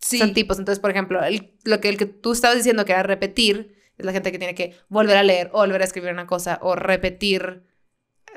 Sí. 0.00 0.18
son 0.18 0.32
tipos. 0.34 0.58
Entonces, 0.58 0.80
por 0.80 0.90
ejemplo, 0.90 1.22
el- 1.24 1.54
lo 1.64 1.80
que 1.80 1.88
el 1.88 1.96
que 1.96 2.06
tú 2.06 2.32
estabas 2.32 2.56
diciendo 2.56 2.84
que 2.84 2.92
era 2.92 3.02
repetir, 3.02 3.74
es 3.98 4.06
la 4.06 4.12
gente 4.12 4.32
que 4.32 4.38
tiene 4.38 4.54
que 4.54 4.76
volver 4.88 5.16
a 5.16 5.22
leer 5.22 5.50
o 5.52 5.58
volver 5.58 5.82
a 5.82 5.84
escribir 5.84 6.12
una 6.12 6.26
cosa 6.26 6.58
o 6.62 6.76
repetir, 6.76 7.64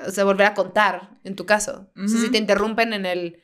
o 0.05 0.11
sea, 0.11 0.23
volver 0.23 0.47
a 0.47 0.53
contar, 0.53 1.11
en 1.23 1.35
tu 1.35 1.45
caso. 1.45 1.91
O 1.95 2.07
sea, 2.07 2.19
si 2.19 2.31
te 2.31 2.37
interrumpen 2.37 2.93
en 2.93 3.05
el... 3.05 3.41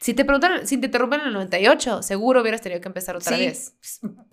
Si 0.00 0.14
te 0.14 0.24
preguntan, 0.24 0.66
si 0.66 0.78
te 0.78 0.86
interrumpen 0.86 1.20
en 1.20 1.26
el 1.26 1.32
98, 1.34 2.02
seguro 2.02 2.40
hubieras 2.40 2.62
tenido 2.62 2.80
que 2.80 2.88
empezar 2.88 3.16
otra 3.16 3.36
Sí. 3.36 3.44
vez. 3.44 3.74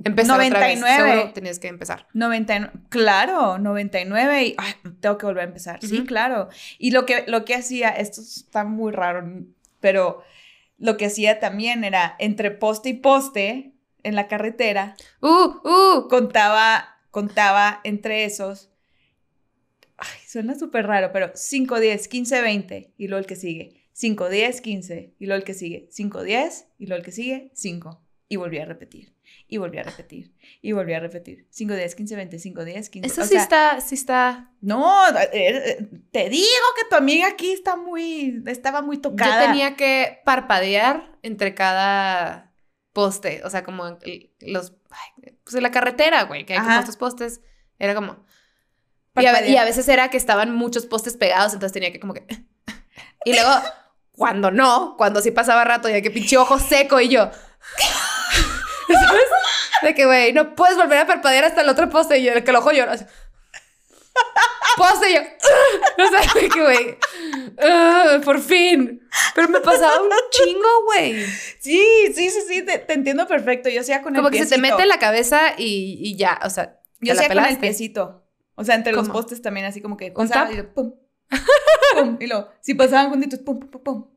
Empezar 0.05 0.35
otra 0.39 0.59
vez. 0.67 0.79
99. 0.79 0.95
Seguro 1.11 1.33
tenías 1.33 1.59
que 1.59 1.67
empezar. 1.67 2.07
99, 2.13 2.71
claro, 2.87 3.57
99 3.57 4.43
y 4.45 4.55
ay, 4.57 4.73
tengo 5.01 5.17
que 5.17 5.25
volver 5.25 5.41
a 5.43 5.47
empezar. 5.47 5.79
Sí, 5.81 6.05
claro. 6.05 6.47
Y 6.79 6.91
lo 6.91 7.05
que, 7.05 7.25
lo 7.27 7.43
que 7.43 7.53
hacía, 7.53 7.89
esto 7.89 8.21
está 8.21 8.63
muy 8.63 8.93
raro, 8.93 9.27
pero 9.81 10.23
lo 10.77 10.95
que 10.95 11.07
hacía 11.07 11.41
también 11.41 11.83
era 11.83 12.15
entre 12.17 12.49
poste 12.51 12.87
y 12.89 12.93
poste 12.93 13.73
en 14.07 14.15
la 14.15 14.27
carretera, 14.27 14.95
¡Uh! 15.21 15.59
¡Uh! 15.67 16.07
contaba, 16.07 16.97
contaba 17.11 17.81
entre 17.83 18.23
esos. 18.23 18.69
Ay, 19.97 20.19
suena 20.25 20.57
súper 20.57 20.87
raro, 20.87 21.11
pero 21.11 21.31
5, 21.33 21.79
10, 21.79 22.07
15, 22.07 22.41
20 22.41 22.93
y 22.97 23.07
luego 23.07 23.19
el 23.19 23.25
que 23.25 23.35
sigue. 23.35 23.83
5, 23.91 24.29
10, 24.29 24.61
15 24.61 25.15
y 25.19 25.25
luego 25.25 25.39
el 25.39 25.43
que 25.43 25.53
sigue. 25.53 25.87
5, 25.91 26.23
10 26.23 26.67
y 26.79 26.85
luego 26.85 26.99
el 26.99 27.05
que 27.05 27.11
sigue. 27.11 27.51
5. 27.53 28.01
Y 28.29 28.35
volví 28.37 28.59
a 28.59 28.65
repetir. 28.65 29.13
Y 29.47 29.57
volví 29.57 29.77
a 29.77 29.83
repetir. 29.83 30.33
Y 30.61 30.71
volví 30.71 30.93
a 30.93 30.99
repetir. 30.99 31.47
5, 31.49 31.73
10, 31.73 31.95
15, 31.95 32.15
20, 32.15 32.39
5, 32.39 32.65
10, 32.65 32.89
15. 32.89 33.07
Eso 33.07 33.21
O 33.21 33.25
sí 33.25 33.31
sea, 33.31 33.41
está, 33.41 33.81
sí 33.81 33.95
está... 33.95 34.51
No, 34.61 35.07
eh, 35.09 35.29
eh, 35.33 35.89
te 36.11 36.29
digo 36.29 36.45
que 36.77 36.89
tu 36.89 36.95
amiga 36.95 37.27
aquí 37.27 37.51
está 37.51 37.75
muy, 37.75 38.41
estaba 38.45 38.81
muy 38.81 38.99
tocada. 38.99 39.41
Yo 39.41 39.47
tenía 39.47 39.75
que 39.75 40.19
parpadear 40.23 41.17
entre 41.23 41.55
cada 41.55 42.46
poste, 42.97 43.43
o 43.45 43.49
sea, 43.51 43.63
como 43.63 43.99
los, 44.39 44.73
ay, 44.89 45.35
pues 45.43 45.55
en 45.55 45.61
la 45.61 45.69
carretera, 45.69 46.23
güey, 46.23 46.47
que 46.47 46.53
hay 46.53 46.59
como 46.59 46.71
Ajá. 46.71 46.79
estos 46.79 46.97
postes, 46.97 47.41
era 47.77 47.93
como... 47.93 48.25
Y 49.15 49.27
a, 49.27 49.45
y 49.45 49.53
veces 49.65 49.87
era 49.87 50.09
que 50.09 50.17
estaban 50.17 50.55
muchos 50.55 50.87
postes 50.87 51.15
pegados, 51.15 51.53
entonces 51.53 51.73
tenía 51.73 51.91
que 51.91 51.99
como 51.99 52.15
que... 52.15 52.25
Y 53.23 53.33
luego, 53.33 53.51
cuando 54.13 54.49
no, 54.49 54.95
cuando 54.97 55.21
sí 55.21 55.29
pasaba 55.29 55.63
rato, 55.63 55.87
ya 55.89 56.01
que 56.01 56.09
pinche 56.09 56.37
ojo 56.37 56.57
seco 56.57 56.99
y 56.99 57.09
yo... 57.09 57.29
¿Sabes? 58.87 59.25
De 59.83 59.93
que, 59.93 60.07
güey, 60.07 60.33
no 60.33 60.55
puedes 60.55 60.75
volver 60.75 60.97
a 60.97 61.05
parpadear 61.05 61.43
hasta 61.43 61.61
el 61.61 61.69
otro 61.69 61.91
poste 61.91 62.17
y 62.17 62.27
el 62.27 62.43
que 62.43 62.49
el 62.49 62.57
ojo 62.57 62.71
llora. 62.71 62.95
Poste 64.77 65.13
yo... 65.13 65.21
O 66.03 66.07
sea, 66.09 66.33
de 66.41 66.49
que, 66.49 66.61
güey... 66.61 66.97
por 68.23 68.39
fin. 68.41 69.01
Pero 69.35 69.49
me 69.49 69.59
pasaba 69.61 70.01
un 70.01 70.09
chingo, 70.29 70.83
güey. 70.85 71.25
Sí, 71.59 71.81
sí, 72.13 72.29
sí, 72.29 72.41
sí, 72.47 72.61
te, 72.63 72.77
te 72.79 72.93
entiendo 72.93 73.27
perfecto. 73.27 73.69
Yo 73.69 73.81
hacía 73.81 74.01
con 74.01 74.15
el 74.15 74.21
Como 74.21 74.31
que 74.31 74.43
se 74.43 74.55
te 74.55 74.61
mete 74.61 74.83
en 74.83 74.89
la 74.89 74.99
cabeza 74.99 75.53
y, 75.57 75.97
y 76.01 76.15
ya, 76.15 76.39
o 76.43 76.49
sea, 76.49 76.79
Yo 76.99 77.13
hacía 77.13 77.27
con 77.27 77.45
el 77.45 77.57
piecito. 77.57 78.23
O 78.55 78.63
sea, 78.63 78.75
entre 78.75 78.91
los 78.93 79.09
postes 79.09 79.41
también, 79.41 79.67
así 79.67 79.81
como 79.81 79.97
que 79.97 80.11
¿Un 80.15 80.29
tap? 80.29 80.51
y 80.51 80.55
lo 80.55 80.73
pum, 80.73 80.95
pum, 81.93 82.17
y 82.19 82.25
luego, 82.25 82.49
si 82.61 82.73
pasaban 82.73 83.11
juntitos, 83.11 83.39
pum, 83.39 83.59
pum, 83.59 83.69
pum, 83.69 83.83
pum, 83.83 84.07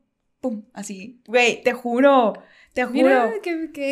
pum, 0.41 0.65
así. 0.73 1.21
Güey, 1.27 1.63
te 1.63 1.71
juro, 1.73 2.33
te 2.73 2.83
juro. 2.83 2.93
Mira, 2.93 3.31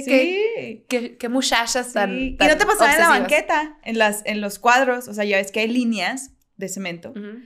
sí. 0.04 0.86
qué- 0.90 1.18
qué 1.18 1.30
muchachas 1.30 1.94
tan, 1.94 2.10
sí. 2.10 2.26
Y 2.34 2.38
tan 2.38 2.50
no 2.50 2.58
te 2.58 2.66
pasaba 2.66 2.92
en 2.94 3.00
la 3.00 3.08
obsesivas. 3.10 3.20
banqueta, 3.20 3.78
en, 3.84 3.98
las, 3.98 4.22
en 4.26 4.42
los 4.42 4.60
cuadros, 4.60 5.08
o 5.08 5.14
sea, 5.14 5.24
ya 5.24 5.38
ves 5.38 5.52
que 5.52 5.62
hay 5.62 5.68
líneas 5.70 6.32
de 6.58 6.68
cemento. 6.68 7.12
Ujú. 7.12 7.40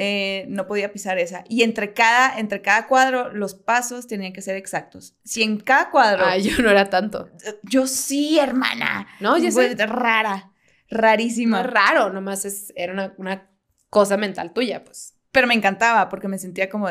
eh, 0.00 0.46
no 0.48 0.66
podía 0.68 0.92
pisar 0.92 1.18
esa. 1.18 1.42
Y 1.48 1.64
entre 1.64 1.92
cada, 1.92 2.38
entre 2.38 2.62
cada 2.62 2.86
cuadro, 2.86 3.32
los 3.32 3.54
pasos 3.56 4.06
tenían 4.06 4.32
que 4.32 4.42
ser 4.42 4.54
exactos. 4.56 5.16
Si 5.24 5.42
en 5.42 5.58
cada 5.58 5.90
cuadro... 5.90 6.24
Ay, 6.24 6.42
yo 6.42 6.62
no 6.62 6.70
era 6.70 6.88
tanto. 6.88 7.28
Yo 7.64 7.86
sí, 7.88 8.38
hermana. 8.38 9.08
No, 9.18 9.36
yo 9.38 9.50
sé. 9.50 9.74
Rara. 9.74 10.52
No 10.90 10.98
Rarísima. 10.98 11.60
es 11.62 11.66
raro, 11.66 12.10
nomás 12.12 12.44
es, 12.44 12.72
era 12.76 12.92
una, 12.92 13.12
una 13.18 13.50
cosa 13.90 14.16
mental 14.16 14.52
tuya, 14.52 14.84
pues. 14.84 15.14
Pero 15.32 15.48
me 15.48 15.54
encantaba 15.54 16.08
porque 16.08 16.28
me 16.28 16.38
sentía 16.38 16.70
como, 16.70 16.88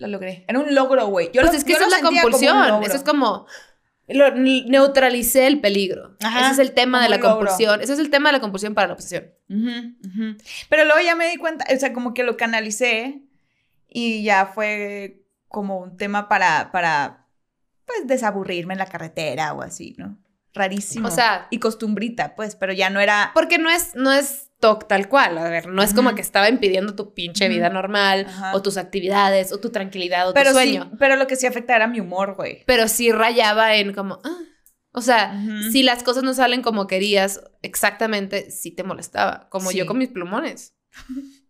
la 0.00 0.08
logré. 0.08 0.44
Era 0.48 0.58
un 0.58 0.74
logro, 0.74 1.06
güey. 1.06 1.26
Yo 1.32 1.40
pues 1.42 1.52
lo- 1.52 1.58
es 1.58 1.64
que 1.64 1.72
yo 1.72 1.78
esa 1.78 1.86
lo 1.88 1.94
es 1.94 2.02
la 2.02 2.08
compulsión. 2.10 2.82
Eso 2.82 2.96
es 2.96 3.02
como. 3.04 3.46
Lo, 4.08 4.28
neutralicé 4.34 5.46
el 5.46 5.60
peligro. 5.60 6.16
Ajá, 6.20 6.40
Ese 6.40 6.50
es 6.52 6.58
el 6.58 6.72
tema 6.74 7.00
de 7.02 7.08
la 7.08 7.16
logro. 7.18 7.36
compulsión. 7.36 7.80
Ese 7.80 7.92
es 7.92 7.98
el 8.00 8.10
tema 8.10 8.30
de 8.30 8.32
la 8.32 8.40
compulsión 8.40 8.74
para 8.74 8.88
la 8.88 8.94
obsesión. 8.94 9.30
Ujú, 9.48 9.94
ujú. 10.04 10.36
Pero 10.68 10.84
luego 10.84 11.00
ya 11.00 11.14
me 11.14 11.28
di 11.30 11.36
cuenta, 11.36 11.64
o 11.72 11.78
sea, 11.78 11.92
como 11.92 12.12
que 12.12 12.24
lo 12.24 12.36
canalicé 12.36 13.22
y 13.88 14.24
ya 14.24 14.46
fue 14.46 15.22
como 15.46 15.78
un 15.78 15.96
tema 15.96 16.28
para, 16.28 16.72
para, 16.72 17.26
pues, 17.86 18.06
desaburrirme 18.06 18.74
en 18.74 18.78
la 18.78 18.86
carretera 18.86 19.52
o 19.52 19.62
así, 19.62 19.94
¿no? 19.96 20.18
Rarísimo. 20.54 21.06
O 21.06 21.10
sea- 21.12 21.46
Y 21.50 21.58
costumbrita, 21.60 22.34
pues, 22.34 22.56
pero 22.56 22.72
ya 22.72 22.90
no 22.90 22.98
era... 22.98 23.30
Porque 23.34 23.58
no 23.58 23.70
es, 23.70 23.94
no 23.94 24.12
es 24.12 24.49
TOC 24.60 24.86
tal 24.86 25.08
cual. 25.08 25.36
A 25.38 25.44
ver, 25.48 25.66
no 25.68 25.82
es 25.82 25.92
como 25.94 26.14
que 26.14 26.20
estaba 26.20 26.48
impidiendo 26.48 26.94
tu 26.94 27.12
pinche 27.14 27.48
vida 27.48 27.68
normal, 27.70 28.26
Ajá. 28.28 28.54
o 28.54 28.62
tus 28.62 28.76
actividades, 28.76 29.52
o 29.52 29.58
tu 29.58 29.70
tranquilidad, 29.70 30.28
o 30.28 30.34
Pero 30.34 30.50
tu 30.52 30.58
sí, 30.58 30.62
sueño. 30.64 30.92
pero 30.98 31.16
lo 31.16 31.26
que 31.26 31.36
sí 31.36 31.46
afecta 31.46 31.74
era 31.74 31.86
mi 31.88 31.98
humor, 32.00 32.34
güey. 32.36 32.62
Pero 32.66 32.86
sí 32.88 33.10
rayaba 33.10 33.74
en 33.76 33.92
como. 33.92 34.20
ah. 34.24 34.36
O 34.92 35.02
sea, 35.02 35.40
si 35.70 35.84
las 35.84 36.02
cosas 36.02 36.24
no 36.24 36.34
salen 36.34 36.62
como 36.62 36.88
querías 36.88 37.40
exactamente, 37.62 38.50
sí 38.50 38.72
te 38.72 38.82
molestaba. 38.82 39.48
Como 39.48 39.70
yo 39.70 39.86
con 39.86 39.98
mis 39.98 40.08
plumones. 40.08 40.74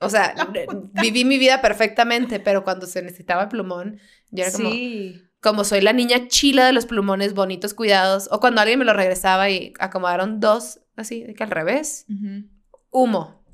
O 0.00 0.08
sea, 0.10 0.32
puta. 0.66 1.02
viví 1.02 1.24
mi 1.24 1.38
vida 1.38 1.60
perfectamente, 1.60 2.38
pero 2.38 2.62
cuando 2.62 2.86
se 2.86 3.02
necesitaba 3.02 3.42
el 3.42 3.48
plumón, 3.48 3.98
yo 4.30 4.44
era 4.44 4.52
como, 4.52 4.70
Sí. 4.70 5.22
como 5.40 5.64
soy 5.64 5.80
la 5.80 5.92
niña 5.92 6.28
chila 6.28 6.66
de 6.66 6.72
los 6.72 6.86
plumones 6.86 7.34
bonitos, 7.34 7.74
cuidados, 7.74 8.28
o 8.30 8.38
cuando 8.38 8.60
alguien 8.60 8.78
me 8.78 8.84
lo 8.84 8.92
regresaba 8.92 9.50
y 9.50 9.72
acomodaron 9.80 10.38
dos, 10.38 10.78
así, 11.02 11.22
de 11.24 11.34
que 11.34 11.42
al 11.44 11.50
revés, 11.50 12.06
Ujú. 12.08 12.48
humo. 12.90 13.44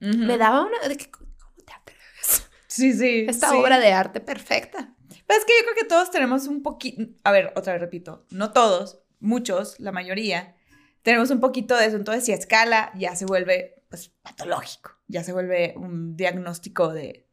Me 0.00 0.36
daba 0.36 0.62
una 0.66 0.88
de 0.88 0.96
que, 0.96 1.10
¿cómo 1.10 1.30
te 1.64 1.72
atreves? 1.72 2.48
Sí, 2.66 2.92
sí. 2.92 3.26
Esta 3.28 3.50
sí. 3.50 3.56
obra 3.56 3.78
de 3.78 3.92
arte 3.92 4.20
perfecta. 4.20 4.94
Pero 5.26 5.38
es 5.38 5.44
que 5.44 5.52
yo 5.58 5.64
creo 5.64 5.74
que 5.76 5.84
todos 5.88 6.10
tenemos 6.10 6.46
un 6.48 6.62
poquito, 6.62 7.04
a 7.22 7.30
ver, 7.30 7.52
otra 7.54 7.74
vez 7.74 7.80
repito, 7.80 8.26
no 8.30 8.52
todos, 8.52 9.00
muchos, 9.20 9.78
la 9.78 9.92
mayoría, 9.92 10.56
tenemos 11.02 11.30
un 11.30 11.38
poquito 11.40 11.76
de 11.76 11.86
eso. 11.86 11.96
Entonces, 11.96 12.24
si 12.24 12.32
a 12.32 12.34
escala 12.34 12.90
ya 12.96 13.14
se 13.14 13.24
vuelve 13.26 13.84
pues, 13.88 14.08
patológico, 14.22 14.90
ya 15.06 15.22
se 15.22 15.32
vuelve 15.32 15.74
un 15.76 16.16
diagnóstico 16.16 16.92
de, 16.92 17.28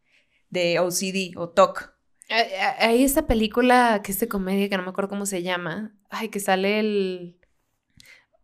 de 0.49 0.79
OCD 0.79 1.35
o 1.37 1.49
TOC. 1.49 1.93
Hay- 2.29 2.51
Hay 2.79 3.03
esta 3.03 3.25
película 3.25 4.01
que 4.03 4.11
es 4.11 4.19
de 4.19 4.27
comedia 4.27 4.69
que 4.69 4.77
no 4.77 4.83
me 4.83 4.89
acuerdo 4.89 5.09
cómo 5.09 5.25
se 5.25 5.41
llama. 5.41 5.95
Ay, 6.11 6.29
que 6.29 6.39
sale 6.39 6.79
el. 6.79 7.38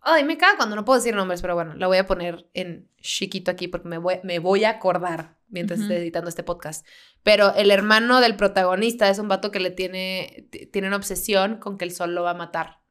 Ay, 0.07 0.23
me 0.23 0.37
caga 0.37 0.55
cuando 0.57 0.75
no 0.75 0.85
puedo 0.85 0.99
decir 0.99 1.15
nombres, 1.15 1.41
pero 1.41 1.55
bueno, 1.55 1.73
la 1.73 1.87
voy 1.87 1.97
a 1.97 2.05
poner 2.05 2.47
en 2.53 2.87
chiquito 3.01 3.49
aquí 3.49 3.67
porque 3.67 3.87
me 3.89 3.97
voy, 3.97 4.19
me 4.23 4.37
voy 4.37 4.63
a 4.63 4.69
acordar 4.69 5.37
mientras 5.47 5.79
Ujú. 5.79 5.89
esté 5.89 6.01
editando 6.01 6.29
este 6.29 6.43
podcast. 6.43 6.85
Pero 7.23 7.55
el 7.55 7.71
hermano 7.71 8.21
del 8.21 8.35
protagonista 8.35 9.09
es 9.09 9.17
un 9.17 9.27
vato 9.27 9.49
que 9.51 9.59
le 9.59 9.71
tiene, 9.71 10.47
tiene 10.71 10.87
una 10.89 10.97
obsesión 10.97 11.57
con 11.57 11.77
que 11.79 11.85
el 11.85 11.91
sol 11.91 12.13
lo 12.13 12.21
va 12.21 12.31
a 12.31 12.35
matar. 12.35 12.81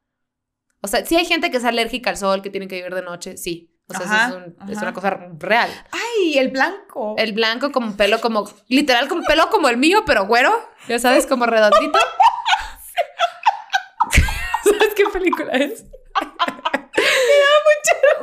O 0.83 0.89
sea, 0.89 1.07
sí 1.07 1.15
hay 1.17 1.25
gente 1.25 1.51
que 1.53 1.59
es 1.59 1.65
alérgica 1.65 2.11
al 2.11 2.17
sol, 2.17 2.43
que 2.43 2.51
tiene 2.51 2.67
que 2.69 2.77
vivir 2.77 2.95
de 2.95 3.03
noche, 3.03 3.37
sí. 3.37 3.71
O 3.87 3.95
sea, 3.95 4.03
eso 4.07 4.15
es, 4.39 4.45
un- 4.47 4.71
es 4.71 4.77
ajá. 4.79 4.87
una 4.87 4.93
cosa 4.95 5.11
real. 5.39 5.71
Ay, 5.93 6.39
el 6.39 6.49
blanco. 6.49 7.15
El 7.17 7.33
blanco 7.33 7.71
como 7.71 7.97
pelo 7.97 8.21
como, 8.21 8.51
literal 8.69 9.09
como 9.09 9.23
pelo 9.25 9.51
como 9.51 9.69
el 9.69 9.77
mío, 9.77 10.03
pero 10.07 10.27
güero, 10.27 10.53
ya 10.89 10.99
sabes, 10.99 11.27
como 11.27 11.47
redondito. 11.47 11.99
¿Sabes 14.65 14.95
qué 14.97 15.05
película 15.13 15.53
es? 15.53 15.85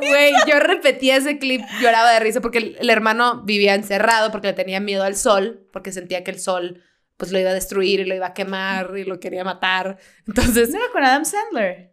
Güey, 0.08 0.32
yo 0.46 0.58
repetía 0.60 1.16
ese 1.16 1.38
clip, 1.38 1.62
lloraba 1.80 2.10
de 2.12 2.20
risa 2.20 2.40
porque 2.40 2.58
el, 2.58 2.76
el 2.80 2.90
hermano 2.90 3.42
vivía 3.44 3.74
encerrado 3.74 4.30
porque 4.32 4.48
le 4.48 4.52
tenía 4.52 4.80
miedo 4.80 5.04
al 5.04 5.16
sol, 5.16 5.66
porque 5.72 5.92
sentía 5.92 6.24
que 6.24 6.30
el 6.30 6.40
sol 6.40 6.82
pues 7.16 7.30
lo 7.30 7.38
iba 7.38 7.50
a 7.50 7.54
destruir 7.54 8.00
y 8.00 8.04
lo 8.04 8.14
iba 8.14 8.26
a 8.28 8.34
quemar 8.34 8.94
y 8.98 9.04
lo 9.04 9.20
quería 9.20 9.44
matar. 9.44 9.98
Entonces, 10.26 10.70
¿No 10.70 10.78
era 10.78 10.92
con 10.92 11.04
Adam 11.04 11.24
Sandler? 11.24 11.92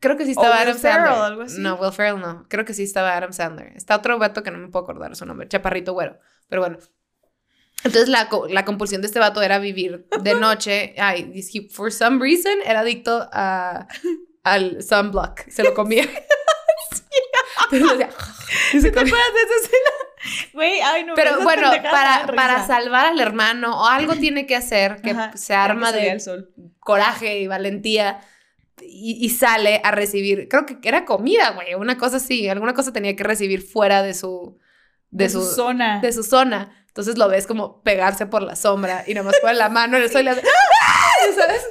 creo 0.00 0.16
que 0.18 0.24
sí 0.24 0.30
O 0.36 0.42
estaba 0.42 0.56
Will 0.58 0.62
Adam 0.68 0.78
Ferrell, 0.78 1.04
Sandler. 1.06 1.22
algo 1.24 1.42
así. 1.42 1.60
No, 1.60 1.74
Will 1.76 1.92
Ferrell 1.92 2.20
no. 2.20 2.46
Creo 2.48 2.64
que 2.64 2.74
sí 2.74 2.82
estaba 2.82 3.16
Adam 3.16 3.32
Sandler. 3.32 3.72
Está 3.76 3.96
otro 3.96 4.18
vato 4.18 4.42
que 4.42 4.50
no 4.50 4.58
me 4.58 4.68
puedo 4.68 4.82
acordar 4.84 5.14
su 5.16 5.24
nombre, 5.24 5.48
chaparrito 5.48 5.92
güero. 5.94 6.18
Pero 6.48 6.60
bueno. 6.60 6.78
Entonces 7.84 8.08
la, 8.08 8.28
la 8.50 8.64
compulsión 8.64 9.00
de 9.00 9.06
este 9.06 9.18
vato 9.18 9.40
era 9.42 9.58
vivir 9.58 10.06
de 10.20 10.34
noche. 10.40 10.94
Ay, 10.98 11.32
he- 11.54 11.68
for 11.70 11.92
some 11.92 12.18
reason 12.20 12.52
era 12.66 12.80
adicto 12.80 13.28
a, 13.32 13.86
al 14.42 14.82
sunblock. 14.82 15.48
Se 15.48 15.62
lo 15.62 15.72
comía. 15.72 16.04
Entonces, 16.04 17.04
decía, 17.08 17.28
y 17.63 17.63
se 17.63 17.63
¿Te 18.72 18.88
acuerdas 18.88 19.34
de 19.34 19.42
esa 19.42 19.56
escena? 19.62 20.50
Güey, 20.52 20.80
ay, 20.80 21.04
no. 21.04 21.14
Pero 21.14 21.40
bueno, 21.42 21.70
para, 21.90 22.26
para 22.26 22.66
salvar 22.66 23.06
al 23.06 23.20
hermano 23.20 23.82
o 23.82 23.86
algo 23.86 24.14
tiene 24.14 24.46
que 24.46 24.56
hacer 24.56 25.02
que 25.02 25.10
Ajá, 25.10 25.36
se 25.36 25.54
arma 25.54 25.92
que 25.92 25.98
de 26.00 26.10
el 26.12 26.20
sol. 26.20 26.50
coraje 26.80 27.40
y 27.40 27.46
valentía 27.46 28.20
y, 28.80 29.18
y 29.24 29.28
sale 29.30 29.80
a 29.84 29.90
recibir, 29.90 30.48
creo 30.48 30.66
que 30.66 30.78
era 30.82 31.04
comida, 31.04 31.50
güey, 31.50 31.74
una 31.74 31.98
cosa 31.98 32.16
así, 32.16 32.48
alguna 32.48 32.74
cosa 32.74 32.92
tenía 32.92 33.14
que 33.16 33.24
recibir 33.24 33.62
fuera 33.62 34.02
de 34.02 34.14
su, 34.14 34.58
de, 35.10 35.28
su, 35.28 35.42
zona. 35.42 36.00
de 36.00 36.12
su 36.12 36.22
zona. 36.22 36.84
Entonces 36.88 37.18
lo 37.18 37.28
ves 37.28 37.46
como 37.46 37.82
pegarse 37.82 38.26
por 38.26 38.42
la 38.42 38.56
sombra 38.56 39.04
y 39.06 39.14
nada 39.14 39.26
más 39.26 39.36
pone 39.40 39.54
la 39.54 39.68
mano 39.68 39.96
en 39.96 40.04
el 40.04 40.10
sol 40.10 40.20
y 40.22 40.24
le 40.24 40.30
hace, 40.30 40.42
¡Ah! 40.42 41.12
¿sabes? 41.36 41.62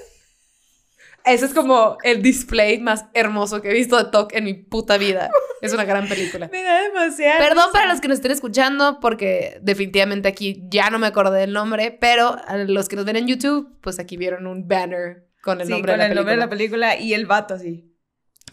Ese 1.26 1.46
es 1.46 1.54
como 1.54 1.98
el 2.04 2.22
display 2.22 2.80
más 2.80 3.06
hermoso 3.14 3.62
que 3.62 3.70
he 3.70 3.74
visto 3.74 3.98
de 3.98 4.12
TOC 4.12 4.34
en 4.34 4.44
mi 4.44 4.54
puta 4.54 4.98
vida. 4.98 5.30
Es 5.62 5.74
una 5.74 5.86
gran 5.86 6.10
película. 6.10 6.50
Me 6.52 6.64
da 6.64 6.82
demasiado. 6.82 7.40
Perdón 7.40 7.70
para 7.72 7.88
los 7.88 8.02
que 8.02 8.10
nos 8.10 8.16
estén 8.18 8.32
escuchando, 8.32 9.00
porque 9.00 9.58
definitivamente 9.62 10.28
aquí 10.28 10.64
ya 10.70 10.90
no 10.90 11.00
me 11.00 11.08
acordé 11.08 11.40
del 11.40 11.54
nombre, 11.54 11.98
pero 12.00 12.36
a 12.46 12.58
los 12.58 12.90
que 12.90 12.98
nos 12.98 13.06
ven 13.06 13.16
en 13.16 13.28
YouTube, 13.28 13.78
pues 13.82 14.00
aquí 14.00 14.18
vieron 14.18 14.48
un 14.48 14.68
banner 14.68 15.30
con 15.42 15.62
el 15.62 15.68
sí, 15.68 15.72
nombre 15.72 15.94
con 15.94 16.00
de 16.00 16.06
la 16.06 16.10
el 16.10 16.16
nombre 16.16 16.34
de 16.34 16.40
la 16.40 16.50
película. 16.50 16.90
película 16.90 17.08
y 17.08 17.14
el 17.14 17.26
vato 17.26 17.54
así. 17.54 17.90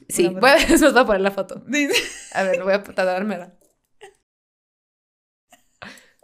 Sí, 0.09 0.27
Una 0.27 0.41
voy 0.41 0.51
a, 0.51 0.55
después 0.55 0.81
voy 0.93 1.03
a 1.03 1.07
poner 1.07 1.21
la 1.23 1.31
foto. 1.33 1.65
A 2.35 2.43
ver, 2.45 2.63
voy 2.63 2.73
a 2.73 2.83
tratármela. 2.83 3.55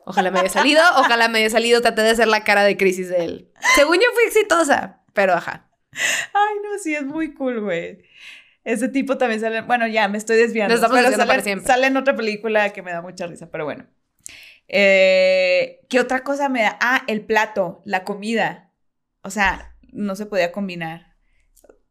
Ojalá 0.05 0.31
me 0.31 0.39
haya 0.39 0.49
salido, 0.49 0.81
ojalá 0.99 1.29
me 1.29 1.41
haya 1.41 1.51
salido. 1.51 1.81
Traté 1.81 2.03
de 2.03 2.11
hacer 2.11 2.29
la 2.29 2.45
cara 2.45 2.63
de 2.63 2.77
crisis 2.77 3.09
de 3.09 3.25
él. 3.25 3.53
Según 3.75 3.97
yo 3.97 4.07
fui 4.15 4.23
exitosa, 4.25 5.03
pero 5.13 5.35
ajá. 5.35 5.66
Ay, 5.93 6.57
no, 6.63 6.79
sí, 6.83 6.95
es 6.95 7.05
muy 7.05 7.35
cool, 7.35 7.61
güey. 7.61 7.99
Ese 8.65 8.89
tipo 8.89 9.17
también 9.17 9.41
sale. 9.41 9.61
Bueno, 9.63 9.87
ya 9.87 10.09
me 10.09 10.19
estoy 10.19 10.37
desviando. 10.37 10.75
Nos 10.75 10.81
estamos 10.83 10.97
pero 10.97 11.09
desviando 11.11 11.23
sale, 11.23 11.37
para 11.39 11.43
siempre. 11.45 11.67
sale 11.67 11.87
en 11.87 11.97
otra 11.97 12.17
película 12.17 12.71
que 12.73 12.83
me 12.83 12.93
da 12.93 13.01
mucha 13.01 13.27
risa, 13.27 13.49
pero 13.51 13.65
bueno. 13.65 13.87
Eh, 14.69 15.81
¿Qué 15.89 16.01
otra 16.01 16.23
cosa 16.25 16.49
me 16.49 16.63
da? 16.63 16.77
Ah, 16.81 17.03
el 17.07 17.21
plato, 17.23 17.83
la 17.85 18.05
comida. 18.05 18.73
O 19.23 19.31
sea, 19.31 19.77
no 19.93 20.17
se 20.17 20.27
podía 20.27 20.53
combinar. 20.53 21.15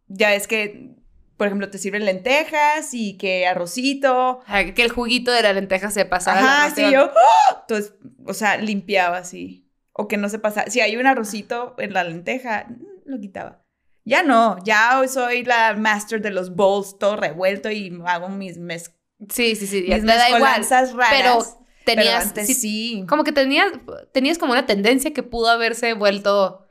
Ya 0.08 0.34
es 0.36 0.48
que, 0.48 0.92
por 1.38 1.48
ejemplo, 1.48 1.70
te 1.70 1.78
sirven 1.78 2.06
lentejas 2.06 2.94
y 2.94 3.18
que 3.18 3.48
arrocito. 3.48 4.42
Ajá, 4.46 4.74
Que 4.74 4.84
el 4.84 4.92
juguito 4.92 5.32
de 5.32 5.42
la 5.44 5.54
lenteja 5.54 5.90
se 5.92 6.06
pasara. 6.06 6.40
al 6.40 6.46
Ajá, 6.46 6.76
sí, 6.76 6.92
yo. 6.92 7.12
¡ah! 7.16 7.58
Entonces, 7.62 7.96
o 8.26 8.34
sea, 8.34 8.58
limpiaba 8.58 9.18
así. 9.18 9.72
O 9.94 10.08
que 10.10 10.18
no 10.18 10.28
se 10.30 10.40
pasaba. 10.40 10.70
Si 10.70 10.82
hay 10.82 10.98
un 10.98 11.08
arrocito 11.08 11.76
en 11.80 11.94
la 11.94 12.04
lenteja, 12.04 12.68
lo 13.06 13.20
quitaba. 13.20 13.65
Ya 14.06 14.22
no, 14.22 14.58
ya 14.64 15.00
hoy 15.00 15.08
soy 15.08 15.44
la 15.44 15.74
master 15.74 16.22
de 16.22 16.30
los 16.30 16.56
bowls, 16.56 16.98
todo 17.00 17.16
revuelto 17.16 17.72
y 17.72 17.92
hago 18.06 18.30
mis, 18.30 18.58
mez 18.58 18.94
Sí, 19.30 19.56
sí, 19.56 19.66
sí, 19.66 19.86
ya 19.88 19.96
mis 19.96 20.06
te 20.06 20.12
da 20.18 20.30
igual. 20.30 20.64
raras. 20.64 20.94
Pero 21.10 21.40
Pero 21.40 21.44
tenías, 21.86 22.28
antes 22.28 22.48
sí, 22.48 22.54
sí. 22.54 23.06
como 23.10 23.24
que 23.24 23.32
tenías, 23.32 23.72
tenías 24.14 24.38
como 24.38 24.52
una 24.52 24.66
tendencia 24.68 25.12
que 25.12 25.24
pudo 25.24 25.50
haberse 25.50 25.94
vuelto, 25.94 26.66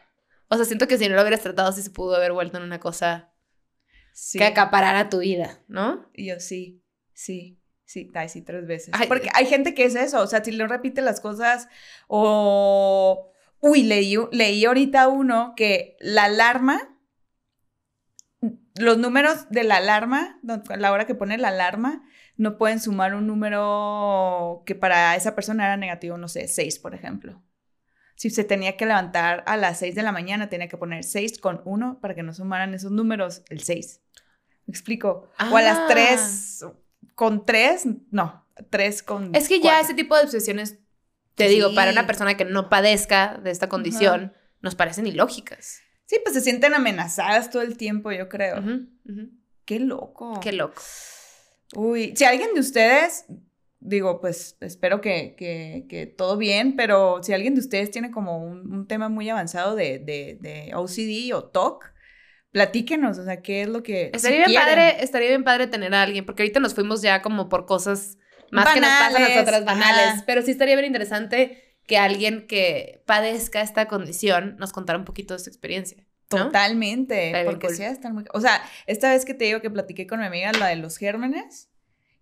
o 0.49 0.57
sea, 0.57 0.65
siento 0.65 0.87
que 0.87 0.97
si 0.97 1.09
no 1.09 1.17
lo 1.17 1.23
hubieras 1.23 1.41
tratado, 1.41 1.73
sí 1.73 1.83
se 1.83 1.91
pudo 1.91 2.15
haber 2.15 2.33
vuelto 2.33 2.59
en 2.59 2.63
una 2.65 2.79
cosa 2.79 3.33
sí. 4.13 4.39
que 4.39 4.45
acaparara 4.45 5.09
tu 5.09 5.19
vida, 5.19 5.61
¿no? 5.67 6.09
Y 6.15 6.27
yo 6.27 6.39
sí, 6.39 6.83
sí, 7.15 7.59
sí, 7.85 8.11
ay, 8.15 8.29
sí, 8.29 8.43
tres 8.43 8.67
veces. 8.67 8.91
Ay, 8.93 9.09
Porque 9.09 9.29
hay 9.35 9.47
gente 9.47 9.75
que 9.75 9.85
es 9.85 9.97
eso, 9.97 10.21
o 10.21 10.27
sea, 10.29 10.45
si 10.45 10.53
no 10.53 10.69
repite 10.69 11.03
las 11.03 11.21
cosas 11.21 11.67
o... 12.07 13.31
Uy, 13.61 13.83
leí, 13.83 14.15
leí 14.31 14.65
ahorita 14.67 15.09
uno 15.09 15.55
que 15.57 15.97
la 15.99 16.25
alarma, 16.25 16.94
los 18.77 18.99
números 18.99 19.47
de 19.51 19.65
la 19.65 19.77
alarma, 19.77 20.39
a 20.69 20.77
la 20.77 20.93
hora 20.93 21.07
que 21.07 21.15
pone 21.15 21.39
la 21.39 21.49
alarma, 21.49 22.03
no 22.37 22.59
pueden 22.59 22.81
sumar 22.81 23.15
un 23.15 23.27
número 23.27 24.63
que 24.67 24.75
para 24.75 25.15
esa 25.17 25.35
persona 25.35 25.65
era 25.67 25.77
negativo, 25.77 26.17
no 26.19 26.29
sé, 26.29 26.49
6, 26.49 26.79
por 26.81 26.95
ejemplo. 26.95 27.43
Si 28.17 28.31
se 28.31 28.45
tenía 28.45 28.77
que 28.77 28.87
levantar 28.87 29.43
a 29.47 29.57
las 29.57 29.79
6 29.81 29.95
de 29.95 30.03
la 30.03 30.13
mañana, 30.13 30.49
tenía 30.49 30.69
que 30.69 30.77
poner 30.77 31.05
6 31.05 31.39
con 31.39 31.63
1 31.65 31.99
para 32.01 32.15
que 32.15 32.23
no 32.23 32.33
sumaran 32.33 32.75
esos 32.75 32.91
números, 32.93 33.43
el 33.49 33.61
6. 33.63 34.01
¿Me 34.67 34.73
explico? 34.73 35.31
O 35.53 35.57
a 35.57 35.63
las 35.63 35.79
Ah. 35.79 35.87
3 35.89 36.65
con 37.15 37.45
3, 37.45 37.87
no, 38.11 38.47
3 38.71 39.03
con 39.03 39.35
Es 39.35 39.49
que 39.49 39.61
ya 39.61 39.81
ese 39.81 39.95
tipo 39.95 40.17
de 40.17 40.25
obsesiones, 40.25 40.79
te 41.35 41.49
Sí. 41.49 41.55
digo, 41.55 41.75
para 41.75 41.91
una 41.91 42.07
persona 42.07 42.37
que 42.37 42.45
no 42.45 42.69
padezca 42.69 43.39
de 43.43 43.51
esta 43.51 43.69
condición, 43.69 44.33
nos 44.63 44.75
parecen 44.75 45.07
ilógicas. 45.07 45.81
Sí, 46.15 46.21
pues 46.23 46.35
se 46.35 46.41
sienten 46.43 46.75
amenazadas 46.75 47.51
todo 47.51 47.63
el 47.63 47.77
tiempo, 47.77 48.13
yo 48.13 48.29
creo. 48.29 48.63
Qué 49.65 49.81
loco. 49.81 50.39
Qué 50.41 50.53
loco. 50.53 50.81
Uy, 51.75 52.15
si 52.17 52.25
alguien 52.25 52.55
de 52.55 52.61
ustedes, 52.61 53.25
digo, 53.81 54.21
pues 54.21 54.57
espero 54.61 55.01
que, 55.01 55.35
que- 55.37 55.87
que 55.89 56.07
todo 56.07 56.37
bien, 56.37 56.77
pero 56.77 57.23
si 57.23 57.33
alguien 57.33 57.55
de 57.55 57.61
ustedes 57.61 57.91
tiene 57.91 58.11
como 58.11 58.39
un, 58.39 58.73
un 58.73 58.87
tema 58.87 59.09
muy 59.09 59.29
avanzado 59.29 59.75
de, 59.75 59.99
de, 59.99 60.39
de 60.41 60.73
OCD 60.75 61.35
o 61.35 61.45
TOC, 61.45 61.85
platíquenos, 62.53 63.19
o 63.19 63.25
sea, 63.25 63.43
qué 63.43 63.63
es 63.63 63.69
lo 63.69 63.83
que... 63.83 64.11
si 64.13 64.17
Estaría 64.17 64.39
bien 64.47 64.51
quieren. 64.51 64.67
padre, 64.69 65.03
estaría 65.03 65.29
bien 65.31 65.43
padre 65.45 65.67
tener 65.67 65.93
a 65.95 66.03
alguien, 66.03 66.25
porque 66.25 66.43
ahorita 66.45 66.61
nos 66.61 66.75
fuimos 66.75 67.03
ya 67.03 67.21
como 67.23 67.49
por 67.49 67.67
cosas 67.67 68.19
más 68.53 68.73
que 68.75 68.81
nos 68.81 68.91
pasan 68.91 69.23
a 69.25 69.29
nosotras 69.31 69.65
banales, 69.65 70.07
ajá. 70.13 70.23
pero 70.27 70.43
sí 70.43 70.53
estaría 70.53 70.77
bien 70.77 70.87
interesante 70.87 71.61
que 71.87 71.99
alguien 71.99 72.47
que 72.47 73.03
padezca 73.07 73.61
esta 73.61 73.89
condición 73.89 74.57
nos 74.59 74.73
contara 74.73 74.99
un 74.99 75.05
poquito 75.05 75.35
de 75.35 75.41
su 75.41 75.51
experiencia. 75.51 76.04
¿No? 76.37 76.45
Totalmente, 76.47 77.43
porque 77.47 77.69
cool. 77.69 77.77
sí, 77.77 77.83
están 77.85 78.15
muy... 78.15 78.25
O 78.33 78.41
sea, 78.41 78.63
esta 78.87 79.11
vez 79.11 79.25
que 79.25 79.35
te 79.35 79.45
digo 79.47 79.61
que 79.61 79.71
platiqué 79.71 80.07
con 80.07 80.21
mi 80.21 80.27
amiga, 80.27 80.53
la 80.53 80.69
de 80.69 80.77
los 80.77 80.97
gérmenes, 80.97 81.69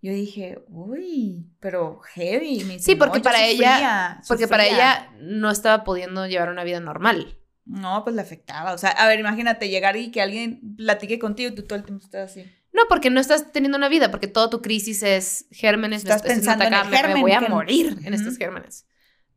yo 0.00 0.12
dije, 0.12 0.62
uy, 0.68 1.46
pero 1.60 2.00
heavy. 2.14 2.64
Me 2.64 2.74
dice, 2.74 2.84
Sí, 2.86 2.94
porque 2.96 3.18
"No, 3.18 3.18
yo 3.18 3.22
para 3.24 3.44
ella- 3.46 3.70
sufría, 3.70 4.22
Porque 4.28 4.48
para 4.48 4.64
sufría". 4.64 4.76
ella 4.94 5.10
no 5.20 5.50
estaba 5.50 5.84
pudiendo 5.84 6.26
llevar 6.26 6.50
una 6.50 6.64
vida 6.64 6.80
normal. 6.80 7.38
No, 7.64 8.02
pues 8.02 8.16
le 8.16 8.22
afectaba. 8.22 8.72
O 8.72 8.78
sea, 8.78 8.90
a 8.90 9.06
ver, 9.06 9.20
imagínate 9.20 9.68
llegar 9.68 9.96
y 9.96 10.10
que 10.10 10.20
alguien 10.20 10.74
platique 10.76 11.18
contigo 11.20 11.50
y 11.50 11.54
tú 11.54 11.62
todo 11.62 11.78
el 11.78 11.84
tiempo 11.84 12.04
estás 12.04 12.30
así. 12.32 12.44
No, 12.72 12.82
porque 12.88 13.10
no 13.10 13.20
estás 13.20 13.52
teniendo 13.52 13.78
una 13.78 13.88
vida, 13.88 14.10
porque 14.10 14.26
toda 14.26 14.50
tu 14.50 14.62
crisis 14.62 15.02
es 15.04 15.46
gérmenes. 15.52 16.02
Estás 16.02 16.22
es- 16.24 16.30
es 16.30 16.34
pensando 16.38 16.64
en 16.64 16.74
el 16.74 16.84
germen 16.86 17.14
Me 17.16 17.20
voy 17.20 17.32
a 17.32 17.40
morir 17.42 17.98
en 18.04 18.14
estos 18.14 18.36
gérmenes. 18.38 18.86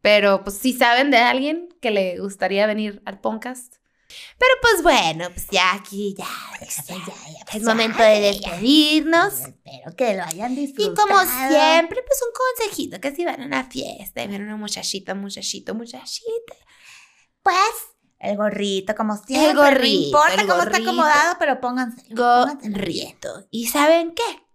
Pero, 0.01 0.43
pues, 0.43 0.57
si 0.57 0.73
saben 0.73 1.11
de 1.11 1.17
alguien 1.17 1.67
que 1.81 1.91
le 1.91 2.19
gustaría 2.19 2.65
venir 2.65 3.01
al 3.05 3.19
podcast. 3.19 3.75
Pero, 4.37 4.51
pues, 4.61 4.83
bueno, 4.83 5.29
pues 5.33 5.47
ya 5.51 5.73
aquí, 5.73 6.15
ya. 6.17 6.27
Es 7.53 7.63
momento 7.63 8.01
de 8.03 8.19
despedirnos. 8.21 9.33
Espero 9.39 9.95
que 9.95 10.13
lo 10.15 10.23
hayan 10.23 10.53
Y 10.53 10.67
disfrutado. 10.67 11.07
como 11.07 11.19
siempre, 11.21 12.03
pues 12.03 12.19
un 12.21 12.33
consejito, 12.33 12.99
que 12.99 13.15
si 13.15 13.25
van 13.25 13.41
a 13.41 13.45
una 13.45 13.63
fiesta 13.65 14.23
y 14.23 14.27
ven 14.27 14.43
una 14.43 14.57
muchachita, 14.57 15.15
muchachito, 15.15 15.73
muchachita. 15.73 16.55
Pues, 17.41 17.55
el 18.19 18.37
gorrito, 18.37 18.95
como 18.95 19.15
siempre. 19.17 19.51
El 19.51 19.55
gorrito, 19.55 19.87
No 19.87 20.25
importa 20.27 20.41
el 20.41 20.47
cómo 20.47 20.63
está 20.63 20.77
acomodado, 20.77 21.35
pero 21.39 21.59
pónganse. 21.61 22.03
Gorrito. 22.11 23.47
¿Y 23.51 23.67
saben 23.67 24.13
qué? 24.13 24.45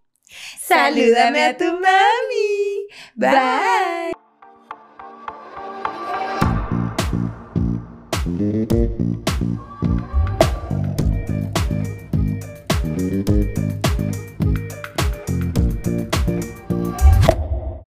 Salúdame 0.61 1.43
a 1.43 1.57
tu 1.57 1.65
mami. 1.65 2.87
Bye. 3.15 4.11